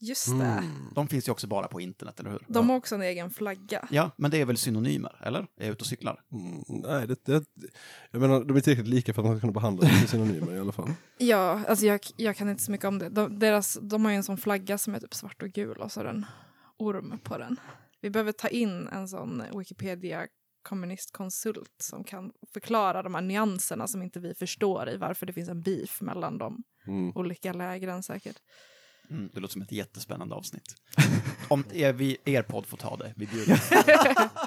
Just 0.00 0.26
det. 0.26 0.44
Mm. 0.44 0.64
De 0.94 1.08
finns 1.08 1.28
ju 1.28 1.32
också 1.32 1.46
bara 1.46 1.68
på 1.68 1.80
internet, 1.80 2.20
eller 2.20 2.30
hur? 2.30 2.44
De 2.48 2.70
har 2.70 2.76
också 2.76 2.94
en 2.94 3.02
egen 3.02 3.30
flagga. 3.30 3.88
Ja, 3.90 4.10
men 4.16 4.30
det 4.30 4.40
är 4.40 4.44
väl 4.44 4.56
synonymer, 4.56 5.18
eller? 5.22 5.40
Är 5.40 5.46
jag 5.56 5.68
ute 5.68 5.80
och 5.80 5.86
cyklar? 5.86 6.20
Mm, 6.32 6.64
nej, 6.68 7.06
det, 7.06 7.24
det, 7.24 7.44
jag 8.10 8.20
menar, 8.20 8.44
de 8.44 8.56
är 8.56 8.60
tillräckligt 8.60 8.94
lika 8.94 9.14
för 9.14 9.22
att 9.22 9.26
man 9.26 9.36
ska 9.36 9.40
kunna 9.40 9.52
behandla 9.52 9.88
dem 9.88 9.98
som 9.98 10.08
synonymer 10.08 10.54
i 10.54 10.58
alla 10.58 10.72
fall. 10.72 10.92
Ja, 11.18 11.64
alltså 11.68 11.86
jag, 11.86 12.00
jag 12.16 12.36
kan 12.36 12.48
inte 12.48 12.62
så 12.62 12.70
mycket 12.72 12.86
om 12.86 12.98
det. 12.98 13.08
De, 13.08 13.38
deras, 13.38 13.78
de 13.82 14.04
har 14.04 14.12
ju 14.12 14.16
en 14.16 14.24
sån 14.24 14.36
flagga 14.36 14.78
som 14.78 14.94
är 14.94 15.00
typ 15.00 15.14
svart 15.14 15.42
och 15.42 15.48
gul 15.48 15.76
och 15.76 15.92
så 15.92 16.00
är 16.00 16.04
det 16.04 16.10
en 16.10 16.26
orm 16.78 17.18
på 17.22 17.38
den. 17.38 17.56
Vi 18.00 18.10
behöver 18.10 18.32
ta 18.32 18.48
in 18.48 18.88
en 18.88 19.08
sån 19.08 19.42
Wikipedia 19.58 20.26
kommunistkonsult 20.62 21.74
som 21.82 22.04
kan 22.04 22.32
förklara 22.52 23.02
de 23.02 23.14
här 23.14 23.22
nyanserna 23.22 23.86
som 23.86 24.02
inte 24.02 24.20
vi 24.20 24.34
förstår 24.34 24.88
i 24.90 24.96
varför 24.96 25.26
det 25.26 25.32
finns 25.32 25.48
en 25.48 25.62
beef 25.62 26.00
mellan 26.00 26.38
de 26.38 26.62
Mm. 26.86 27.12
olika 27.14 27.52
lägren 27.52 28.02
säkert. 28.02 28.36
Mm, 29.10 29.30
det 29.34 29.40
låter 29.40 29.52
som 29.52 29.62
ett 29.62 29.72
jättespännande 29.72 30.34
avsnitt. 30.34 30.74
Om 31.48 31.64
er, 31.72 31.92
vi, 31.92 32.16
er 32.24 32.42
podd 32.42 32.66
får 32.66 32.76
ta 32.76 32.96
det, 32.96 33.12
vi 33.16 33.26
bjuder. 33.26 33.60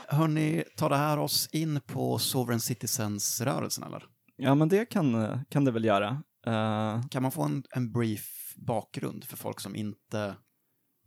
Hörni, 0.15 0.63
tar 0.77 0.89
det 0.89 0.97
här 0.97 1.17
oss 1.19 1.49
in 1.51 1.81
på 1.87 2.17
Sovereign 2.17 2.59
Citizens-rörelsen, 2.59 3.83
eller? 3.83 4.03
Ja, 4.35 4.55
men 4.55 4.69
det 4.69 4.85
kan, 4.85 5.39
kan 5.49 5.65
det 5.65 5.71
väl 5.71 5.85
göra. 5.85 6.23
Eh, 6.47 7.07
Kan 7.07 7.21
man 7.23 7.31
få 7.31 7.43
en, 7.43 7.63
en 7.71 7.91
brief 7.91 8.53
bakgrund 8.55 9.23
för 9.23 9.37
folk 9.37 9.59
som 9.59 9.75
inte 9.75 10.35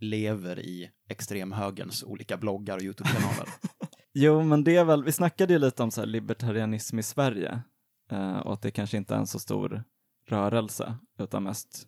lever 0.00 0.58
i 0.60 0.90
extremhögerns 1.08 2.02
olika 2.02 2.36
bloggar 2.36 2.76
och 2.76 2.82
YouTube-kanaler? 2.82 3.48
jo, 4.14 4.42
men 4.42 4.64
det 4.64 4.76
är 4.76 4.84
väl, 4.84 5.04
vi 5.04 5.12
snackade 5.12 5.52
ju 5.52 5.58
lite 5.58 5.82
om 5.82 5.90
så 5.90 6.00
här 6.00 6.06
libertarianism 6.06 6.98
i 6.98 7.02
Sverige 7.02 7.62
eh, 8.10 8.38
och 8.38 8.52
att 8.52 8.62
det 8.62 8.70
kanske 8.70 8.96
inte 8.96 9.14
är 9.14 9.18
en 9.18 9.26
så 9.26 9.38
stor 9.38 9.84
rörelse 10.28 10.98
utan 11.18 11.42
mest 11.42 11.86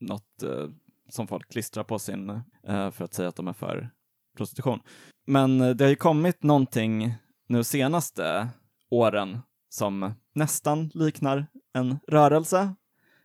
något 0.00 0.42
eh, 0.42 0.68
som 1.08 1.26
folk 1.26 1.52
klistrar 1.52 1.84
på 1.84 1.98
sin 1.98 2.30
eh, 2.66 2.90
för 2.90 3.04
att 3.04 3.14
säga 3.14 3.28
att 3.28 3.36
de 3.36 3.48
är 3.48 3.52
för 3.52 3.90
prostitution. 4.36 4.80
Men 5.26 5.60
eh, 5.60 5.70
det 5.70 5.84
har 5.84 5.88
ju 5.90 5.96
kommit 5.96 6.42
någonting 6.42 7.14
nu 7.48 7.64
senaste 7.64 8.48
åren 8.90 9.38
som 9.68 10.14
nästan 10.34 10.90
liknar 10.94 11.46
en 11.74 11.98
rörelse, 12.08 12.74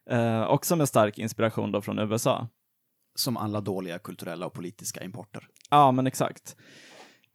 eh, 0.10 0.44
också 0.44 0.76
med 0.76 0.88
stark 0.89 1.20
inspiration 1.20 1.72
då 1.72 1.82
från 1.82 2.00
USA. 2.00 2.48
som 3.15 3.38
alla 3.38 3.62
dåliga 3.62 4.00
kulturella 4.00 4.46
och 4.46 4.54
politiska 4.54 5.04
importer. 5.04 5.48
Ja, 5.70 5.91
men 5.91 6.08
exakt. 6.08 6.56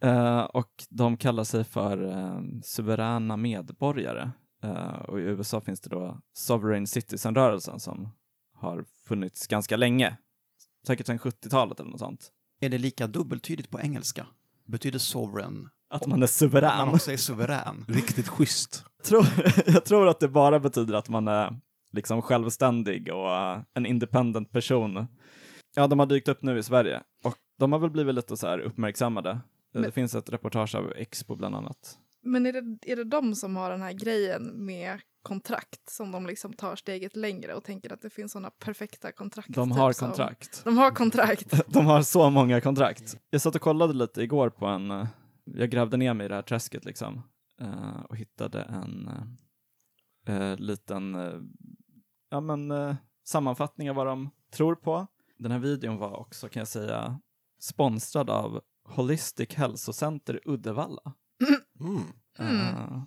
Eh, 0.03 0.41
och 0.41 0.71
de 0.91 1.17
kallar 1.17 1.45
sig 1.45 1.65
för 1.65 2.09
eh, 2.09 2.41
suveräna 2.63 3.37
medborgare. 3.37 4.31
Eh, 4.63 5.01
och 5.01 5.21
i 5.21 5.23
USA 5.23 5.61
finns 5.61 5.81
det 5.81 5.91
då 5.91 6.21
Sovereign 6.33 6.87
Citizen-rörelsen 6.87 7.81
som 7.81 8.09
har 8.55 8.85
funnits 9.09 9.47
ganska 9.47 9.77
länge. 9.77 10.17
Säkert 10.87 11.07
sedan 11.07 11.19
70-talet 11.19 11.81
eller 11.81 11.91
något 11.91 12.01
sånt. 12.01 12.29
Är 12.61 12.69
det 12.69 12.79
lika 12.79 13.07
dubbeltydigt 13.07 13.71
på 13.71 13.81
engelska? 13.81 14.27
Betyder 14.67 14.99
sovereign 14.99 15.69
Att 15.91 16.07
man 16.07 16.23
är 16.23 16.27
suverän. 16.27 16.77
man 16.87 16.95
också 16.95 17.13
är 17.13 17.17
suverän? 17.17 17.85
Riktigt 17.89 18.29
schysst. 18.29 18.85
tror, 19.05 19.27
jag 19.67 19.85
tror 19.85 20.09
att 20.09 20.21
det 20.21 20.29
bara 20.29 20.61
betyder 20.61 20.95
att 20.95 21.09
man 21.09 21.29
är 21.29 21.61
liksom 21.93 22.23
självständig 22.23 23.13
och 23.13 23.35
eh, 23.37 23.59
en 23.75 23.87
independent 23.87 24.53
person. 24.53 25.07
Ja, 25.75 25.87
de 25.87 25.99
har 25.99 26.07
dykt 26.07 26.29
upp 26.29 26.43
nu 26.43 26.59
i 26.59 26.63
Sverige 26.63 27.03
och 27.25 27.35
de 27.59 27.73
har 27.73 27.79
väl 27.79 27.91
blivit 27.91 28.15
lite 28.15 28.37
så 28.37 28.47
här 28.47 28.59
uppmärksammade. 28.59 29.31
Eh, 29.31 29.37
Det 29.73 29.81
Men- 29.81 29.93
finns 29.93 30.15
ett 30.15 30.31
reportage 30.33 30.75
av 30.75 30.93
Expo 30.97 31.37
bland 31.37 31.55
annat. 31.57 31.99
Men 32.23 32.47
är 32.47 32.53
det, 32.53 32.93
är 32.93 32.97
det 32.97 33.05
de 33.05 33.35
som 33.35 33.57
har 33.57 33.71
den 33.71 33.83
här 33.83 33.93
grejen 33.93 34.67
med 34.67 35.01
kontrakt 35.27 35.91
som 35.91 36.13
de 36.13 36.27
liksom 36.27 36.53
tar 36.53 36.77
steget 36.77 37.17
längre 37.17 37.55
och 37.55 37.65
tänker 37.65 37.93
att 37.93 38.03
det 38.03 38.11
finns 38.11 38.33
sådana 38.33 38.51
perfekta 38.51 39.13
kontrakt? 39.13 39.55
De 39.55 39.69
typ 39.71 39.79
har 39.79 39.93
som- 39.93 40.09
kontrakt. 40.09 40.65
De 40.65 40.79
har 40.79 40.91
kontrakt. 40.91 41.67
De 41.73 41.87
har 41.87 42.03
så 42.03 42.31
många 42.31 42.61
kontrakt. 42.61 43.19
Jag 43.31 43.41
satt 43.41 43.55
och 43.55 43.61
kollade 43.61 43.93
lite 43.93 44.23
igår 44.23 44.51
på 44.51 44.67
en, 44.67 44.91
eh, 44.91 45.07
jag 45.45 45.71
grävde 45.71 45.97
ner 45.97 46.15
mig 46.15 46.25
i 46.25 46.29
det 46.29 46.35
här 46.35 46.43
träsket 46.43 46.85
liksom 46.85 47.23
eh, 47.61 48.01
och 48.09 48.17
hittade 48.17 48.63
en 48.63 49.11
eh, 50.29 50.57
liten 50.57 51.15
eh, 51.15 51.35
ja, 52.31 52.41
men, 52.41 52.73
sammanfattning 53.25 53.91
av 53.91 53.97
vad 53.97 54.07
de 54.07 54.31
tror 54.53 54.75
på. 54.75 55.07
Den 55.39 55.51
här 55.53 55.59
videon 55.59 55.97
var 55.97 56.17
också, 56.17 56.49
kan 56.49 56.61
jag 56.61 56.69
säga, 56.69 57.21
sponsrad 57.61 58.31
av 58.31 58.61
Holistic 58.89 59.55
Hälsocenter 59.55 60.41
Uddevalla. 60.45 61.13
Mm. 61.81 62.03
Mm. 62.39 63.03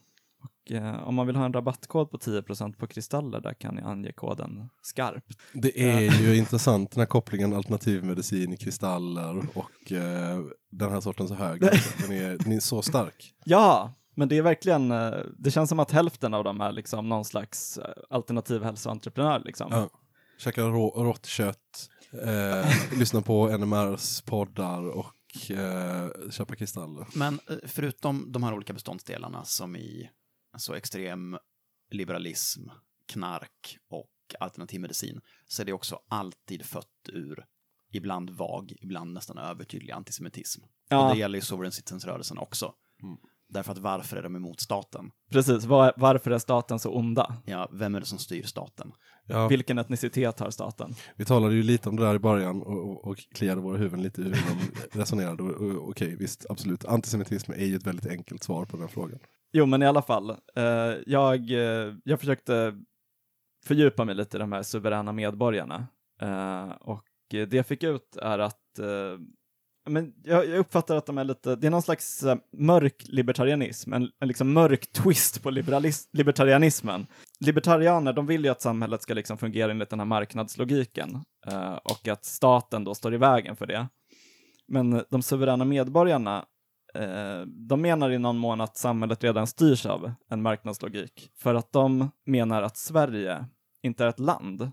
Eh, 0.69 0.78
och, 0.78 0.86
eh, 0.88 1.08
om 1.08 1.15
man 1.15 1.28
vill 1.28 1.36
ha 1.36 1.45
en 1.45 1.54
rabattkod 1.54 2.12
på 2.12 2.17
10% 2.17 2.78
på 2.78 2.88
kristaller, 2.88 3.41
där 3.41 3.54
kan 3.54 3.76
ni 3.76 3.82
ange 3.82 4.12
koden 4.12 4.69
SKARP. 4.82 5.24
Det 5.54 5.82
är 5.82 6.22
ju 6.22 6.38
intressant 6.38 6.91
den 6.91 7.00
här 7.00 7.06
kopplingen 7.06 7.54
alternativmedicin 7.54 8.54
i 8.54 8.58
kristaller 8.58 9.46
och 9.54 9.92
eh, 9.92 10.40
den 10.71 10.92
här 10.92 11.02
sortens 11.02 11.31
hög. 11.31 11.62
Den 12.02 12.12
är, 12.12 12.38
den 12.38 12.52
är 12.52 12.60
så 12.60 12.81
stark. 12.81 13.33
Ja, 13.44 13.94
men 14.15 14.29
det 14.29 14.38
är 14.38 14.42
verkligen, 14.42 14.92
eh, 14.92 15.13
det 15.38 15.52
känns 15.52 15.69
som 15.69 15.79
att 15.79 15.92
hälften 15.92 16.33
av 16.33 16.44
dem 16.44 16.62
är 16.62 16.71
liksom 16.71 17.10
någon 17.10 17.25
slags 17.25 17.77
eh, 17.77 17.86
alternativ 18.10 18.63
hälsoentreprenör 18.63 19.42
liksom. 19.46 19.67
Ja. 19.71 19.90
Käka 20.38 20.62
rå, 20.62 21.04
rått 21.04 21.25
kött, 21.25 21.90
eh, 22.23 22.65
lyssna 23.00 23.21
på 23.21 23.58
NMRs 23.58 24.21
poddar 24.21 24.90
och 24.90 25.52
eh, 25.52 26.29
köpa 26.31 26.56
kristaller. 26.56 27.08
Men 27.15 27.40
eh, 27.50 27.56
förutom 27.65 28.31
de 28.31 28.44
här 28.44 28.54
olika 28.54 28.73
beståndsdelarna 28.73 29.44
som 29.46 29.75
i 29.75 30.10
alltså 30.52 30.77
extrem 30.77 31.37
liberalism, 31.91 32.62
knark 33.08 33.77
och 33.89 34.12
alternativ 34.39 34.81
medicin 34.81 35.21
så 35.47 35.62
är 35.62 35.65
det 35.65 35.73
också 35.73 36.00
alltid 36.08 36.65
fött 36.65 37.10
ur 37.13 37.45
ibland 37.91 38.29
vag, 38.29 38.73
ibland 38.81 39.13
nästan 39.13 39.37
övertydlig 39.37 39.91
antisemitism. 39.91 40.62
Ja. 40.89 41.08
Och 41.08 41.13
det 41.13 41.19
gäller 41.19 41.37
ju 41.37 41.41
Sovereign 41.41 41.71
Citizens-rörelsen 41.71 42.37
också. 42.37 42.73
Mm. 43.04 43.17
Därför 43.50 43.71
att 43.71 43.77
varför 43.77 44.17
är 44.17 44.23
de 44.23 44.35
emot 44.35 44.60
staten? 44.60 45.12
Precis, 45.31 45.65
Var, 45.65 45.93
varför 45.97 46.31
är 46.31 46.37
staten 46.37 46.79
så 46.79 46.95
onda? 46.95 47.41
Ja, 47.45 47.69
vem 47.71 47.95
är 47.95 48.00
det 48.00 48.06
som 48.06 48.17
styr 48.17 48.43
staten? 48.43 48.91
Ja, 49.25 49.47
Vilken 49.47 49.77
etnicitet 49.77 50.39
har 50.39 50.52
staten? 50.52 50.95
vi 51.15 51.25
talade 51.25 51.56
ju 51.56 51.63
lite 51.63 51.89
om 51.89 51.95
det 51.95 52.04
där 52.04 52.15
i 52.15 52.19
början 52.19 52.62
och, 52.62 52.89
och, 52.89 53.08
och 53.08 53.17
kliade 53.17 53.62
våra 53.62 53.77
huvuden 53.77 54.04
lite 54.04 54.21
hur 54.21 54.31
de 54.31 54.71
resonerade. 55.00 55.43
Och, 55.43 55.62
och, 55.62 55.89
okej, 55.89 56.15
visst, 56.15 56.45
absolut. 56.50 56.85
Antisemitism 56.85 57.52
är 57.52 57.65
ju 57.65 57.75
ett 57.75 57.87
väldigt 57.87 58.08
enkelt 58.08 58.43
svar 58.43 58.65
på 58.65 58.77
den 58.77 58.89
frågan. 58.89 59.19
Jo, 59.52 59.65
men 59.65 59.81
i 59.81 59.85
alla 59.85 60.02
fall. 60.02 60.29
Eh, 60.56 60.95
jag, 61.06 61.52
eh, 61.52 61.93
jag 62.04 62.19
försökte 62.19 62.73
fördjupa 63.65 64.06
mig 64.06 64.15
lite 64.15 64.37
i 64.37 64.39
de 64.39 64.52
här 64.52 64.63
suveräna 64.63 65.12
medborgarna. 65.12 65.87
Eh, 66.21 66.69
och 66.69 67.06
det 67.29 67.54
jag 67.54 67.65
fick 67.65 67.83
ut 67.83 68.15
är 68.15 68.39
att 68.39 68.79
eh, 68.79 69.19
men 69.89 70.13
jag, 70.23 70.47
jag 70.47 70.58
uppfattar 70.58 70.95
att 70.95 71.06
de 71.06 71.17
är 71.17 71.23
lite, 71.23 71.56
det 71.56 71.67
är 71.67 71.71
någon 71.71 71.81
slags 71.81 72.23
eh, 72.23 72.37
mörk 72.58 73.04
libertarianism, 73.08 73.93
en, 73.93 74.10
en 74.19 74.27
liksom 74.27 74.54
mörk 74.54 74.91
twist 74.91 75.43
på 75.43 75.50
libertarianismen. 76.13 77.08
Libertarianer, 77.39 78.13
de 78.13 78.25
vill 78.25 78.43
ju 78.43 78.52
att 78.52 78.62
samhället 78.62 79.02
ska 79.02 79.13
liksom 79.13 79.37
fungera 79.37 79.71
enligt 79.71 79.89
den 79.89 80.00
här 80.00 80.06
marknadslogiken 80.06 81.23
eh, 81.47 81.73
och 81.73 82.08
att 82.08 82.25
staten 82.25 82.83
då 82.83 82.95
står 82.95 83.13
i 83.13 83.17
vägen 83.17 83.56
för 83.56 83.65
det. 83.65 83.87
Men 84.67 85.04
de 85.10 85.21
suveräna 85.21 85.65
medborgarna 85.65 86.45
eh, 86.96 87.42
de 87.46 87.81
menar 87.81 88.12
i 88.12 88.17
någon 88.17 88.37
mån 88.37 88.62
att 88.62 88.77
samhället 88.77 89.23
redan 89.23 89.48
styrs 89.48 89.85
av 89.85 90.12
en 90.29 90.42
marknadslogik. 90.42 91.29
För 91.35 91.56
att 91.56 91.71
de 91.71 92.12
menar 92.25 92.62
att 92.62 92.77
Sverige 92.77 93.46
inte 93.83 94.04
är 94.04 94.08
ett 94.08 94.19
land, 94.19 94.71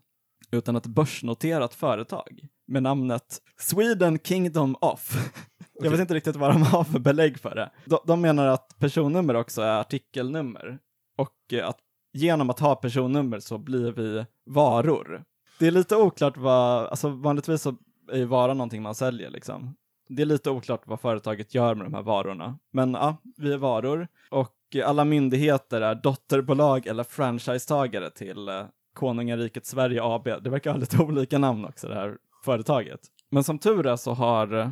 utan 0.51 0.77
ett 0.77 0.87
börsnoterat 0.87 1.75
företag 1.75 2.49
med 2.67 2.83
namnet 2.83 3.39
Sweden 3.59 4.19
Kingdom 4.19 4.77
of. 4.81 5.33
Jag 5.83 5.91
vet 5.91 6.01
inte 6.01 6.15
riktigt 6.15 6.37
vad 6.37 6.55
de 6.55 6.63
har 6.63 6.85
för 6.85 6.99
belägg 6.99 7.39
för 7.39 7.55
det. 7.55 7.71
De, 7.85 7.99
de 8.07 8.21
menar 8.21 8.47
att 8.47 8.79
personnummer 8.79 9.35
också 9.35 9.63
är 9.63 9.81
artikelnummer 9.81 10.79
och 11.19 11.63
att 11.63 11.79
genom 12.13 12.51
att 12.51 12.61
ha 12.61 12.75
personnummer 12.75 13.41
så 13.41 13.59
blir 13.59 13.93
vi 13.93 14.25
varor. 14.47 15.25
Det 15.59 15.67
är 15.67 15.71
lite 15.71 15.97
oklart 15.97 16.37
vad, 16.37 16.87
alltså 16.87 17.09
vanligtvis 17.09 17.63
så 17.63 17.77
är 18.13 18.17
ju 18.17 18.25
vara 18.25 18.55
någonting 18.55 18.83
man 18.83 18.95
säljer 18.95 19.31
liksom. 19.31 19.77
Det 20.09 20.23
är 20.23 20.27
lite 20.27 20.51
oklart 20.51 20.83
vad 20.87 21.01
företaget 21.01 21.55
gör 21.55 21.75
med 21.75 21.87
de 21.87 21.95
här 21.95 22.03
varorna. 22.03 22.59
Men 22.73 22.95
ja, 22.95 23.17
vi 23.37 23.53
är 23.53 23.59
varor 23.59 24.09
och 24.31 24.53
alla 24.85 25.05
myndigheter 25.05 25.81
är 25.81 25.95
dotterbolag 25.95 26.87
eller 26.87 27.05
franchisetagare 27.05 28.11
till 28.11 28.49
eh, 28.49 28.65
Konungariket 28.95 29.67
Sverige 29.67 30.01
AB. 30.03 30.25
Det 30.25 30.51
verkar 30.51 30.71
ha 30.71 30.79
lite 30.79 30.99
olika 31.03 31.39
namn 31.39 31.65
också 31.65 31.89
det 31.89 31.95
här 31.95 32.19
företaget. 32.45 33.01
Men 33.31 33.45
som 33.45 33.59
tur 33.59 33.87
är 33.87 33.97
så 33.97 34.13
har 34.13 34.55
eh, 34.55 34.71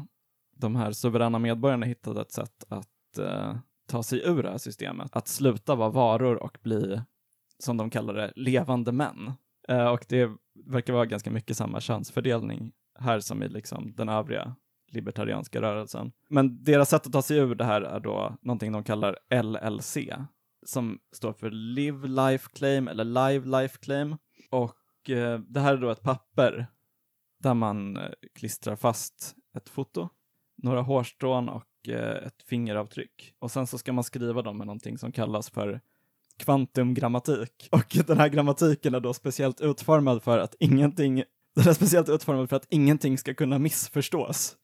de 0.57 0.77
här 0.77 0.93
suveräna 0.93 1.39
medborgarna 1.39 1.87
hittat 1.87 2.17
ett 2.17 2.33
sätt 2.33 2.65
att 2.69 3.19
eh, 3.19 3.57
ta 3.89 4.03
sig 4.03 4.23
ur 4.25 4.43
det 4.43 4.51
här 4.51 4.59
systemet. 4.59 5.17
Att 5.17 5.29
sluta 5.29 5.75
vara 5.75 5.89
varor 5.89 6.37
och 6.43 6.59
bli, 6.63 7.01
som 7.59 7.77
de 7.77 7.91
kallar 7.91 8.15
det, 8.15 8.33
levande 8.37 8.93
män. 8.93 9.33
Eh, 9.69 9.87
och 9.87 10.05
det 10.09 10.31
verkar 10.65 10.93
vara 10.93 11.07
ganska 11.07 11.31
mycket 11.31 11.57
samma 11.57 11.81
könsfördelning 11.81 12.73
här 12.99 13.21
som 13.21 13.43
i 13.43 13.49
liksom 13.49 13.95
den 13.97 14.09
övriga 14.09 14.55
libertarianska 14.95 15.63
rörelsen. 15.63 16.13
Men 16.29 16.65
deras 16.65 16.91
sätt 16.91 17.07
att 17.07 17.13
ta 17.13 17.23
sig 17.23 17.39
ur 17.39 17.55
det 17.55 17.65
här 17.65 17.83
är 17.83 18.01
då 18.01 18.37
någonting 18.43 18.73
de 18.73 18.85
kallar 18.85 19.19
LLC, 19.43 19.99
som 20.67 20.99
står 21.13 21.33
för 21.33 21.51
Live 21.51 22.09
Life 22.09 22.51
Claim 22.55 22.89
eller 22.89 23.05
Live 23.05 23.61
Life 23.61 23.79
Claim. 23.79 24.17
Och 24.51 25.11
eh, 25.11 25.39
det 25.39 25.61
här 25.61 25.75
är 25.75 25.79
då 25.79 25.91
ett 25.91 26.03
papper 26.03 26.67
där 27.43 27.55
man 27.55 27.97
eh, 27.97 28.03
klistrar 28.35 28.77
fast 28.77 29.35
ett 29.57 29.69
foto, 29.69 30.09
några 30.57 30.83
hårstrån 30.83 31.49
och 31.49 31.89
eh, 31.89 32.27
ett 32.27 32.43
fingeravtryck. 32.43 33.35
Och 33.39 33.51
sen 33.51 33.67
så 33.67 33.79
ska 33.79 33.93
man 33.93 34.05
skriva 34.05 34.43
dem 34.43 34.59
med 34.59 34.67
någonting 34.67 34.99
som 34.99 35.13
kallas 35.13 35.51
för 35.51 35.81
kvantumgrammatik. 36.37 37.69
Och 37.73 37.97
den 38.07 38.19
här 38.19 38.29
grammatiken 38.29 38.95
är 38.95 39.01
då 39.01 39.15
speciellt 39.15 39.61
utformad 39.61 40.23
för 40.23 40.39
att 40.39 40.55
ingenting 40.59 41.25
den 41.55 41.69
är 41.69 41.73
speciellt 41.73 42.09
utformad 42.09 42.49
för 42.49 42.57
att 42.57 42.67
ingenting 42.71 43.19
ska 43.19 43.35
kunna 43.35 43.59
missförstås. 43.59 44.57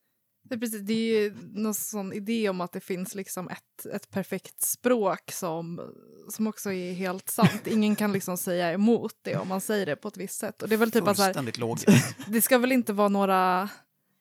Det 0.50 0.56
är, 0.56 0.58
precis, 0.58 0.80
det 0.80 0.92
är 0.92 1.22
ju 1.22 1.36
någon 1.52 1.74
sån 1.74 2.12
idé 2.12 2.48
om 2.48 2.60
att 2.60 2.72
det 2.72 2.80
finns 2.80 3.14
liksom 3.14 3.48
ett, 3.48 3.86
ett 3.94 4.10
perfekt 4.10 4.62
språk 4.62 5.32
som, 5.32 5.80
som 6.28 6.46
också 6.46 6.72
är 6.72 6.92
helt 6.92 7.30
sant. 7.30 7.66
Ingen 7.66 7.96
kan 7.96 8.12
liksom 8.12 8.36
säga 8.36 8.72
emot 8.72 9.14
det 9.22 9.36
om 9.36 9.48
man 9.48 9.60
säger 9.60 9.86
det 9.86 9.96
på 9.96 10.08
ett 10.08 10.16
visst 10.16 10.38
sätt. 10.38 10.62
Och 10.62 10.68
det 10.68 10.74
är 10.74 10.76
väl 10.76 10.90
typ 10.90 11.08
att 11.08 11.16
så 11.16 11.22
här, 11.22 11.60
logiskt. 11.60 12.16
det 12.26 12.40
ska 12.40 12.58
väl 12.58 12.72
inte 12.72 12.92
vara 12.92 13.08
några 13.08 13.68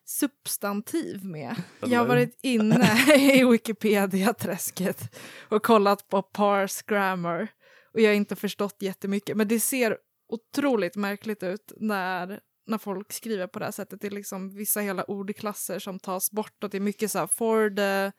substantiv 0.05 1.25
med. 1.25 1.55
Jag 1.79 1.99
har 1.99 2.07
varit 2.07 2.39
inne 2.41 3.15
i 3.15 3.43
Wikipedia-träsket 3.43 5.15
och 5.49 5.63
kollat 5.63 6.09
på 6.09 6.21
parse 6.21 6.83
grammar 6.87 7.47
och 7.93 7.99
jag 7.99 8.09
har 8.09 8.15
inte 8.15 8.35
förstått 8.35 8.75
jättemycket. 8.79 9.37
Men 9.37 9.47
det 9.47 9.59
ser 9.59 9.97
otroligt 10.27 10.95
märkligt 10.95 11.43
ut 11.43 11.71
när, 11.77 12.39
när 12.69 12.77
folk 12.77 13.13
skriver 13.13 13.47
på 13.47 13.59
det 13.59 13.65
här 13.65 13.71
sättet. 13.71 14.01
Det 14.01 14.07
är 14.07 14.11
liksom 14.11 14.49
vissa 14.49 14.79
hela 14.79 15.03
ordklasser 15.03 15.79
som 15.79 15.99
tas 15.99 16.31
bort 16.31 16.63
och 16.63 16.69
det 16.69 16.77
är 16.77 16.81
mycket 16.81 17.11
så 17.11 17.19
här 17.19 17.27
for 17.27 17.69
the, 17.69 18.11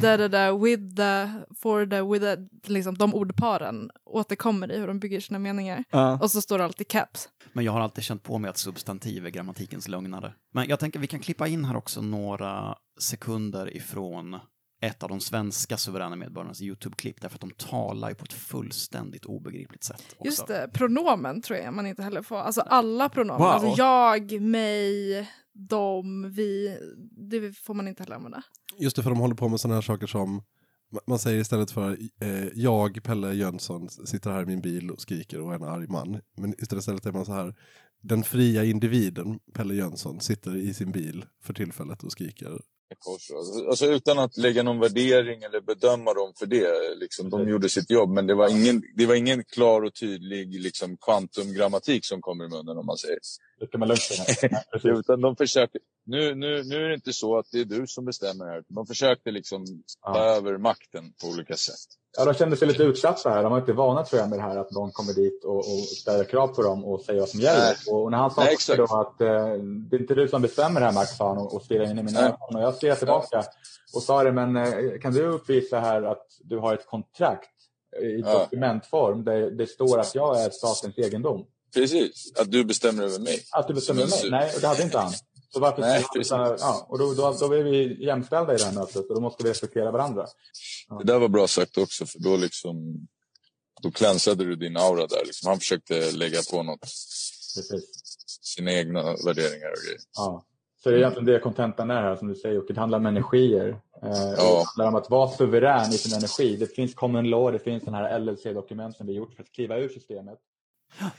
da 0.00 0.16
da 0.16 0.28
da, 0.28 0.56
with 0.58 0.94
the, 0.96 1.28
for 1.54 1.86
the, 1.86 2.02
with 2.02 2.24
the, 2.24 2.72
liksom 2.72 2.98
de 2.98 3.14
ordparen 3.14 3.90
återkommer 4.04 4.72
i 4.72 4.78
hur 4.78 4.86
de 4.86 4.98
bygger 4.98 5.20
sina 5.20 5.38
meningar. 5.38 5.84
Ja. 5.90 6.18
Och 6.22 6.30
så 6.30 6.40
står 6.40 6.58
det 6.58 6.64
alltid 6.64 6.88
caps. 6.88 7.28
Men 7.52 7.64
jag 7.64 7.72
har 7.72 7.80
alltid 7.80 8.04
känt 8.04 8.22
på 8.22 8.38
mig 8.38 8.48
att 8.48 8.58
substantiv 8.58 9.26
är 9.26 9.30
grammatikens 9.30 9.88
lögnare. 9.88 10.34
Men 10.52 10.68
jag 10.68 10.80
tänker 10.80 10.98
vi 10.98 11.06
kan 11.06 11.20
klippa 11.20 11.48
in 11.48 11.64
här 11.64 11.76
också 11.76 12.02
några 12.02 12.76
sekunder 13.00 13.76
ifrån 13.76 14.38
ett 14.84 15.02
av 15.02 15.08
de 15.08 15.20
svenska 15.20 15.76
suveräna 15.76 16.16
medborgarnas 16.16 16.62
YouTube-klipp 16.62 17.20
därför 17.20 17.36
att 17.36 17.40
de 17.40 17.50
talar 17.50 18.08
ju 18.08 18.14
på 18.14 18.24
ett 18.24 18.32
fullständigt 18.32 19.24
obegripligt 19.24 19.84
sätt. 19.84 20.02
Också. 20.16 20.24
Just 20.24 20.46
det, 20.46 20.70
pronomen 20.72 21.42
tror 21.42 21.58
jag 21.58 21.74
man 21.74 21.86
inte 21.86 22.02
heller 22.02 22.22
får. 22.22 22.36
Alltså 22.36 22.60
alla 22.60 23.08
pronomen. 23.08 23.38
Wow. 23.38 23.48
Alltså 23.48 23.74
jag, 23.82 24.40
mig, 24.40 25.28
dem, 25.52 26.30
vi. 26.32 26.78
Det 27.30 27.52
får 27.52 27.74
man 27.74 27.88
inte 27.88 28.02
heller 28.02 28.16
använda. 28.16 28.42
Just 28.78 28.96
det, 28.96 29.02
för 29.02 29.10
de 29.10 29.18
håller 29.18 29.34
på 29.34 29.48
med 29.48 29.60
sådana 29.60 29.74
här 29.74 29.82
saker 29.82 30.06
som 30.06 30.42
ma- 30.92 31.00
man 31.06 31.18
säger 31.18 31.40
istället 31.40 31.70
för 31.70 31.98
eh, 32.20 32.48
jag, 32.54 33.02
Pelle 33.02 33.34
Jönsson, 33.34 33.88
sitter 33.88 34.30
här 34.30 34.42
i 34.42 34.46
min 34.46 34.60
bil 34.60 34.90
och 34.90 35.00
skriker 35.00 35.40
och 35.40 35.52
är 35.52 35.56
en 35.56 35.64
arg 35.64 35.86
man. 35.88 36.20
Men 36.36 36.54
istället 36.58 36.82
istället 36.82 37.06
är 37.06 37.12
man 37.12 37.24
så 37.24 37.32
här, 37.32 37.54
den 38.02 38.22
fria 38.22 38.64
individen, 38.64 39.38
Pelle 39.54 39.74
Jönsson, 39.74 40.20
sitter 40.20 40.56
i 40.56 40.74
sin 40.74 40.92
bil 40.92 41.24
för 41.42 41.54
tillfället 41.54 42.02
och 42.02 42.12
skriker. 42.12 42.60
Korsrad. 42.98 43.68
Alltså 43.68 43.86
utan 43.86 44.18
att 44.18 44.36
lägga 44.36 44.62
någon 44.62 44.80
värdering 44.80 45.42
eller 45.42 45.60
bedöma 45.60 46.14
dem 46.14 46.32
för 46.38 46.46
det. 46.46 46.94
Liksom, 46.96 47.30
de 47.30 47.48
gjorde 47.48 47.68
sitt 47.68 47.90
jobb, 47.90 48.10
men 48.10 48.26
det 48.26 48.34
var 48.34 48.48
ingen, 48.48 48.82
det 48.96 49.06
var 49.06 49.14
ingen 49.14 49.44
klar 49.44 49.82
och 49.82 49.94
tydlig 49.94 50.60
liksom, 50.60 50.96
kvantumgrammatik 50.96 52.04
som 52.04 52.20
kom 52.20 52.42
i 52.42 52.48
munnen 52.48 52.78
om 52.78 52.86
man 52.86 52.96
säger. 52.96 53.18
Det 53.60 53.66
kan 53.66 53.80
man 53.80 53.88
lugnt 53.88 54.00
säga. 54.02 54.62
Utan 54.98 55.20
de 55.20 55.36
försöker, 55.36 55.80
nu, 56.06 56.34
nu, 56.34 56.62
nu 56.64 56.84
är 56.84 56.88
det 56.88 56.94
inte 56.94 57.12
så 57.12 57.38
att 57.38 57.46
det 57.52 57.60
är 57.60 57.64
du 57.64 57.86
som 57.86 58.04
bestämmer 58.04 58.44
här. 58.44 58.62
De 58.68 58.86
försökte 58.86 59.30
liksom 59.30 59.64
ta 59.66 60.18
Ja. 60.18 60.24
över 60.24 60.58
makten 60.58 61.12
på 61.22 61.28
olika 61.28 61.56
sätt. 61.56 61.74
Ja, 62.18 62.24
de 62.24 62.34
kände 62.34 62.56
sig 62.56 62.68
lite 62.68 62.82
utsatta 62.82 63.30
här. 63.30 63.42
De 63.42 63.52
var 63.52 63.58
inte 63.58 63.72
vana 63.72 64.04
tror 64.04 64.20
jag 64.20 64.28
med 64.30 64.38
det 64.38 64.42
här 64.42 64.56
att 64.56 64.70
någon 64.70 64.90
kommer 64.92 65.12
dit 65.12 65.44
och, 65.44 65.56
och 65.56 65.80
ställer 65.80 66.24
krav 66.24 66.48
på 66.48 66.62
dem 66.62 66.84
och 66.84 67.00
säger 67.00 67.20
vad 67.20 67.28
som 67.28 67.40
gäller. 67.40 67.60
Nej. 67.86 67.94
Och 67.94 68.10
när 68.10 68.18
han 68.18 68.30
sa 68.30 68.44
Nej, 68.44 68.76
då 68.76 68.84
att 68.84 69.20
eh, 69.20 69.26
det 69.90 69.96
är 69.96 70.00
inte 70.00 70.14
du 70.14 70.28
som 70.28 70.42
bestämmer 70.42 70.80
det 70.80 70.86
här 70.86 70.92
Max, 70.92 71.16
sa 71.16 71.28
han 71.28 71.38
och, 71.38 71.54
och 71.54 71.62
stirrade 71.62 71.90
in 71.90 71.98
i 71.98 72.02
mina 72.02 72.20
Nej. 72.20 72.28
ögon. 72.28 72.56
Och 72.56 72.62
jag 72.62 72.74
stirrade 72.74 72.98
tillbaka 72.98 73.44
och 73.94 74.02
sa 74.02 74.24
det, 74.24 74.32
men 74.32 74.56
eh, 74.56 74.98
kan 75.02 75.12
du 75.14 75.26
uppvisa 75.26 75.80
här 75.80 76.02
att 76.02 76.26
du 76.40 76.58
har 76.58 76.74
ett 76.74 76.86
kontrakt 76.86 77.50
i 78.02 78.20
Ja. 78.20 78.38
dokumentform 78.38 79.24
där 79.24 79.50
det 79.50 79.66
står 79.66 79.98
att 79.98 80.14
jag 80.14 80.40
är 80.44 80.50
statens 80.50 80.98
egendom? 80.98 81.46
Precis, 81.74 82.32
att 82.36 82.50
du 82.50 82.64
bestämmer 82.64 83.02
över 83.02 83.18
mig. 83.18 83.44
Att 83.50 83.68
du 83.68 83.74
bestämmer 83.74 84.00
Men 84.00 84.10
mig? 84.10 84.30
Nej, 84.30 84.52
det 84.60 84.66
hade 84.66 84.82
inte 84.82 84.98
han. 84.98 85.12
Så 85.54 85.60
varför 85.60 85.80
Nej, 85.80 86.04
han, 86.30 86.56
ja, 86.60 86.86
och 86.88 86.98
då, 86.98 87.14
då, 87.14 87.36
då 87.40 87.52
är 87.52 87.62
vi 87.62 88.04
jämställda 88.04 88.54
i 88.54 88.56
det 88.56 88.64
här 88.64 88.72
mötet 88.72 89.08
och 89.08 89.14
då 89.14 89.20
måste 89.20 89.44
vi 89.44 89.50
respektera 89.50 89.90
varandra. 89.90 90.26
Det 90.98 91.04
där 91.04 91.18
var 91.18 91.28
bra 91.28 91.46
sagt 91.46 91.78
också, 91.78 92.06
för 92.06 92.18
då 92.18 92.36
liksom 92.36 93.06
då 93.82 93.90
klänsade 93.90 94.44
du 94.44 94.56
din 94.56 94.76
aura 94.76 95.06
där. 95.06 95.24
Liksom. 95.24 95.48
Han 95.48 95.58
försökte 95.58 96.10
lägga 96.12 96.38
på 96.50 96.62
något, 96.62 96.80
Precis. 97.56 97.84
sina 98.42 98.72
egna 98.72 99.02
värderingar 99.02 99.70
och 99.70 99.82
grejer. 99.84 100.00
Ja. 100.16 100.44
Så 100.82 100.90
det 100.90 100.96
är 100.96 100.98
egentligen 100.98 101.26
det 101.26 101.38
kontentan 101.38 101.90
är 101.90 102.02
här 102.02 102.16
som 102.16 102.28
du 102.28 102.34
säger 102.34 102.58
och 102.58 102.64
det 102.68 102.80
handlar 102.80 102.98
om 102.98 103.06
energier. 103.06 103.68
Eh, 104.02 104.08
och 104.08 104.36
Det 104.36 104.64
handlar 104.64 104.88
om 104.88 104.94
att 104.94 105.10
vara 105.10 105.30
suverän 105.30 105.90
i 105.90 105.98
sin 105.98 106.16
energi. 106.16 106.56
Det 106.56 106.66
finns 106.66 106.94
common 106.94 107.30
law, 107.30 107.52
det 107.52 107.58
finns 107.58 107.84
den 107.84 107.94
här 107.94 108.18
LLC-dokument 108.18 108.96
som 108.96 109.06
vi 109.06 109.12
gjort 109.12 109.34
för 109.34 109.42
att 109.42 109.52
kliva 109.52 109.78
ur 109.78 109.88
systemet. 109.88 110.38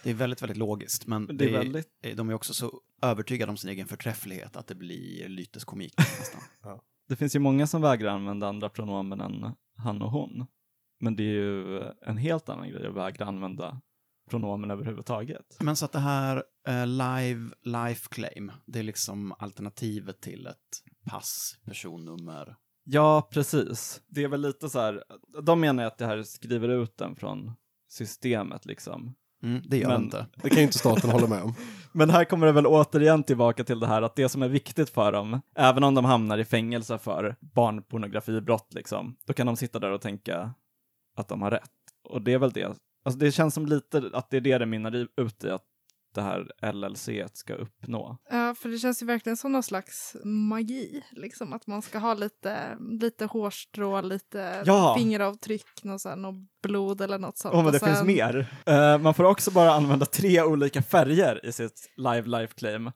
Det 0.03 0.09
är 0.09 0.13
väldigt, 0.13 0.41
väldigt 0.41 0.57
logiskt, 0.57 1.07
men 1.07 1.27
Det 1.27 1.33
det 1.33 1.45
är 1.49 1.51
väldigt- 1.51 2.17
de 2.17 2.29
är 2.29 2.33
också 2.33 2.53
så 2.53 2.81
övertygade 3.01 3.49
om 3.49 3.57
sin 3.57 3.69
egen 3.69 3.87
förträfflighet 3.87 4.55
att 4.55 4.67
det 4.67 4.75
blir 4.75 5.29
lyteskomik 5.29 5.93
nästan. 6.19 6.41
Det 7.07 7.15
finns 7.15 7.35
ju 7.35 7.39
många 7.39 7.67
som 7.67 7.81
vägrar 7.81 8.09
använda 8.09 8.47
andra 8.47 8.69
pronomen 8.69 9.21
än 9.21 9.55
han 9.77 10.01
och 10.01 10.11
hon. 10.11 10.45
Men 10.99 11.15
det 11.15 11.23
är 11.23 11.33
ju 11.33 11.81
en 12.01 12.17
helt 12.17 12.49
annan 12.49 12.69
grej 12.69 12.87
att 12.87 12.93
vägra 12.95 13.25
använda 13.25 13.81
pronomen 14.29 14.71
överhuvudtaget. 14.71 15.57
Men 15.59 15.75
så 15.75 15.85
att 15.85 15.91
det 15.91 15.99
här 15.99 16.43
eh, 16.67 16.87
live 16.87 17.49
life 17.63 18.07
claim, 18.11 18.51
det 18.65 18.79
är 18.79 18.83
liksom 18.83 19.31
alternativet 19.39 20.21
till 20.21 20.47
ett 20.47 20.83
pass, 21.09 21.57
personnummer. 21.65 22.55
Ja, 22.83 23.29
precis. 23.31 24.01
Det 24.07 24.23
är 24.23 24.27
väl 24.27 24.41
lite 24.41 24.69
så 24.69 24.79
här, 24.79 25.03
de 25.43 25.59
menar 25.59 25.83
ju 25.83 25.87
att 25.87 25.97
det 25.97 26.05
här 26.05 26.23
skriver 26.23 26.69
ut 26.69 26.97
den 26.97 27.15
från 27.15 27.51
systemet 27.89 28.65
liksom. 28.65 29.15
Mm, 29.45 29.61
det 29.65 29.77
gör 29.77 29.87
Men- 29.89 30.03
inte. 30.03 30.25
Det 30.41 30.49
kan 30.49 30.57
ju 30.57 30.63
inte 30.63 30.77
staten 30.77 31.09
hålla 31.09 31.27
med 31.27 31.41
om. 31.43 31.53
Men 31.91 32.09
här 32.09 32.25
kommer 32.25 32.45
det 32.47 32.51
väl 32.53 32.67
återigen 32.67 33.23
tillbaka 33.23 33.63
till 33.63 33.79
det 33.79 33.87
här 33.87 34.01
att 34.01 34.15
det 34.15 34.29
som 34.29 34.41
är 34.43 34.47
viktigt 34.49 34.89
för 34.89 35.11
dem, 35.11 35.41
även 35.55 35.83
om 35.83 35.95
de 35.95 36.05
hamnar 36.05 36.37
i 36.37 36.45
fängelse 36.45 36.97
för 36.97 37.35
barnpornografibrott, 37.39 38.73
liksom, 38.73 39.15
då 39.25 39.33
kan 39.33 39.47
de 39.47 39.55
sitta 39.55 39.79
där 39.79 39.91
och 39.91 40.01
tänka 40.01 40.53
att 41.17 41.27
de 41.27 41.41
har 41.41 41.51
rätt. 41.51 41.71
Och 42.09 42.21
det 42.21 42.33
är 42.33 42.37
väl 42.39 42.51
det. 42.51 42.65
Alltså 43.05 43.19
det 43.19 43.31
känns 43.31 43.53
som 43.53 43.65
lite 43.65 44.09
att 44.13 44.29
det 44.29 44.37
är 44.37 44.41
det 44.41 44.57
det 44.57 44.65
mynnar 44.65 45.07
ut 45.21 45.43
i 45.43 45.49
att 45.49 45.63
det 46.15 46.21
här 46.21 46.71
LLC 46.73 47.09
ska 47.33 47.53
uppnå. 47.53 48.17
Ja, 48.29 48.55
för 48.55 48.69
det 48.69 48.77
känns 48.77 49.01
ju 49.01 49.05
verkligen 49.05 49.37
som 49.37 49.51
någon 49.51 49.63
slags 49.63 50.15
magi. 50.23 51.03
Liksom 51.11 51.53
att 51.53 51.67
man 51.67 51.81
ska 51.81 51.99
ha 51.99 52.13
lite, 52.13 52.77
lite 53.01 53.25
hårstrå, 53.25 54.01
lite 54.01 54.63
Ja. 54.65 54.95
fingeravtryck, 54.97 55.83
något, 55.83 56.01
så 56.01 56.09
här, 56.09 56.15
något 56.15 56.35
blod 56.63 57.01
eller 57.01 57.19
något 57.19 57.37
sånt. 57.37 57.53
Åh, 57.55 57.59
men 57.59 57.65
Och 57.67 57.71
det 57.71 57.79
finns 57.79 57.97
sen- 57.97 58.07
mer. 58.07 58.47
Eh, 58.65 58.97
man 58.97 59.13
får 59.13 59.23
också 59.23 59.51
bara 59.51 59.71
använda 59.71 60.05
tre 60.05 60.41
olika 60.41 60.81
färger 60.81 61.45
i 61.45 61.51
sitt 61.51 61.91
Live 61.97 62.23
Life 62.25 62.53
Claim. 62.53 62.91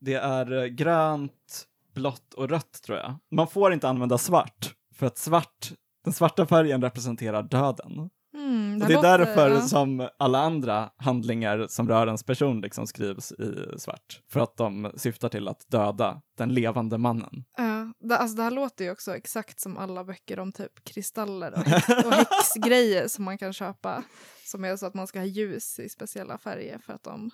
Det 0.00 0.14
är 0.14 0.52
eh, 0.62 0.64
grönt, 0.64 1.66
blått 1.94 2.34
och 2.34 2.48
rött 2.48 2.82
tror 2.86 2.98
jag. 2.98 3.14
Man 3.30 3.46
får 3.48 3.72
inte 3.72 3.88
använda 3.88 4.18
svart, 4.18 4.74
för 4.94 5.06
att 5.06 5.18
svart, 5.18 5.72
den 6.04 6.12
svarta 6.12 6.46
färgen 6.46 6.82
representerar 6.82 7.42
döden. 7.42 8.10
Mm, 8.34 8.72
Och 8.82 8.88
det 8.88 8.94
är 8.94 8.96
låter- 8.96 9.18
därför 9.18 9.50
ja. 9.50 9.60
som 9.60 10.08
alla 10.18 10.38
andra 10.38 10.90
handlingar 10.96 11.66
som 11.68 11.88
rör 11.88 12.06
ens 12.06 12.22
person 12.24 12.60
liksom 12.60 12.86
skrivs 12.86 13.32
i 13.32 13.78
svart. 13.78 14.20
För 14.32 14.40
att 14.40 14.56
de 14.56 14.92
syftar 14.96 15.28
till 15.28 15.48
att 15.48 15.64
döda 15.70 16.22
den 16.38 16.54
levande 16.54 16.98
mannen. 16.98 17.44
Ja, 17.56 17.92
det, 18.08 18.16
alltså 18.16 18.36
det 18.36 18.42
här 18.42 18.50
låter 18.50 18.84
ju 18.84 18.90
också 18.90 19.16
exakt 19.16 19.60
som 19.60 19.76
alla 19.76 20.04
böcker 20.04 20.38
om 20.38 20.52
typ 20.52 20.84
kristaller 20.84 21.52
och, 21.52 21.58
häx, 21.66 21.88
och 21.88 22.12
häxgrejer 22.12 23.08
som 23.08 23.24
man 23.24 23.38
kan 23.38 23.52
köpa. 23.52 24.02
Som 24.44 24.64
är 24.64 24.76
så 24.76 24.86
att 24.86 24.94
man 24.94 25.06
ska 25.06 25.18
ha 25.18 25.26
ljus 25.26 25.78
i 25.78 25.88
speciella 25.88 26.38
färger 26.38 26.78
för 26.78 26.92
att 26.92 27.02
de 27.02 27.30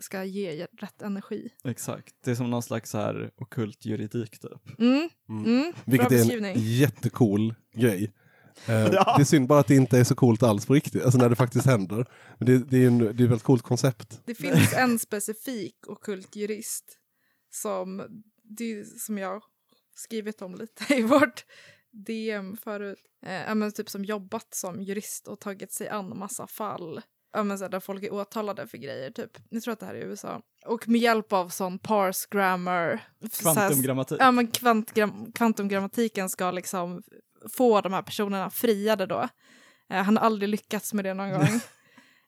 ska 0.00 0.24
ge 0.24 0.66
rätt 0.80 1.02
energi. 1.02 1.48
Exakt. 1.64 2.14
Det 2.24 2.30
är 2.30 2.34
som 2.34 2.50
någon 2.50 2.62
slags 2.62 2.90
så 2.90 2.98
här 2.98 3.30
okult 3.36 3.84
juridik 3.86 4.38
typ. 4.40 4.78
Mm, 4.80 5.08
Mm. 5.28 5.44
mm, 5.44 5.72
Vilket 5.84 6.08
bra 6.08 6.18
är 6.18 6.44
en 6.44 6.54
jättecool 6.56 7.54
grej. 7.76 8.12
Eh, 8.66 8.74
Ja. 8.92 9.14
Det 9.16 9.22
är 9.22 9.24
synd 9.24 9.48
bara 9.48 9.60
att 9.60 9.66
det 9.66 9.74
inte 9.74 9.98
är 9.98 10.04
så 10.04 10.14
coolt 10.14 10.42
alls 10.42 10.66
på 10.66 10.74
riktigt, 10.74 11.02
alltså 11.04 11.18
när 11.18 11.28
det 11.28 11.36
faktiskt 11.36 11.66
händer. 11.66 12.06
Men 12.38 12.46
det, 12.46 12.58
det 12.58 12.76
är 12.76 12.80
ju 12.80 12.86
en, 12.86 12.98
det 12.98 13.04
är 13.06 13.10
ett 13.10 13.20
väldigt 13.20 13.42
coolt 13.42 13.62
koncept. 13.62 14.20
Det 14.24 14.34
finns 14.34 14.72
en 14.74 14.98
specifik 14.98 15.76
ockult 15.86 16.36
jurist 16.36 16.84
som, 17.52 18.02
det, 18.58 18.84
som 19.00 19.18
jag 19.18 19.42
skrivit 19.94 20.42
om 20.42 20.54
lite 20.54 20.94
i 20.94 21.02
vårt 21.02 21.44
DM 22.06 22.56
förut. 22.56 22.98
Eh, 23.26 23.54
men 23.54 23.72
typ 23.72 23.90
som 23.90 24.04
jobbat 24.04 24.54
som 24.54 24.82
jurist 24.82 25.28
och 25.28 25.40
tagit 25.40 25.72
sig 25.72 25.88
an 25.88 26.18
massa 26.18 26.46
fall. 26.46 27.00
Ja, 27.32 27.42
men 27.42 27.58
så 27.58 27.68
där 27.68 27.80
folk 27.80 28.02
är 28.04 28.12
åtalade 28.12 28.66
för 28.66 28.78
grejer, 28.78 29.10
typ. 29.10 29.30
Jag 29.50 29.62
tror 29.62 29.72
att 29.72 29.80
det 29.80 29.86
här 29.86 29.94
är 29.94 29.98
i 29.98 30.04
USA. 30.04 30.42
Och 30.66 30.88
med 30.88 31.00
hjälp 31.00 31.32
av 31.32 31.48
sån 31.48 31.78
parse 31.78 32.26
grammar. 32.30 33.02
så 33.32 33.48
här- 33.48 33.54
Kvantumgrammatik. 33.54 34.18
Ja, 34.20 34.30
men 34.30 34.46
kvantgram, 34.46 35.32
kvantumgrammatiken 35.32 36.28
ska 36.28 36.50
liksom 36.50 37.02
få 37.52 37.80
de 37.80 37.92
här 37.92 38.02
personerna 38.02 38.50
friade 38.50 39.06
då. 39.06 39.28
Eh, 39.90 40.02
han 40.02 40.16
har 40.16 40.24
aldrig 40.24 40.48
lyckats 40.48 40.92
med 40.92 41.04
det 41.04 41.14
någon 41.14 41.30
gång. 41.30 41.60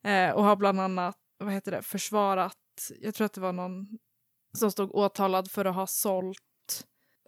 eh, 0.12 0.30
och 0.30 0.44
har 0.44 0.56
bland 0.56 0.80
annat, 0.80 1.16
vad 1.38 1.52
heter 1.52 1.72
det, 1.72 1.82
försvarat, 1.82 2.56
jag 3.00 3.14
tror 3.14 3.24
att 3.24 3.32
det 3.32 3.40
var 3.40 3.52
någon 3.52 3.86
som 4.58 4.70
stod 4.70 4.94
åtalad 4.94 5.50
för 5.50 5.64
att 5.64 5.74
ha 5.74 5.86
sålt 5.86 6.38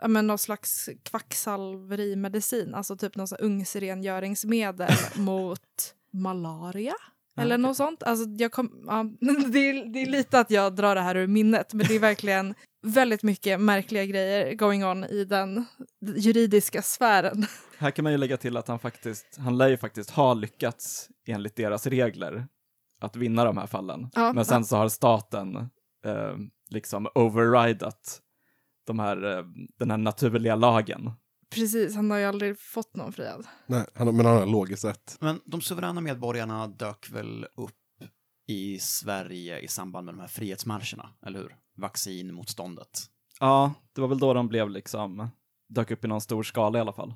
ja, 0.03 0.09
men 0.09 0.27
någon 0.27 0.39
slags 0.39 0.89
kvacksalverimedicin, 1.03 2.75
alltså 2.75 2.97
typ 2.97 3.17
någon 3.17 3.29
sån 3.29 3.39
ugnsrengöringsmedel 3.39 4.95
mot 5.17 5.95
malaria. 6.11 6.95
Eller 7.37 7.59
något 7.59 7.77
sånt. 7.77 8.03
Alltså 8.03 8.29
jag 8.29 8.53
kom, 8.53 8.85
ja, 8.87 9.05
det, 9.49 9.59
är, 9.59 9.93
det 9.93 10.03
är 10.03 10.07
lite 10.07 10.41
att 10.41 10.51
jag 10.51 10.75
drar 10.75 10.95
det 10.95 11.01
här 11.01 11.17
ur 11.17 11.27
minnet, 11.27 11.75
men 11.75 11.87
det 11.87 11.95
är 11.95 12.01
verkligen 12.01 12.55
väldigt 12.83 13.23
mycket 13.23 13.61
märkliga 13.61 14.05
grejer 14.05 14.55
going 14.55 14.85
on 14.85 15.05
i 15.05 15.25
den 15.25 15.65
juridiska 16.01 16.83
sfären. 16.83 17.47
Här 17.79 17.91
kan 17.91 18.03
man 18.03 18.13
ju 18.13 18.19
lägga 18.19 18.37
till 18.37 18.57
att 18.57 18.69
han 18.69 18.79
faktiskt, 18.79 19.39
han 19.39 19.59
lär 19.59 19.69
ju 19.69 19.77
faktiskt 19.77 20.11
ha 20.11 20.35
lyckats 20.35 21.09
enligt 21.27 21.57
deras 21.57 21.87
regler 21.87 22.47
att 23.01 23.17
vinna 23.17 23.45
de 23.45 23.57
här 23.57 23.67
fallen. 23.67 24.11
Ja, 24.15 24.33
Men 24.33 24.45
sen 24.45 24.65
så 24.65 24.77
har 24.77 24.89
staten 24.89 25.57
eh, 26.05 26.37
liksom 26.71 27.09
overridat 27.15 28.21
de 28.87 28.99
här, 28.99 29.37
eh, 29.39 29.45
den 29.79 29.91
här 29.91 29.99
naturliga 29.99 30.55
lagen. 30.55 31.11
Precis, 31.55 31.97
han 31.97 32.11
har 32.11 32.19
ju 32.19 32.25
aldrig 32.25 32.59
fått 32.59 32.97
någon 32.97 33.13
friad. 33.13 33.47
Nej, 33.67 33.87
han, 33.95 34.17
men 34.17 34.27
han 34.27 34.37
har 34.37 34.47
logiskt 34.47 34.85
rätt. 34.85 35.17
Men 35.21 35.41
de 35.45 35.61
suveräna 35.61 36.01
medborgarna 36.01 36.67
dök 36.67 37.11
väl 37.11 37.47
upp 37.57 37.75
i 38.47 38.79
Sverige 38.79 39.59
i 39.59 39.69
samband 39.69 40.05
med 40.05 40.15
de 40.15 40.21
här 40.21 40.29
frihetsmarscherna, 40.29 41.11
eller 41.27 41.39
hur? 41.39 41.57
Vaccinmotståndet. 41.77 43.01
Ja, 43.41 43.75
det 43.95 44.01
var 44.01 44.09
väl 44.09 44.19
då 44.19 44.35
de 44.35 44.49
blev 44.49 44.71
liksom, 44.71 45.29
dök 45.69 45.91
upp 45.91 46.05
i 46.05 46.09
någon 46.09 46.21
stor 46.21 46.43
skala 46.43 46.79
i 46.79 46.81
alla 46.81 46.93
fall. 46.93 47.15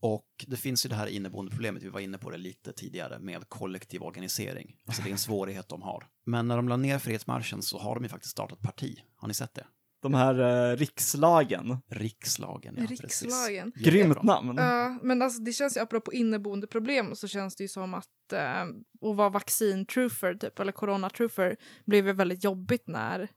Och 0.00 0.44
det 0.46 0.56
finns 0.56 0.86
ju 0.86 0.88
det 0.88 0.94
här 0.94 1.06
inneboende 1.06 1.50
problemet, 1.50 1.82
vi 1.82 1.88
var 1.88 2.00
inne 2.00 2.18
på 2.18 2.30
det 2.30 2.38
lite 2.38 2.72
tidigare, 2.72 3.18
med 3.18 3.48
kollektiv 3.48 4.02
organisering. 4.02 4.76
Alltså 4.86 5.02
det 5.02 5.08
är 5.08 5.12
en 5.12 5.18
svårighet 5.18 5.68
de 5.68 5.82
har. 5.82 6.06
Men 6.26 6.48
när 6.48 6.56
de 6.56 6.68
la 6.68 6.76
ner 6.76 6.98
Frihetsmarschen 6.98 7.62
så 7.62 7.78
har 7.78 7.94
de 7.94 8.04
ju 8.04 8.08
faktiskt 8.08 8.32
startat 8.32 8.60
parti. 8.60 9.00
Har 9.16 9.28
ni 9.28 9.34
sett 9.34 9.54
det? 9.54 9.66
De 10.00 10.14
här 10.14 10.70
eh, 10.70 10.76
rikslagen, 10.76 11.76
Rikslagen, 11.90 12.74
ja 12.78 12.86
precis. 12.86 13.22
Rikslagen. 13.22 13.72
grymt 13.76 14.08
Jättebra. 14.08 14.22
namn. 14.22 14.58
Ja, 14.58 14.98
men 15.02 15.22
alltså 15.22 15.42
det 15.42 15.52
känns 15.52 15.76
ju, 15.76 15.80
apropå 15.80 16.12
inneboende 16.12 16.66
problem, 16.66 17.16
så 17.16 17.28
känns 17.28 17.56
det 17.56 17.64
ju 17.64 17.68
som 17.68 17.94
att 17.94 18.32
eh, 18.32 18.62
att 19.10 19.16
vara 19.16 19.28
vaccin-truther, 19.28 20.34
typ, 20.34 20.58
eller 20.58 20.72
corona-truther, 20.72 21.56
blev 21.86 22.06
ju 22.06 22.12
väldigt 22.12 22.44
jobbigt 22.44 22.86
när 22.86 23.28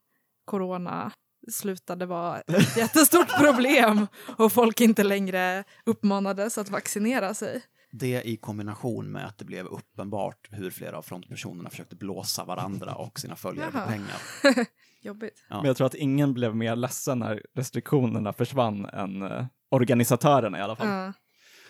corona 0.46 1.12
slutade 1.52 2.06
vara 2.06 2.42
ett 2.42 2.78
jättestort 2.78 3.38
problem 3.40 4.08
och 4.38 4.52
folk 4.52 4.82
inte 4.82 5.04
längre 5.04 5.64
uppmanades 5.86 6.58
att 6.58 6.70
vaccinera 6.70 7.34
sig. 7.34 7.62
Det 7.92 8.22
i 8.22 8.38
kombination 8.38 9.12
med 9.12 9.26
att 9.26 9.38
det 9.38 9.46
blev 9.46 9.66
uppenbart 9.66 10.48
hur 10.52 10.70
flera 10.70 10.98
av 10.98 11.02
frontpersonerna 11.02 11.70
försökte 11.70 11.96
blåsa 11.96 12.46
varandra 12.46 12.96
och 12.96 13.20
sina 13.20 13.36
följare 13.36 13.72
på 13.72 13.80
pengar. 13.80 14.22
Jobbigt. 15.02 15.46
Ja. 15.50 15.58
Men 15.58 15.66
jag 15.66 15.78
tror 15.78 15.88
att 15.88 15.96
ingen 15.96 16.34
blev 16.34 16.56
mer 16.56 16.76
ledsen 16.76 17.20
när 17.20 17.46
restriktionerna 17.54 18.34
försvann 18.34 18.86
än 18.86 19.22
eh, 19.22 19.46
organisatörerna 19.70 20.60
i 20.60 20.62
alla 20.62 20.76
fall. 20.76 20.88
Ja. 20.88 21.14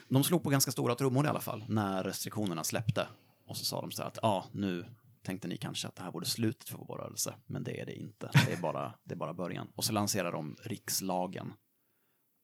De 0.10 0.24
slog 0.24 0.44
på 0.44 0.50
ganska 0.50 0.72
stora 0.72 0.96
trummor 0.96 1.26
i 1.26 1.30
alla 1.30 1.40
fall 1.40 1.66
när 1.68 2.04
restriktionerna 2.04 2.64
släppte. 2.64 3.08
Och 3.48 3.58
så 3.58 3.66
sa 3.66 3.82
de 3.82 3.92
så 3.92 4.02
här 4.02 4.10
att 4.10 4.20
ja, 4.22 4.46
nu 4.54 4.86
tänkte 5.24 5.48
ni 5.48 5.58
kanske 5.58 5.88
att 5.88 5.96
det 5.96 6.04
här 6.04 6.12
vore 6.12 6.26
slutet 6.26 6.70
för 6.70 6.78
vår 6.78 6.98
rörelse, 6.98 7.36
men 7.46 7.64
det 7.64 7.82
är 7.82 7.86
det 7.86 7.96
inte. 7.96 8.30
Det 8.46 8.54
är 8.54 8.62
bara, 8.62 8.94
det 9.04 9.14
är 9.14 9.18
bara 9.18 9.34
början. 9.34 9.68
Och 9.76 9.84
så 9.84 9.94
lanserar 9.94 10.32
de 10.32 10.56
rikslagen. 10.64 11.54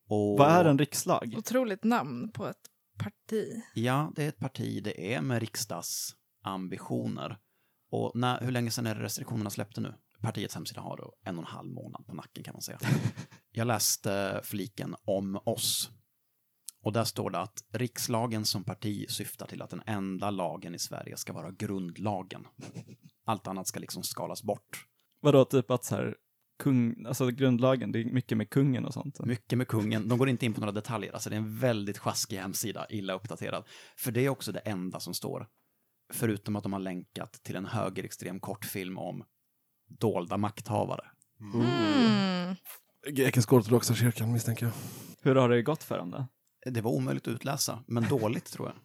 Och, 0.09 0.37
Vad 0.39 0.51
är 0.51 0.65
en 0.65 0.77
rikslag? 0.77 1.33
Otroligt 1.37 1.83
namn 1.83 2.31
på 2.31 2.47
ett 2.47 2.69
parti. 2.97 3.61
Ja, 3.73 4.11
det 4.15 4.23
är 4.23 4.29
ett 4.29 4.39
parti 4.39 4.83
det 4.83 5.13
är 5.13 5.21
med 5.21 5.39
riksdagsambitioner. 5.39 7.37
Och 7.91 8.11
när, 8.15 8.41
hur 8.41 8.51
länge 8.51 8.71
sedan 8.71 8.87
är 8.87 8.95
det 8.95 9.03
restriktionerna 9.03 9.49
släppte 9.49 9.81
nu? 9.81 9.93
Partiets 10.21 10.55
hemsida 10.55 10.81
har 10.81 10.97
då 10.97 11.13
en 11.23 11.37
och 11.37 11.43
en 11.43 11.47
halv 11.47 11.69
månad 11.69 12.07
på 12.07 12.15
nacken 12.15 12.43
kan 12.43 12.53
man 12.53 12.61
säga. 12.61 12.79
Jag 13.51 13.67
läste 13.67 14.41
fliken 14.43 14.95
om 15.03 15.39
oss. 15.45 15.91
Och 16.81 16.93
där 16.93 17.03
står 17.03 17.29
det 17.29 17.39
att 17.39 17.63
rikslagen 17.71 18.45
som 18.45 18.63
parti 18.63 19.09
syftar 19.09 19.47
till 19.47 19.61
att 19.61 19.69
den 19.69 19.81
enda 19.85 20.31
lagen 20.31 20.75
i 20.75 20.79
Sverige 20.79 21.17
ska 21.17 21.33
vara 21.33 21.51
grundlagen. 21.51 22.47
Allt 23.25 23.47
annat 23.47 23.67
ska 23.67 23.79
liksom 23.79 24.03
skalas 24.03 24.43
bort. 24.43 24.85
Vadå, 25.21 25.45
typ 25.45 25.71
att 25.71 25.83
så 25.83 25.95
här, 25.95 26.15
kung, 26.59 27.05
alltså 27.05 27.27
grundlagen, 27.27 27.91
det 27.91 27.99
är 27.99 28.05
mycket 28.05 28.37
med 28.37 28.49
kungen 28.49 28.85
och 28.85 28.93
sånt. 28.93 29.19
Mycket 29.25 29.57
med 29.57 29.67
kungen. 29.67 30.07
De 30.07 30.17
går 30.17 30.29
inte 30.29 30.45
in 30.45 30.53
på 30.53 30.59
några 30.59 30.71
detaljer. 30.71 31.13
Alltså 31.13 31.29
det 31.29 31.35
är 31.35 31.37
en 31.37 31.57
väldigt 31.57 31.97
sjaskig 31.97 32.37
hemsida, 32.37 32.85
illa 32.89 33.13
uppdaterad. 33.13 33.63
För 33.97 34.11
det 34.11 34.25
är 34.25 34.29
också 34.29 34.51
det 34.51 34.59
enda 34.59 34.99
som 34.99 35.13
står. 35.13 35.47
Förutom 36.13 36.55
att 36.55 36.63
de 36.63 36.73
har 36.73 36.79
länkat 36.79 37.31
till 37.43 37.55
en 37.55 37.65
högerextrem 37.65 38.39
kortfilm 38.39 38.97
om 38.97 39.23
dolda 39.87 40.37
makthavare. 40.37 41.05
Mm. 41.53 42.55
Grekiska 43.09 43.55
ortodoxa 43.55 43.93
kyrkan 43.93 44.33
misstänker 44.33 44.65
jag. 44.65 44.73
Hur 45.21 45.35
har 45.35 45.49
det 45.49 45.61
gått 45.61 45.83
för 45.83 45.97
dem 45.97 46.11
då? 46.11 46.27
Det 46.71 46.81
var 46.81 46.91
omöjligt 46.91 47.27
att 47.27 47.33
utläsa, 47.33 47.83
men 47.87 48.03
dåligt 48.09 48.45
tror 48.45 48.67
jag. 48.67 48.75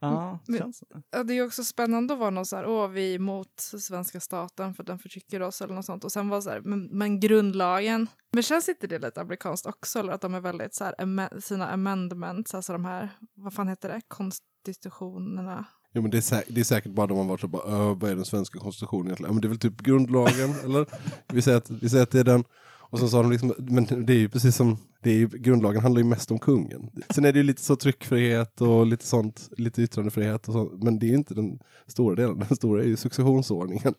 Ja, 0.00 0.38
Men- 0.48 0.58
känns 0.58 0.80
det. 0.80 1.02
Ja, 1.10 1.22
det 1.22 1.34
är 1.34 1.46
också 1.46 1.64
spännande 1.64 2.14
att 2.14 2.20
vara 2.20 2.30
någon 2.30 2.46
så 2.46 2.56
här, 2.56 2.66
åh, 2.66 2.88
vi 2.88 3.10
är 3.10 3.14
emot 3.14 3.60
svenska 3.60 4.20
staten 4.20 4.74
för 4.74 4.82
att 4.82 4.86
den 4.86 4.98
förtrycker 4.98 5.42
oss 5.42 5.62
eller 5.62 5.74
något 5.74 5.84
sånt. 5.84 6.04
Och 6.04 6.12
sen 6.12 6.28
var 6.28 6.40
så 6.40 6.50
här, 6.50 6.60
men, 6.60 6.84
men 6.98 7.20
grundlagen. 7.20 8.06
Men 8.32 8.42
känns 8.42 8.68
inte 8.68 8.86
det 8.86 8.98
lite 8.98 9.20
amerikanskt 9.20 9.66
också? 9.66 9.98
Eller 9.98 10.12
att 10.12 10.20
de 10.20 10.34
är 10.34 10.40
väldigt 10.40 10.74
så 10.74 10.84
här, 10.84 11.40
sina 11.40 11.68
amendments, 11.68 12.54
alltså 12.54 12.72
de 12.72 12.84
här, 12.84 13.08
vad 13.34 13.54
fan 13.54 13.68
heter 13.68 13.88
det? 13.88 14.00
Konst, 14.08 14.42
konstitutionerna. 14.64 15.64
Jo, 15.92 16.02
men 16.02 16.10
det, 16.10 16.32
är 16.32 16.44
det 16.48 16.60
är 16.60 16.64
säkert 16.64 16.92
bara 16.92 17.06
de 17.06 17.18
har 17.18 17.24
varit 17.24 17.40
så 17.40 17.48
bara, 17.48 17.62
"Ö, 17.62 17.96
vad 18.00 18.10
är 18.10 18.16
den 18.16 18.24
svenska 18.24 18.58
konstitutionen 18.58 19.06
egentligen? 19.06 19.28
Ja, 19.28 19.32
men 19.32 19.40
det 19.40 19.46
är 19.46 19.48
väl 19.48 19.58
typ 19.58 19.80
grundlagen, 19.80 20.54
eller? 20.64 20.86
Vi 21.32 21.42
säger, 21.42 21.58
att, 21.58 21.70
vi 21.70 21.88
säger 21.88 22.02
att 22.02 22.10
det 22.10 22.20
är 22.20 22.24
den. 22.24 22.44
Och 22.92 22.98
sen 22.98 23.08
sa 23.08 23.22
de 23.22 23.30
liksom, 23.32 23.54
men 23.58 23.84
det 24.06 24.12
är 24.12 24.18
ju 24.18 24.28
precis 24.28 24.56
som, 24.56 24.78
det 25.02 25.10
är 25.10 25.14
ju, 25.14 25.28
grundlagen 25.28 25.82
handlar 25.82 26.02
ju 26.02 26.08
mest 26.08 26.30
om 26.30 26.38
kungen. 26.38 26.90
Sen 27.10 27.24
är 27.24 27.32
det 27.32 27.38
ju 27.38 27.42
lite 27.42 27.62
så 27.62 27.76
tryckfrihet 27.76 28.60
och 28.60 28.86
lite 28.86 29.06
sånt, 29.06 29.48
lite 29.56 29.82
yttrandefrihet 29.82 30.48
och 30.48 30.52
sånt, 30.52 30.82
men 30.82 30.98
det 30.98 31.06
är 31.06 31.08
ju 31.08 31.14
inte 31.14 31.34
den 31.34 31.58
stora 31.86 32.14
delen. 32.14 32.38
Den 32.48 32.56
stora 32.56 32.82
är 32.82 32.86
ju 32.86 32.96
successionsordningen. 32.96 33.94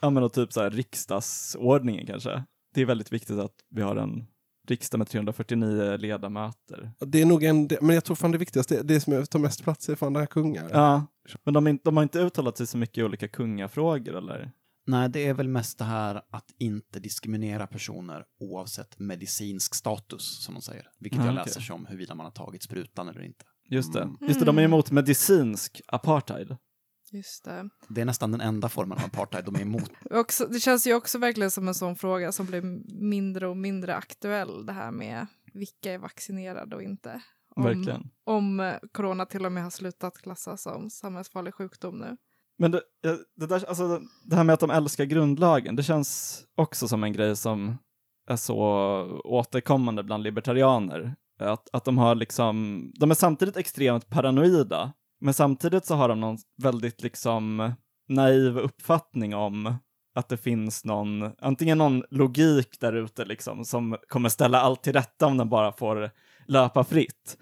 Ja 0.00 0.10
men 0.10 0.22
och 0.22 0.32
typ 0.32 0.52
så 0.52 0.60
här 0.60 0.70
riksdagsordningen 0.70 2.06
kanske. 2.06 2.44
Det 2.74 2.80
är 2.80 2.86
väldigt 2.86 3.12
viktigt 3.12 3.38
att 3.38 3.54
vi 3.70 3.82
har 3.82 3.96
en 3.96 4.26
riksdag 4.70 4.98
med 4.98 5.08
349 5.08 5.96
ledamöter. 5.96 6.90
Det 7.00 7.20
är 7.22 7.26
nog 7.26 7.44
en, 7.44 7.68
men 7.80 7.94
jag 7.94 8.04
tror 8.04 8.16
fan 8.16 8.32
det 8.32 8.38
viktigaste, 8.38 8.82
det 8.82 9.00
som 9.00 9.26
tar 9.26 9.38
mest 9.38 9.64
plats 9.64 9.88
är 9.88 9.94
fan 9.94 10.12
det 10.12 10.20
här 10.20 10.26
kungar. 10.26 10.68
Ja, 10.72 11.06
men 11.44 11.54
de, 11.54 11.78
de 11.84 11.96
har 11.96 12.02
inte 12.02 12.18
uttalat 12.18 12.56
sig 12.56 12.66
så 12.66 12.78
mycket 12.78 12.98
i 12.98 13.02
olika 13.02 13.28
kungafrågor 13.28 14.16
eller? 14.16 14.52
Nej, 14.86 15.08
det 15.08 15.26
är 15.26 15.34
väl 15.34 15.48
mest 15.48 15.78
det 15.78 15.84
här 15.84 16.22
att 16.30 16.54
inte 16.58 17.00
diskriminera 17.00 17.66
personer 17.66 18.24
oavsett 18.40 18.98
medicinsk 18.98 19.74
status, 19.74 20.44
som 20.44 20.54
de 20.54 20.62
säger. 20.62 20.86
Vilket 20.98 21.20
Ah, 21.20 21.26
jag 21.26 21.34
läser 21.34 21.60
som 21.60 21.86
huruvida 21.86 22.14
man 22.14 22.26
har 22.26 22.30
tagit 22.30 22.62
sprutan 22.62 23.08
eller 23.08 23.24
inte. 23.24 23.44
Just 23.70 23.92
det. 23.92 24.02
Mm. 24.02 24.16
Just 24.20 24.40
det, 24.40 24.46
de 24.46 24.58
är 24.58 24.62
emot 24.62 24.90
medicinsk 24.90 25.80
apartheid. 25.86 26.56
Just 27.12 27.44
det. 27.44 27.68
Det 27.88 28.00
är 28.00 28.04
nästan 28.04 28.32
den 28.32 28.40
enda 28.40 28.68
formen 28.68 28.98
av 28.98 29.04
apartheid 29.04 29.44
de 29.44 29.54
är 29.56 29.60
emot. 29.60 29.90
Också, 30.10 30.46
det 30.46 30.60
känns 30.60 30.86
ju 30.86 30.94
också 30.94 31.18
verkligen 31.18 31.50
som 31.50 31.68
en 31.68 31.74
sån 31.74 31.96
fråga 31.96 32.32
som 32.32 32.46
blir 32.46 32.62
mindre 33.02 33.46
och 33.46 33.56
mindre 33.56 33.94
aktuell. 33.94 34.66
Det 34.66 34.72
här 34.72 34.90
med 34.90 35.26
vilka 35.52 35.92
är 35.92 35.98
vaccinerade 35.98 36.76
och 36.76 36.82
inte. 36.82 37.22
Om, 37.56 37.64
Verkligen. 37.64 38.10
om 38.24 38.60
eh, 38.60 38.74
corona 38.92 39.26
till 39.26 39.46
och 39.46 39.52
med 39.52 39.62
har 39.62 39.70
slutat 39.70 40.18
klassas 40.18 40.62
som 40.62 40.90
samhällsfarlig 40.90 41.54
sjukdom 41.54 41.98
nu. 41.98 42.16
Men 42.58 42.70
det, 42.70 42.82
det, 43.36 43.46
där, 43.46 43.64
alltså, 43.68 44.00
det 44.24 44.36
här 44.36 44.44
med 44.44 44.54
att 44.54 44.60
de 44.60 44.70
älskar 44.70 45.04
grundlagen, 45.04 45.76
det 45.76 45.82
känns 45.82 46.42
också 46.54 46.88
som 46.88 47.04
en 47.04 47.12
grej 47.12 47.36
som 47.36 47.78
är 48.28 48.36
så 48.36 48.58
återkommande 49.24 50.02
bland 50.02 50.22
libertarianer. 50.22 51.14
Att, 51.40 51.68
att 51.72 51.84
de 51.84 51.98
har 51.98 52.14
liksom, 52.14 52.86
de 52.94 53.10
är 53.10 53.14
samtidigt 53.14 53.56
extremt 53.56 54.10
paranoida, 54.10 54.92
men 55.20 55.34
samtidigt 55.34 55.84
så 55.84 55.94
har 55.94 56.08
de 56.08 56.20
någon 56.20 56.38
väldigt 56.62 57.02
liksom 57.02 57.72
naiv 58.08 58.58
uppfattning 58.58 59.34
om 59.34 59.74
att 60.14 60.28
det 60.28 60.36
finns 60.36 60.84
någon, 60.84 61.30
antingen 61.38 61.78
någon 61.78 62.04
logik 62.10 62.80
där 62.80 62.92
ute 62.92 63.24
liksom 63.24 63.64
som 63.64 63.96
kommer 64.08 64.28
ställa 64.28 64.60
allt 64.60 64.82
till 64.82 64.92
rätta 64.92 65.26
om 65.26 65.36
den 65.36 65.48
bara 65.48 65.72
får 65.72 66.10
löpa 66.46 66.84
fritt. 66.84 67.38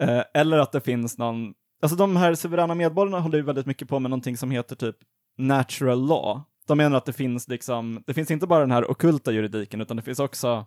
Eh, 0.00 0.22
eller 0.34 0.58
att 0.58 0.72
det 0.72 0.80
finns 0.80 1.18
någon 1.18 1.54
Alltså 1.82 1.96
de 1.96 2.16
här 2.16 2.34
suveräna 2.34 2.74
medborgarna 2.74 3.20
håller 3.20 3.38
ju 3.38 3.44
väldigt 3.44 3.66
mycket 3.66 3.88
på 3.88 3.98
med 3.98 4.10
någonting 4.10 4.36
som 4.36 4.50
heter 4.50 4.76
typ 4.76 4.96
natural 5.38 6.06
law. 6.06 6.40
De 6.66 6.78
menar 6.78 6.96
att 6.96 7.04
det 7.04 7.12
finns 7.12 7.48
liksom, 7.48 8.02
det 8.06 8.14
finns 8.14 8.30
inte 8.30 8.46
bara 8.46 8.60
den 8.60 8.70
här 8.70 8.90
ockulta 8.90 9.32
juridiken 9.32 9.80
utan 9.80 9.96
det 9.96 10.02
finns 10.02 10.20
också 10.20 10.66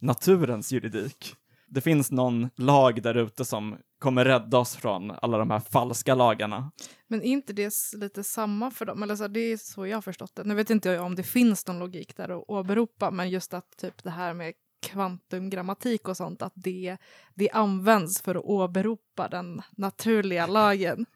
naturens 0.00 0.72
juridik. 0.72 1.34
Det 1.74 1.80
finns 1.80 2.10
någon 2.10 2.50
lag 2.56 3.02
där 3.02 3.14
ute 3.16 3.44
som 3.44 3.76
kommer 3.98 4.24
rädda 4.24 4.58
oss 4.58 4.76
från 4.76 5.10
alla 5.10 5.38
de 5.38 5.50
här 5.50 5.60
falska 5.60 6.14
lagarna. 6.14 6.72
Men 7.08 7.22
är 7.22 7.26
inte 7.26 7.52
det 7.52 7.74
lite 7.96 8.24
samma 8.24 8.70
för 8.70 8.84
dem? 8.84 9.02
Eller 9.02 9.16
så, 9.16 9.28
det 9.28 9.40
är 9.40 9.56
så 9.56 9.86
jag 9.86 9.96
har 9.96 10.02
förstått 10.02 10.34
det. 10.34 10.44
Nu 10.44 10.54
vet 10.54 10.70
inte 10.70 10.88
jag 10.88 11.04
om 11.04 11.14
det 11.14 11.22
finns 11.22 11.66
någon 11.66 11.78
logik 11.78 12.16
där 12.16 12.28
att 12.28 12.44
åberopa, 12.48 13.10
men 13.10 13.30
just 13.30 13.54
att 13.54 13.76
typ 13.76 14.02
det 14.02 14.10
här 14.10 14.34
med 14.34 14.54
kvantumgrammatik 14.86 16.08
och 16.08 16.16
sånt, 16.16 16.42
att 16.42 16.52
det, 16.56 16.96
det 17.34 17.50
används 17.50 18.22
för 18.22 18.34
att 18.34 18.44
åberopa 18.44 19.28
den 19.28 19.62
naturliga 19.70 20.46
lagen. 20.46 21.06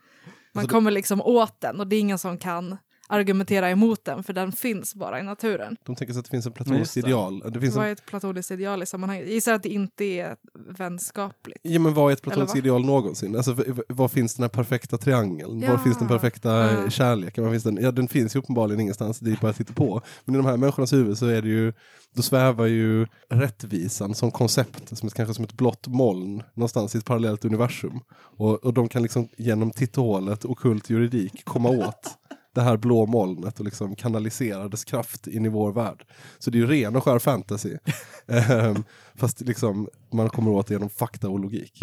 Man 0.53 0.63
Alltså 0.63 0.75
kommer 0.75 0.91
liksom 0.91 1.21
åt 1.21 1.61
den 1.61 1.81
och 1.81 1.87
det 1.87 1.97
är 1.97 2.01
ingen 2.01 2.19
som 2.19 2.39
kan 2.39 2.77
argumentera 3.09 3.71
emot 3.71 4.05
den, 4.05 4.23
för 4.23 4.33
den 4.33 4.53
finns 4.53 4.95
bara 4.95 5.21
i 5.21 5.23
naturen. 5.23 5.77
De 5.85 5.97
tänker 5.97 6.15
sig 6.15 6.21
att 6.21 6.25
det 6.27 6.31
finns 6.31 6.47
en 6.47 6.53
Ja, 6.57 6.59
just 6.59 6.67
platonisk 6.69 6.95
det. 6.95 7.01
ideal. 7.01 7.43
Det 7.53 7.61
finns 7.61 7.75
Vad 7.75 7.85
en, 7.85 7.89
är 7.89 7.93
ett 7.93 8.07
platoniskt 8.07 8.51
ideal 8.51 8.83
i 8.83 8.87
sammanhanget? 8.87 9.27
Jag 9.27 9.35
gissar 9.35 9.53
att 9.55 9.63
det 9.63 9.69
inte 9.69 10.05
är 10.05 10.37
vänskapligt. 10.79 11.59
ja, 11.63 11.81
men 11.81 11.95
vad 11.95 12.09
är 12.11 12.13
ett 12.13 12.23
platoniskt 12.23 12.57
ideal 12.57 12.85
någonsin? 12.85 13.37
Alltså, 13.37 13.57
var 13.89 14.09
finns 14.09 14.35
den 14.35 14.43
här 14.43 14.49
perfekta 14.49 14.99
triangeln? 14.99 15.61
Var 15.61 15.69
Ja. 15.69 15.79
finns 15.79 15.99
den 15.99 16.09
perfekta 16.09 16.51
Ja. 16.73 16.83
eh, 16.85 16.89
kärleken? 16.89 17.45
Var 17.45 17.51
finns 17.51 17.65
den? 17.65 17.79
Ja, 17.83 17.91
den 17.91 18.09
finns 18.09 18.37
ju 18.37 18.39
uppenbarligen 18.41 18.81
ingenstans, 18.81 19.19
det 19.19 19.31
är 19.31 19.37
bara 19.41 19.51
att 19.51 19.57
titta 19.57 19.73
på. 19.73 20.03
Men 20.25 20.35
i 20.35 20.39
de 20.39 20.47
här 20.47 20.57
människornas 20.57 20.93
huvud 20.93 21.19
så 21.19 21.27
är 21.27 21.43
det 21.43 21.49
ju, 21.49 21.73
då 22.15 22.23
svävar 22.23 22.67
ju 22.67 23.07
rättvisan 23.31 24.15
som 24.15 24.31
koncept, 24.31 24.99
som 24.99 25.09
ett, 25.09 25.15
kanske 25.15 25.35
som 25.35 25.45
ett 25.45 25.53
blått 25.53 25.87
moln 25.87 26.43
någonstans 26.55 26.95
i 26.95 26.99
ett 26.99 27.05
parallellt 27.05 27.45
universum. 27.45 28.01
Och, 28.15 28.65
och 28.65 28.75
de 28.75 28.89
kan 28.89 29.03
liksom 29.03 29.29
genom 29.37 29.71
titthålet 29.71 30.45
ockult 30.45 30.91
juridik 30.91 31.45
komma 31.45 31.69
åt 31.69 32.15
det 32.59 32.65
här 32.65 32.77
blå 32.77 33.07
molnet 33.07 33.59
och 33.59 33.65
liksom 33.65 33.97
kanalisera 33.97 34.69
dess 34.69 34.85
kraft 34.85 35.27
in 35.27 35.47
i 35.47 35.49
vår 35.49 35.73
värld. 35.73 36.05
Så 36.39 36.51
det 36.51 36.59
är 36.59 36.61
ju 36.61 36.67
ren 36.67 36.97
och 36.97 37.05
skär 37.05 37.19
fantasy. 37.19 37.77
Ehm, 38.27 38.85
Fast 39.15 39.41
liksom 39.41 39.89
man 40.13 40.31
kommer 40.31 40.51
åt 40.51 40.67
det 40.67 40.75
genom 40.75 40.91
fakta 40.91 41.29
och 41.29 41.41
logik. 41.41 41.79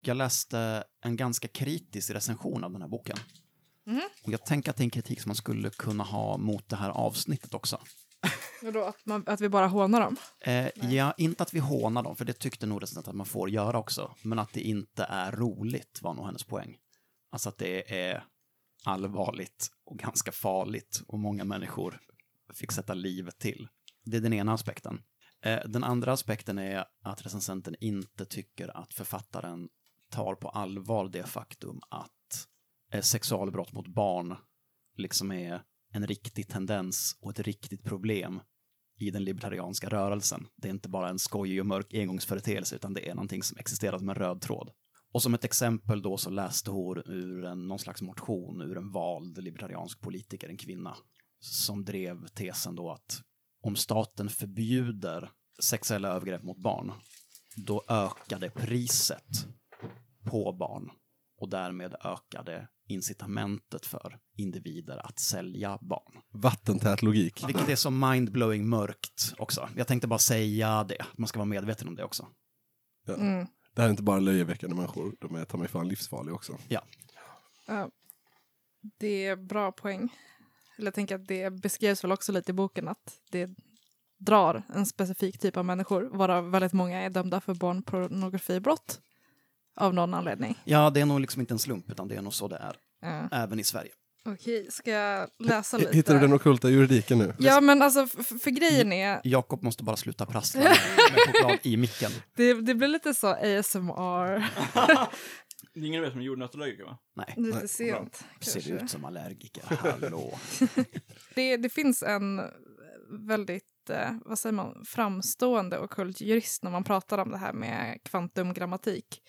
Jag 0.00 0.16
läste 0.16 0.84
en 1.04 1.16
ganska 1.16 1.48
kritisk 1.48 2.10
recension 2.10 2.64
av 2.64 2.72
den 2.72 2.82
här 2.82 2.88
boken. 2.88 3.16
Mhm. 3.86 4.00
Och 4.24 4.32
jag 4.32 4.46
tänker 4.46 4.70
att 4.70 4.76
det 4.76 4.82
är 4.82 4.84
en 4.84 4.90
kritik 4.90 5.20
som 5.20 5.28
man 5.28 5.36
skulle 5.36 5.70
kunna 5.70 6.04
ha 6.04 6.36
mot 6.36 6.68
det 6.68 6.76
här 6.76 6.90
avsnittet 6.90 7.54
också. 7.54 7.78
Vadå, 8.62 8.82
att, 8.82 9.06
man, 9.06 9.24
att 9.26 9.40
vi 9.40 9.48
bara 9.48 9.66
hånar 9.66 10.00
dem? 10.00 10.16
Eh, 10.40 10.68
ja, 10.92 11.14
inte 11.16 11.42
att 11.42 11.54
vi 11.54 11.58
hånar 11.58 12.02
dem, 12.02 12.16
för 12.16 12.24
det 12.24 12.32
tyckte 12.32 12.66
nog 12.66 12.84
att 12.84 13.14
man 13.14 13.26
får 13.26 13.50
göra 13.50 13.78
också. 13.78 14.14
Men 14.22 14.38
att 14.38 14.52
det 14.52 14.60
inte 14.60 15.04
är 15.04 15.32
roligt 15.32 16.02
var 16.02 16.14
nog 16.14 16.26
hennes 16.26 16.44
poäng. 16.44 16.76
Alltså 17.30 17.48
att 17.48 17.58
det 17.58 18.08
är 18.08 18.24
allvarligt 18.84 19.70
och 19.84 19.98
ganska 19.98 20.32
farligt 20.32 21.02
och 21.06 21.18
många 21.18 21.44
människor 21.44 22.00
fick 22.54 22.72
sätta 22.72 22.94
livet 22.94 23.38
till. 23.38 23.68
Det 24.04 24.16
är 24.16 24.20
den 24.20 24.32
ena 24.32 24.52
aspekten. 24.52 25.02
Eh, 25.40 25.60
den 25.66 25.84
andra 25.84 26.12
aspekten 26.12 26.58
är 26.58 26.84
att 27.02 27.26
recensenten 27.26 27.76
inte 27.80 28.24
tycker 28.24 28.76
att 28.76 28.94
författaren 28.94 29.68
tar 30.10 30.34
på 30.34 30.48
allvar 30.48 31.08
det 31.08 31.24
faktum 31.24 31.80
att 31.90 32.48
eh, 32.92 33.00
sexualbrott 33.00 33.72
mot 33.72 33.86
barn 33.86 34.36
liksom 34.96 35.32
är 35.32 35.62
en 35.96 36.06
riktig 36.06 36.48
tendens 36.48 37.16
och 37.20 37.30
ett 37.30 37.40
riktigt 37.40 37.84
problem 37.84 38.40
i 38.98 39.10
den 39.10 39.24
libertarianska 39.24 39.88
rörelsen. 39.88 40.46
Det 40.56 40.68
är 40.68 40.72
inte 40.72 40.88
bara 40.88 41.08
en 41.08 41.18
skojig 41.18 41.60
och 41.60 41.66
mörk 41.66 41.94
engångsföreteelse, 41.94 42.76
utan 42.76 42.94
det 42.94 43.08
är 43.08 43.14
någonting 43.14 43.42
som 43.42 43.58
existerar 43.58 43.98
som 43.98 44.08
en 44.08 44.14
röd 44.14 44.40
tråd. 44.40 44.70
Och 45.12 45.22
som 45.22 45.34
ett 45.34 45.44
exempel 45.44 46.02
då 46.02 46.16
så 46.16 46.30
läste 46.30 46.70
hon 46.70 46.98
ur 47.06 47.44
en, 47.44 47.68
någon 47.68 47.78
slags 47.78 48.02
motion 48.02 48.62
ur 48.62 48.76
en 48.76 48.92
vald 48.92 49.38
libertariansk 49.38 50.00
politiker, 50.00 50.48
en 50.48 50.56
kvinna, 50.56 50.96
som 51.40 51.84
drev 51.84 52.26
tesen 52.26 52.74
då 52.74 52.90
att 52.90 53.22
om 53.62 53.76
staten 53.76 54.28
förbjuder 54.28 55.30
sexuella 55.62 56.08
övergrepp 56.08 56.42
mot 56.42 56.62
barn, 56.62 56.92
då 57.56 57.84
ökar 57.88 58.38
det 58.38 58.50
priset 58.50 59.46
på 60.24 60.52
barn 60.52 60.90
och 61.40 61.48
därmed 61.48 61.94
ökar 62.04 62.44
det 62.44 62.68
incitamentet 62.86 63.86
för 63.86 64.18
individer 64.36 65.06
att 65.06 65.18
sälja 65.18 65.78
barn. 65.80 66.22
Vattentät 66.32 67.02
logik. 67.02 67.44
Vilket 67.46 67.68
är 67.68 67.76
så 67.76 67.90
mindblowing 67.90 68.68
mörkt 68.68 69.34
också. 69.38 69.68
Jag 69.76 69.86
tänkte 69.86 70.08
bara 70.08 70.18
säga 70.18 70.84
det. 70.84 71.06
Man 71.16 71.28
ska 71.28 71.38
vara 71.38 71.48
medveten 71.48 71.88
om 71.88 71.94
det 71.94 72.04
också. 72.04 72.28
Mm. 73.08 73.46
Det 73.74 73.82
här 73.82 73.88
är 73.88 73.90
inte 73.90 74.02
bara 74.02 74.20
löjeväckande 74.20 74.76
människor, 74.76 75.16
de 75.20 75.34
är 75.34 75.44
ta 75.44 75.56
mig 75.56 75.68
fan 75.68 75.88
livsfarliga 75.88 76.34
också. 76.34 76.58
Ja. 76.68 76.82
Det 78.98 79.26
är 79.26 79.36
bra 79.36 79.72
poäng. 79.72 80.12
Eller 80.76 80.86
jag 80.86 80.94
tänker 80.94 81.14
att 81.14 81.26
det 81.26 81.50
beskrevs 81.50 82.04
väl 82.04 82.12
också 82.12 82.32
lite 82.32 82.50
i 82.50 82.54
boken 82.54 82.88
att 82.88 83.20
det 83.30 83.50
drar 84.18 84.62
en 84.74 84.86
specifik 84.86 85.38
typ 85.38 85.56
av 85.56 85.64
människor, 85.64 86.02
varav 86.02 86.50
väldigt 86.50 86.72
många 86.72 86.98
är 86.98 87.10
dömda 87.10 87.40
för 87.40 87.54
barnpornografibrott 87.54 89.00
av 89.76 89.94
någon 89.94 90.14
anledning. 90.14 90.58
Ja, 90.64 90.90
det 90.90 91.00
är 91.00 91.06
nog 91.06 91.20
liksom 91.20 91.40
inte 91.40 91.54
en 91.54 91.58
slump, 91.58 91.90
utan 91.90 92.08
det 92.08 92.14
är 92.16 92.22
nog 92.22 92.34
så 92.34 92.48
det 92.48 92.56
är. 92.56 92.76
Ja. 93.02 93.28
Även 93.32 93.58
i 93.60 93.64
Sverige. 93.64 93.90
Okej, 94.28 94.66
ska 94.70 94.90
jag 94.90 95.28
läsa 95.38 95.78
lite? 95.78 95.96
Hittar 95.96 96.14
du 96.14 96.20
den 96.20 96.32
ockulta 96.32 96.70
juridiken 96.70 97.18
nu? 97.18 97.34
Ja, 97.38 97.60
men 97.60 97.82
alltså 97.82 98.00
f- 98.02 98.14
f- 98.18 98.40
för 98.42 98.50
grejen 98.50 98.92
är, 98.92 99.20
Jakob 99.24 99.62
måste 99.62 99.84
bara 99.84 99.96
sluta 99.96 100.26
prassla 100.26 100.60
med, 100.64 100.76
choklad 101.26 101.58
i 101.62 101.76
micken. 101.76 102.10
det, 102.36 102.54
det 102.54 102.74
blir 102.74 102.88
lite 102.88 103.14
så 103.14 103.26
ASMR, 103.28 104.38
Det 105.74 105.80
är 105.80 105.84
ingen 105.86 106.02
mer 106.02 106.10
som 106.10 106.22
jordnötsallergiker 106.22 106.84
va? 106.84 106.98
Nej, 107.16 107.34
lite 107.36 107.68
sent. 107.68 108.24
ser 108.40 108.52
kanske. 108.60 108.72
ut 108.84 108.90
som 108.90 109.04
allergiker. 109.04 109.64
Hallå. 109.68 110.38
Det, 111.34 111.56
det 111.56 111.68
finns 111.68 112.02
en 112.02 112.40
väldigt, 113.10 113.90
eh, 113.90 114.10
vad 114.24 114.38
säger 114.38 114.52
man, 114.54 114.84
framstående 114.86 115.78
ockult 115.78 116.20
jurist 116.20 116.62
när 116.62 116.70
man 116.70 116.84
pratar 116.84 117.18
om 117.18 117.30
det 117.30 117.38
här 117.38 117.52
med 117.52 117.98
kvantumgrammatik. 118.04 119.22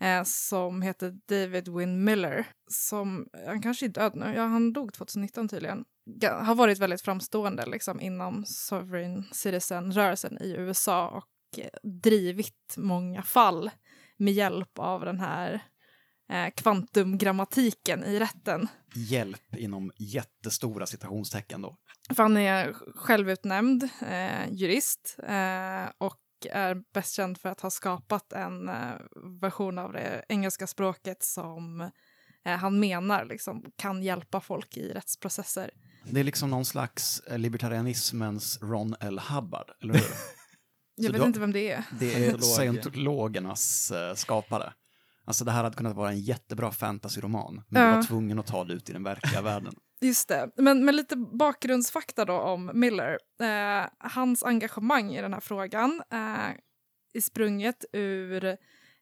Eh, 0.00 0.22
som 0.24 0.82
heter 0.82 1.14
David 1.28 1.68
Wynne 1.68 1.96
Miller. 2.04 2.46
Som, 2.70 3.26
han 3.46 3.62
kanske 3.62 3.86
är 3.86 3.88
död 3.88 4.12
nu, 4.16 4.32
ja 4.36 4.42
han 4.46 4.72
dog 4.72 4.92
2019 4.92 5.48
tydligen. 5.48 5.84
ga- 6.20 6.42
har 6.42 6.54
varit 6.54 6.78
väldigt 6.78 7.02
framstående 7.02 7.66
liksom, 7.66 8.00
inom 8.00 8.44
sovereign 8.46 9.24
citizen-rörelsen 9.32 10.38
i 10.42 10.50
USA 10.58 11.08
och 11.08 11.58
eh, 11.58 11.90
drivit 12.02 12.74
många 12.76 13.22
fall 13.22 13.70
med 14.16 14.32
hjälp 14.34 14.78
av 14.78 15.04
den 15.04 15.20
här 15.20 15.60
eh, 16.32 16.50
kvantumgrammatiken 16.56 18.04
i 18.04 18.18
rätten. 18.18 18.68
Hjälp 18.94 19.56
inom 19.56 19.92
jättestora 19.98 20.86
citationstecken 20.86 21.62
då. 21.62 21.76
För 22.14 22.22
han 22.22 22.36
är 22.36 22.72
självutnämnd 22.94 23.88
eh, 24.08 24.52
jurist 24.52 25.16
eh, 25.22 25.84
och 25.98 26.16
är 26.48 26.76
bäst 26.94 27.14
känd 27.14 27.38
för 27.38 27.48
att 27.48 27.60
ha 27.60 27.70
skapat 27.70 28.32
en 28.32 28.68
eh, 28.68 28.92
version 29.40 29.78
av 29.78 29.92
det 29.92 30.24
engelska 30.28 30.66
språket 30.66 31.22
som 31.22 31.80
eh, 32.44 32.56
han 32.56 32.80
menar 32.80 33.24
liksom, 33.24 33.64
kan 33.76 34.02
hjälpa 34.02 34.40
folk 34.40 34.76
i 34.76 34.92
rättsprocesser. 34.92 35.70
Det 36.10 36.20
är 36.20 36.24
liksom 36.24 36.50
någon 36.50 36.64
slags 36.64 37.20
eh, 37.20 37.38
libertarianismens 37.38 38.58
Ron 38.62 38.94
L. 39.00 39.18
Hubbard, 39.18 39.70
eller 39.82 39.94
hur? 39.94 40.02
Jag 40.98 41.06
Så 41.06 41.12
vet 41.12 41.20
du- 41.20 41.26
inte 41.26 41.40
vem 41.40 41.52
det 41.52 41.70
är. 41.72 41.84
Det 42.00 42.06
är 42.14 42.38
Scientolog. 42.38 42.44
scientologernas 42.44 43.92
skapare. 44.14 44.72
Alltså 45.24 45.44
det 45.44 45.50
här 45.50 45.62
hade 45.64 45.76
kunnat 45.76 45.96
vara 45.96 46.10
en 46.10 46.20
jättebra 46.20 46.72
fantasyroman, 46.72 47.62
men 47.68 47.82
Ja. 47.82 47.88
du 47.90 47.94
var 47.96 48.02
tvungen 48.02 48.38
att 48.38 48.46
ta 48.46 48.64
det 48.64 48.72
ut 48.72 48.90
i 48.90 48.92
den 48.92 49.02
verkliga 49.02 49.42
världen. 49.42 49.74
Just 50.00 50.28
det. 50.28 50.50
Men, 50.56 50.84
men 50.84 50.96
lite 50.96 51.16
bakgrundsfakta 51.16 52.24
då 52.24 52.34
om 52.34 52.70
Miller. 52.74 53.18
Eh, 53.40 53.88
hans 53.98 54.42
engagemang 54.42 55.14
i 55.14 55.22
den 55.22 55.32
här 55.32 55.40
frågan 55.40 56.02
eh, 56.12 56.50
är 57.14 57.20
sprunget 57.20 57.84
ur 57.92 58.44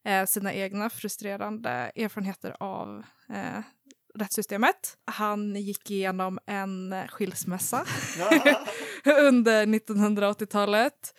eh, 0.05 0.25
sina 0.25 0.53
egna 0.53 0.89
frustrerande 0.89 1.91
erfarenheter 1.95 2.55
av 2.59 3.03
eh, 3.29 3.61
rättssystemet. 4.15 4.97
Han 5.05 5.55
gick 5.55 5.91
igenom 5.91 6.39
en 6.45 6.95
skilsmässa 7.07 7.85
under 9.05 9.65
1980-talet 9.65 11.13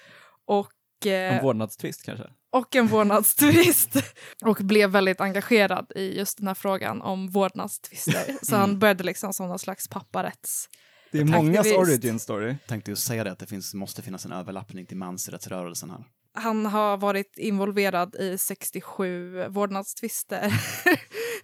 och 0.45 1.07
eh, 1.07 1.37
En 1.37 1.45
vårdnadstvist 1.45 2.05
kanske? 2.05 2.31
Och 2.57 2.77
en 2.77 2.87
vårdnadstvist 2.87 3.97
och 4.45 4.57
blev 4.57 4.91
väldigt 4.91 5.21
engagerad 5.21 5.93
i 5.95 6.19
just 6.19 6.39
den 6.39 6.47
här 6.47 6.55
frågan 6.55 7.03
om 7.03 7.29
vårdnadstvister. 7.29 8.45
Så 8.45 8.57
han 8.57 8.79
började 8.79 9.05
liksom 9.05 9.33
som 9.33 9.49
någon 9.49 9.59
slags 9.59 9.89
papparätts... 9.89 10.69
Det 11.13 11.19
är 11.19 11.25
mångas 11.25 11.73
origin 11.73 12.19
story. 12.19 12.57
Tänkte 12.69 12.91
just 12.91 13.07
säga 13.07 13.25
det, 13.25 13.33
att 13.33 13.39
det 13.39 13.47
finns, 13.47 13.75
måste 13.75 14.03
finnas 14.03 14.25
en 14.25 14.33
överlappning 14.33 14.87
till 14.87 14.97
mansrättsrörelsen 14.97 15.91
här. 15.91 16.05
Han 16.35 16.67
har 16.67 16.97
varit 16.97 17.39
involverad 17.39 18.15
i 18.15 18.39
67 18.39 19.45
vårdnadstvister 19.49 20.41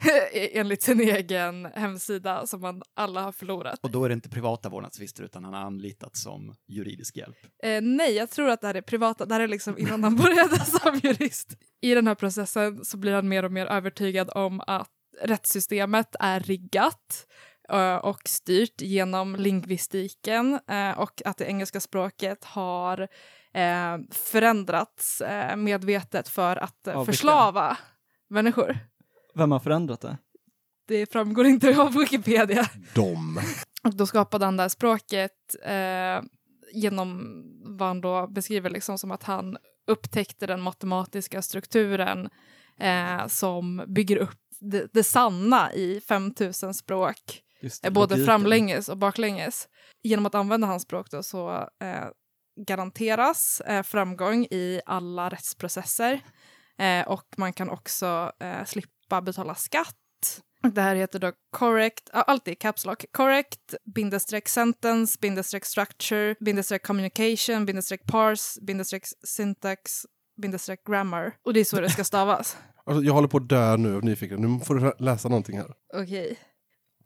enligt 0.32 0.82
sin 0.82 1.00
egen 1.00 1.64
hemsida 1.64 2.46
som 2.46 2.60
man 2.60 2.82
alla 2.96 3.22
har 3.22 3.32
förlorat. 3.32 3.78
Och 3.82 3.90
då 3.90 4.04
är 4.04 4.08
det 4.08 4.12
inte 4.12 4.28
privata 4.28 4.68
vårdnadstvister, 4.68 5.24
utan 5.24 5.44
han 5.44 5.54
har 5.54 5.60
anlitats 5.60 6.22
som 6.22 6.54
juridisk 6.68 7.16
hjälp. 7.16 7.36
Eh, 7.62 7.80
nej, 7.82 8.14
jag 8.14 8.30
tror 8.30 8.48
att 8.48 8.60
det 8.60 8.66
här 8.66 8.74
är 8.74 8.82
privata. 8.82 9.26
Det 9.26 9.34
här 9.34 9.40
är 9.40 9.48
liksom 9.48 9.78
innan 9.78 10.04
han 10.04 10.16
började 10.16 10.58
som 10.64 11.00
jurist. 11.02 11.56
I 11.80 11.94
den 11.94 12.06
här 12.06 12.14
processen 12.14 12.84
så 12.84 12.96
blir 12.96 13.12
han 13.12 13.28
mer 13.28 13.44
och 13.44 13.52
mer 13.52 13.66
övertygad 13.66 14.30
om 14.34 14.60
att 14.66 14.90
rättssystemet 15.20 16.16
är 16.20 16.40
riggat 16.40 17.26
eh, 17.68 17.96
och 17.96 18.20
styrt 18.28 18.80
genom 18.80 19.36
lingvistiken 19.36 20.60
eh, 20.68 20.98
och 20.98 21.22
att 21.24 21.38
det 21.38 21.44
engelska 21.44 21.80
språket 21.80 22.44
har 22.44 23.00
eh, 23.54 23.98
förändrats 24.10 25.22
medvetet 25.56 26.28
för 26.28 26.56
att 26.56 26.88
förslava 27.06 27.76
människor. 28.30 28.78
Vem 29.34 29.50
har 29.52 29.58
förändrat 29.60 30.00
det? 30.00 30.18
Det 30.88 31.12
framgår 31.12 31.46
inte 31.46 31.80
av 31.80 31.94
Wikipedia. 31.94 32.68
Dom. 32.94 33.40
Och 33.84 33.94
då 33.96 34.06
skapade 34.06 34.44
han 34.44 34.56
det 34.56 34.62
här 34.62 34.68
språket 34.68 35.32
eh, 35.64 36.28
genom 36.72 37.42
vad 37.78 37.88
han 37.88 38.00
då 38.00 38.26
beskriver 38.26 38.70
liksom 38.70 38.98
som 38.98 39.10
att 39.10 39.22
han 39.22 39.56
upptäckte 39.86 40.46
den 40.46 40.62
matematiska 40.62 41.42
strukturen 41.42 42.28
eh, 42.78 43.26
som 43.26 43.84
bygger 43.88 44.16
upp 44.16 44.38
det, 44.60 44.86
det 44.92 45.04
sanna 45.04 45.72
i 45.72 46.00
5000 46.08 46.74
språk, 46.74 47.42
Just 47.60 47.84
eh, 47.84 47.88
det, 47.88 47.94
både 47.94 48.14
logiken. 48.14 48.26
framlänges 48.26 48.88
och 48.88 48.98
baklänges. 48.98 49.68
Genom 50.02 50.26
att 50.26 50.34
använda 50.34 50.66
hans 50.66 50.82
språk 50.82 51.10
då 51.10 51.22
så 51.22 51.50
eh, 51.82 52.04
garanteras 52.66 53.60
eh, 53.60 53.82
framgång 53.82 54.44
i 54.44 54.80
alla 54.86 55.28
rättsprocesser 55.28 56.20
eh, 56.78 57.08
och 57.08 57.26
man 57.36 57.52
kan 57.52 57.70
också 57.70 58.32
eh, 58.40 58.64
slippa 59.12 59.22
betala 59.22 59.54
skatt. 59.54 60.42
Det 60.74 60.80
här 60.80 60.94
heter 60.94 61.18
då 61.18 61.32
correct, 61.52 62.10
allt 62.12 62.48
i 62.48 62.54
caps 62.54 62.86
lock, 62.86 63.04
correct, 63.12 63.74
bindestreck 63.94 64.48
sentence, 64.48 65.18
bindestreck 65.20 65.64
structure, 65.64 66.34
bindestreck 66.40 66.82
communication, 66.82 67.66
bindestreck 67.66 68.06
parse, 68.06 68.60
bindestreck 68.60 69.04
syntax, 69.24 70.06
bindestreck 70.42 70.84
grammar. 70.84 71.34
Och 71.44 71.54
det 71.54 71.60
är 71.60 71.64
så 71.64 71.80
det 71.80 71.90
ska 71.90 72.04
stavas. 72.12 72.56
Alltså, 72.86 73.02
jag 73.02 73.12
håller 73.12 73.28
på 73.28 73.36
att 73.36 73.48
dö 73.48 73.76
nu 73.76 73.96
av 73.96 74.04
nyfikenhet. 74.04 74.50
Nu 74.50 74.64
får 74.64 74.74
du 74.74 74.92
läsa 74.98 75.28
någonting 75.28 75.58
här. 75.58 75.72
Okej. 75.94 76.38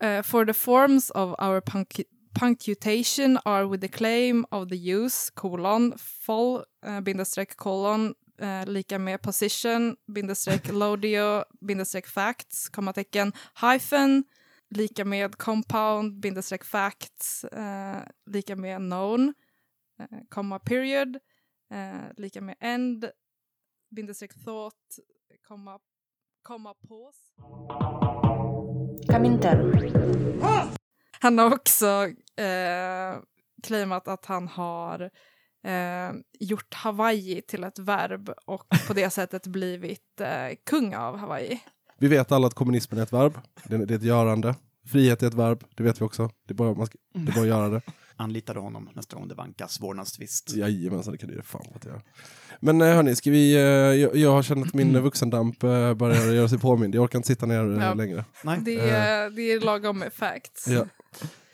Eh, 0.03 0.23
for 0.23 0.45
the 0.45 0.53
forms 0.55 1.11
of 1.11 1.31
our 1.41 1.61
punc- 1.61 2.05
punctuation 2.41 3.39
are 3.45 3.67
with 3.67 3.81
the 3.81 3.89
claim 3.89 4.45
of 4.51 4.69
the 4.69 4.93
use, 4.93 5.33
colon, 5.35 5.95
full, 6.27 6.65
uh, 6.87 7.01
bindestreck 7.01 7.57
colon, 7.57 8.15
eh, 8.39 8.67
lika 8.67 8.99
med 8.99 9.23
position, 9.23 9.97
bindestreck 10.15 10.69
lodio, 10.73 11.45
bindestreck 11.61 12.07
facts, 12.07 12.69
kommatecken, 12.69 13.33
hyphen, 13.61 14.25
lika 14.71 15.05
med 15.05 15.39
compound, 15.39 16.21
bindestreck 16.21 16.65
facts, 16.65 17.45
eh, 17.45 18.03
lika 18.27 18.57
med 18.57 18.79
known, 18.79 19.35
eh, 20.01 20.19
komma 20.29 20.59
period, 20.59 21.17
eh, 21.73 22.13
lika 22.17 22.41
med 22.41 22.55
end, 22.61 23.11
bindestreck 23.97 24.45
thought, 24.45 24.99
komma, 25.49 25.79
komma 26.43 26.75
pause. 26.75 27.33
Han 31.21 31.39
har 31.39 31.55
också 31.55 31.87
eh, 32.37 33.21
claimat 33.63 34.09
att 34.09 34.27
han 34.27 34.49
har 34.49 35.11
eh, 35.67 36.13
gjort 36.41 36.75
Hawaii 36.75 37.43
till 37.43 37.65
ett 37.65 37.79
verb 37.79 38.31
och 38.47 38.65
på 38.87 38.93
det 38.95 39.11
sättet 39.13 39.47
blivit 39.47 40.21
eh, 40.21 40.57
kung 40.71 40.95
av 40.95 41.17
Hawaii. 41.17 41.61
Vi 41.99 42.09
vet 42.09 42.33
alla 42.33 42.47
att 42.47 42.55
kommunismen 42.55 42.99
är 42.99 43.03
ett 43.03 43.13
verb. 43.13 43.39
Det 43.65 43.75
är 43.75 43.79
det 43.79 43.95
är 43.95 43.99
ett 43.99 44.03
görande. 44.05 44.55
Frihet 44.87 45.23
är 45.23 45.27
ett 45.27 45.35
verb. 45.35 45.65
Det 45.77 45.83
vet 45.83 46.01
vi 46.01 46.05
också. 46.05 46.31
Det 46.47 46.53
är 46.53 46.55
bara, 46.55 46.75
man 46.75 46.87
ska, 46.87 46.99
det 47.15 47.31
är 47.31 47.35
bara 47.35 47.41
att 47.41 47.47
göra 47.47 47.69
det. 47.69 47.81
Anlitade 48.19 48.61
honom 48.61 48.89
nästa 48.95 49.17
gång 49.17 49.29
det 49.29 49.35
vankas 49.35 49.81
vårdnadstvist. 49.81 50.55
Jajamensan, 50.57 51.13
det 51.13 51.19
kan 51.19 51.29
du 51.29 51.35
ge 51.37 51.43
fan 51.43 51.67
att 51.75 51.85
göra. 51.85 52.01
Men 52.61 52.81
eh, 52.81 52.87
hörni, 52.95 53.17
ska 53.17 53.31
vi... 53.31 53.55
eh, 53.55 53.61
Jag, 53.61 54.17
jag 54.17 54.31
har 54.33 54.43
känt 54.43 54.67
att 54.67 54.75
min 54.75 54.99
vuxendamp 55.03 55.63
eh, 55.63 55.95
börjar 55.95 56.33
göra 56.33 56.49
sig 56.49 56.59
påmind. 56.59 56.95
Jag 56.95 57.03
orkar 57.05 57.19
inte 57.19 57.27
sitta 57.27 57.47
ner 57.47 57.81
Ja. 57.83 57.95
längre. 57.95 58.25
Nej. 58.45 58.59
Det 58.65 58.79
är, 58.91 59.31
det 59.31 59.43
är 59.53 59.61
lagom 59.61 60.05
facts. 60.15 60.69
Ja. 60.69 60.87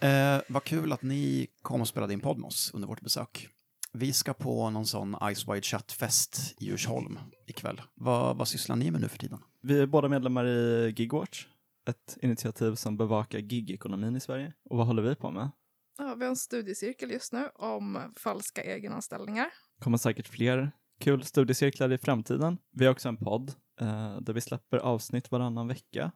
Eh, 0.09 0.41
vad 0.49 0.65
kul 0.65 0.93
att 0.93 1.03
ni 1.03 1.47
kom 1.63 1.81
och 1.81 1.89
spelade 1.89 2.13
in 2.13 2.21
podd 2.21 2.39
med 2.39 2.47
oss 2.49 2.71
under 2.75 2.89
vårt 2.89 3.01
besök. 3.01 3.49
Vi 3.95 4.13
ska 4.13 4.35
på 4.35 4.71
någon 4.71 4.87
sån 4.87 5.17
Ice 5.35 5.49
Wide 5.49 5.63
Shut-fest 5.63 6.55
i 6.61 6.65
Djursholm 6.65 7.19
ikväll. 7.47 7.81
Vad, 7.95 8.37
vad 8.37 8.49
sysslar 8.49 8.77
ni 8.77 8.91
med 8.91 9.01
nu 9.01 9.09
för 9.09 9.19
tiden? 9.19 9.39
Vi 9.63 9.81
är 9.81 9.87
båda 9.87 10.09
medlemmar 10.09 10.47
i 10.47 10.95
Gigwatch, 10.97 11.47
ett 11.89 12.19
initiativ 12.23 12.75
som 12.75 12.97
bevakar 12.97 13.39
gigekonomin 13.39 14.17
i 14.17 14.21
Sverige. 14.21 14.53
Och 14.65 14.77
vad 14.77 14.87
håller 14.87 15.03
vi 15.03 15.15
på 15.15 15.31
med? 15.31 15.51
Ja, 15.99 16.15
vi 16.15 16.25
har 16.25 16.31
en 16.31 16.37
studiecirkel 16.37 17.11
just 17.11 17.33
nu 17.33 17.49
om 17.55 17.99
falska 18.17 18.63
egenanställningar. 18.63 19.47
kommer 19.81 19.99
säkert 19.99 20.29
fler 20.29 20.73
kul 21.01 21.25
studiecirklar 21.25 21.93
i 21.93 21.99
framtiden. 21.99 22.59
Vi 22.71 22.85
har 22.85 22.93
också 22.93 23.09
en 23.09 23.17
podd 23.17 23.55
eh, 23.81 24.21
där 24.21 24.33
vi 24.33 24.41
släpper 24.41 24.79
avsnitt 24.79 25.31
varannan 25.31 25.69
vecka 25.69 26.13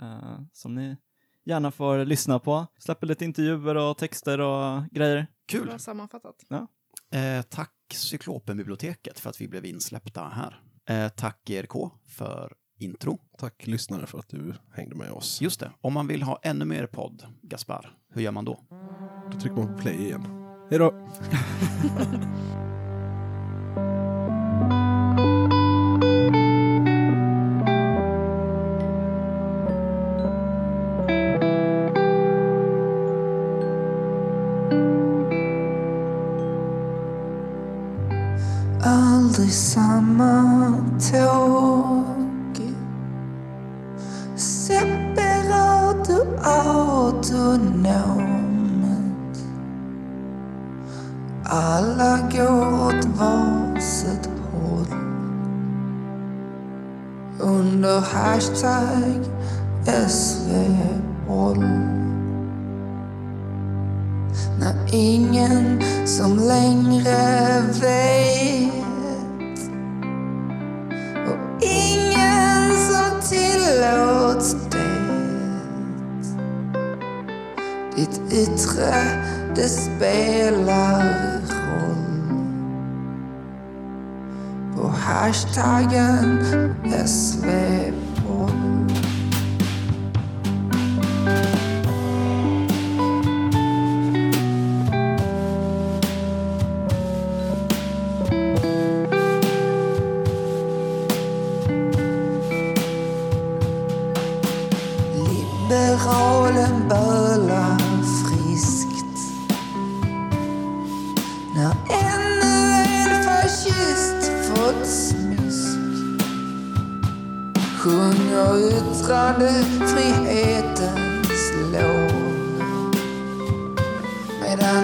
eh, 0.00 0.40
som 0.52 0.74
ni 0.74 0.96
gärna 1.44 1.70
får 1.70 2.04
lyssna 2.04 2.38
på. 2.38 2.66
Släpper 2.78 3.06
lite 3.06 3.24
intervjuer 3.24 3.74
och 3.74 3.98
texter 3.98 4.40
och 4.40 4.84
grejer. 4.90 5.26
Kul! 5.46 5.66
Bra 5.66 5.78
sammanfattat. 5.78 6.44
Eh, 7.14 7.42
tack 7.42 7.72
Cyklopenbiblioteket 7.94 9.20
för 9.20 9.30
att 9.30 9.40
vi 9.40 9.48
blev 9.48 9.64
insläppta 9.64 10.28
här. 10.28 10.60
Eh, 10.88 11.08
tack 11.08 11.50
ERK 11.50 11.72
för 12.08 12.52
intro. 12.78 13.18
Tack 13.38 13.66
lyssnare 13.66 14.06
för 14.06 14.18
att 14.18 14.28
du 14.28 14.54
hängde 14.72 14.94
med 14.96 15.10
oss. 15.10 15.40
Just 15.40 15.60
det, 15.60 15.70
om 15.80 15.92
man 15.92 16.06
vill 16.06 16.22
ha 16.22 16.40
ännu 16.42 16.64
mer 16.64 16.86
podd, 16.86 17.26
Gaspar, 17.42 17.96
hur 18.14 18.22
gör 18.22 18.32
man 18.32 18.44
då? 18.44 18.60
Då 19.32 19.40
trycker 19.40 19.56
man 19.56 19.74
på 19.74 19.82
play 19.82 19.94
igen. 19.94 20.26
Hej 20.70 20.78
då! 20.78 21.08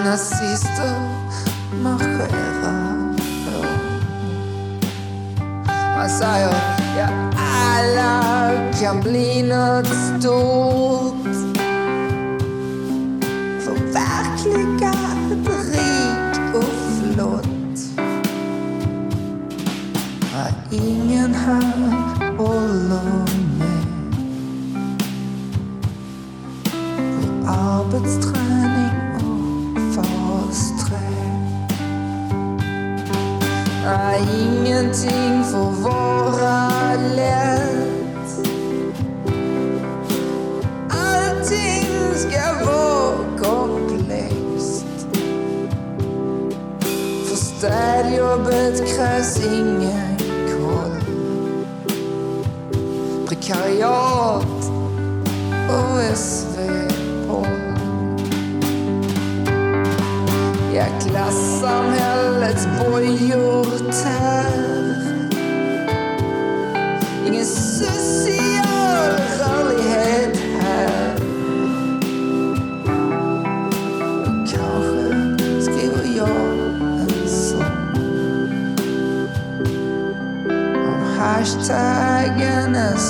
nazister 0.09 0.93
marscherar 1.83 3.15
på. 3.45 3.65
Man 5.97 6.09
säger 6.09 6.53
ja, 6.97 7.07
alla 7.77 8.51
kan 8.81 9.01
bli 9.01 9.43
något 9.43 9.87
stort. 9.87 11.35
Förverkligat, 13.59 15.17
rik 15.71 16.55
och 16.55 16.73
flott. 17.13 17.79
Ja, 20.33 20.47
ingen 20.71 21.35
här 21.35 21.91
håller 22.37 23.25
med. 23.59 23.85
På 27.45 27.51
arbetsträning 27.51 28.48
ingenting 33.89 35.43
får 35.43 35.71
vara 35.71 36.69
lätt. 37.15 38.49
Allting 40.89 41.87
ska 42.15 42.65
vara 42.65 43.15
komplext. 43.37 44.85
För 47.27 47.35
städjobbet 47.35 48.95
krävs 48.95 49.45
ingen 49.45 50.17
koll. 50.47 50.99
Prekariat 53.27 54.71
och 55.69 56.17
SV-poll. 56.17 57.47
Ja, 60.75 60.85
klassamhällets 61.01 62.67
bojor 62.79 63.68
tiredness 81.69 83.08